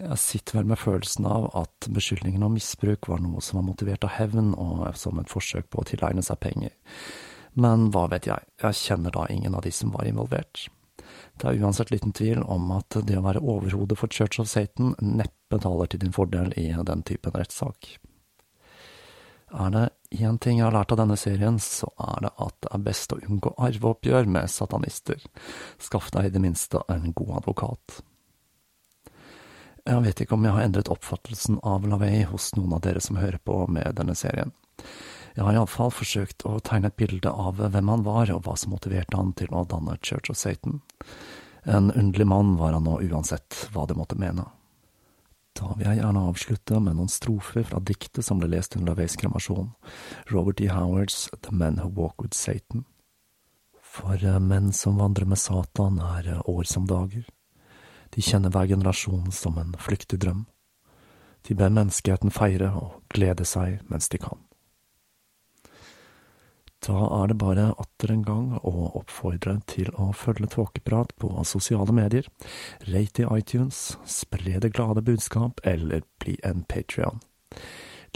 Jeg 0.00 0.20
sitter 0.22 0.58
vel 0.58 0.70
med 0.70 0.80
følelsen 0.80 1.28
av 1.28 1.50
at 1.60 1.90
beskyldningen 1.92 2.46
om 2.46 2.56
misbruk 2.56 3.10
var 3.12 3.20
noe 3.20 3.44
som 3.44 3.60
var 3.60 3.68
motivert 3.68 4.08
av 4.08 4.14
hevn 4.16 4.54
og 4.56 4.88
som 4.96 5.20
et 5.20 5.28
forsøk 5.28 5.68
på 5.68 5.82
å 5.82 5.86
tilegne 5.92 6.24
seg 6.24 6.40
penger. 6.40 6.72
Men 7.52 7.90
hva 7.92 8.06
vet 8.08 8.30
jeg, 8.30 8.48
jeg 8.64 8.80
kjenner 8.80 9.12
da 9.12 9.28
ingen 9.28 9.56
av 9.58 9.66
de 9.66 9.74
som 9.76 9.92
var 9.92 10.08
involvert. 10.08 10.64
Det 11.38 11.50
er 11.50 11.60
uansett 11.60 11.92
liten 11.92 12.16
tvil 12.16 12.40
om 12.48 12.72
at 12.74 12.96
det 13.04 13.20
å 13.20 13.26
være 13.28 13.44
overhode 13.44 13.96
for 13.98 14.08
Church 14.08 14.40
of 14.40 14.48
Satan 14.48 14.96
neppe 15.04 15.60
taler 15.60 15.90
til 15.90 16.00
din 16.00 16.16
fordel 16.16 16.54
i 16.56 16.70
den 16.72 17.04
typen 17.04 17.36
rettssak. 17.36 17.98
Er 19.48 19.70
det 19.72 19.84
én 20.10 20.38
ting 20.38 20.58
jeg 20.58 20.66
har 20.66 20.74
lært 20.76 20.92
av 20.92 21.00
denne 21.00 21.16
serien, 21.16 21.56
så 21.62 21.88
er 21.96 22.26
det 22.26 22.32
at 22.36 22.54
det 22.64 22.72
er 22.74 22.84
best 22.84 23.14
å 23.14 23.20
unngå 23.22 23.54
arveoppgjør 23.56 24.28
med 24.28 24.50
satanister. 24.52 25.22
Skaff 25.80 26.10
deg 26.12 26.28
i 26.28 26.34
det 26.34 26.42
minste 26.44 26.82
en 26.92 27.12
god 27.16 27.38
advokat. 27.40 28.00
Jeg 29.88 30.04
vet 30.04 30.20
ikke 30.20 30.36
om 30.36 30.44
jeg 30.44 30.52
har 30.52 30.66
endret 30.66 30.90
oppfattelsen 30.92 31.62
av 31.64 31.86
LaVey 31.88 32.26
hos 32.28 32.50
noen 32.58 32.74
av 32.76 32.82
dere 32.84 33.00
som 33.00 33.16
hører 33.16 33.40
på 33.40 33.62
med 33.72 33.96
denne 33.96 34.16
serien. 34.18 34.52
Jeg 35.32 35.46
har 35.46 35.56
iallfall 35.56 35.92
forsøkt 35.94 36.44
å 36.50 36.58
tegne 36.60 36.90
et 36.90 36.98
bilde 36.98 37.30
av 37.30 37.62
hvem 37.62 37.88
han 37.88 38.04
var, 38.04 38.28
og 38.34 38.42
hva 38.44 38.56
som 38.58 38.74
motiverte 38.74 39.16
han 39.16 39.32
til 39.38 39.54
å 39.54 39.64
danne 39.70 39.96
Church 40.02 40.28
of 40.32 40.36
Satan. 40.36 40.82
En 41.64 41.92
underlig 41.92 42.26
mann 42.28 42.56
var 42.60 42.76
han 42.76 42.84
nå 42.84 42.98
uansett 43.06 43.68
hva 43.72 43.86
det 43.88 43.96
måtte 43.96 44.18
mene. 44.18 44.44
Da 45.58 45.72
vil 45.74 45.88
jeg 45.88 45.98
gjerne 45.98 46.26
avslutte 46.30 46.78
med 46.82 46.98
noen 46.98 47.10
strofer 47.10 47.64
fra 47.66 47.80
diktet 47.82 48.22
som 48.26 48.38
ble 48.38 48.50
lest 48.52 48.76
under 48.78 48.94
kremasjonen, 48.94 49.18
kremasjon, 49.18 49.72
Robert 50.30 50.60
E. 50.62 50.68
Howards 50.70 51.28
The 51.42 51.50
Men 51.52 51.80
Who 51.82 51.90
Walk 51.96 52.22
With 52.22 52.36
Satan. 52.36 52.84
For 53.82 54.14
eh, 54.22 54.38
menn 54.38 54.72
som 54.72 55.00
vandrer 55.00 55.26
med 55.26 55.38
Satan, 55.38 55.98
er 55.98 56.28
eh, 56.28 56.42
år 56.46 56.62
som 56.64 56.86
dager. 56.86 57.26
De 58.14 58.22
kjenner 58.22 58.54
hver 58.54 58.70
generasjon 58.70 59.32
som 59.34 59.58
en 59.58 59.74
flyktig 59.82 60.20
drøm. 60.22 60.46
De 61.48 61.54
ber 61.58 61.74
menneskeheten 61.74 62.30
feire 62.30 62.70
og 62.76 63.02
glede 63.10 63.46
seg 63.48 63.80
mens 63.90 64.08
de 64.12 64.20
kan. 64.22 64.38
Da 66.88 67.00
er 67.18 67.28
det 67.28 67.36
bare 67.36 67.66
atter 67.76 68.14
en 68.14 68.22
gang 68.24 68.46
å 68.64 68.72
oppfordre 68.96 69.58
til 69.68 69.90
å 70.00 70.08
følge 70.16 70.48
Tåkeprat 70.54 71.12
på 71.20 71.28
sosiale 71.44 71.92
medier, 71.92 72.24
rate 72.88 73.26
i 73.26 73.28
iTunes, 73.42 73.98
spre 74.08 74.56
det 74.62 74.72
glade 74.72 75.04
budskap 75.04 75.60
eller 75.68 76.06
bli 76.22 76.38
en 76.48 76.64
patrion. 76.64 77.20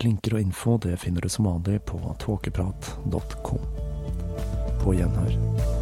Linker 0.01 0.39
og 0.39 0.47
info 0.47 0.79
det 0.81 0.97
finner 1.05 1.20
du 1.20 1.29
som 1.29 1.51
vanlig 1.51 1.83
på 1.85 2.01
tåkeprat.com. 2.25 3.70
På 4.81 4.97
gjenhør. 4.97 5.82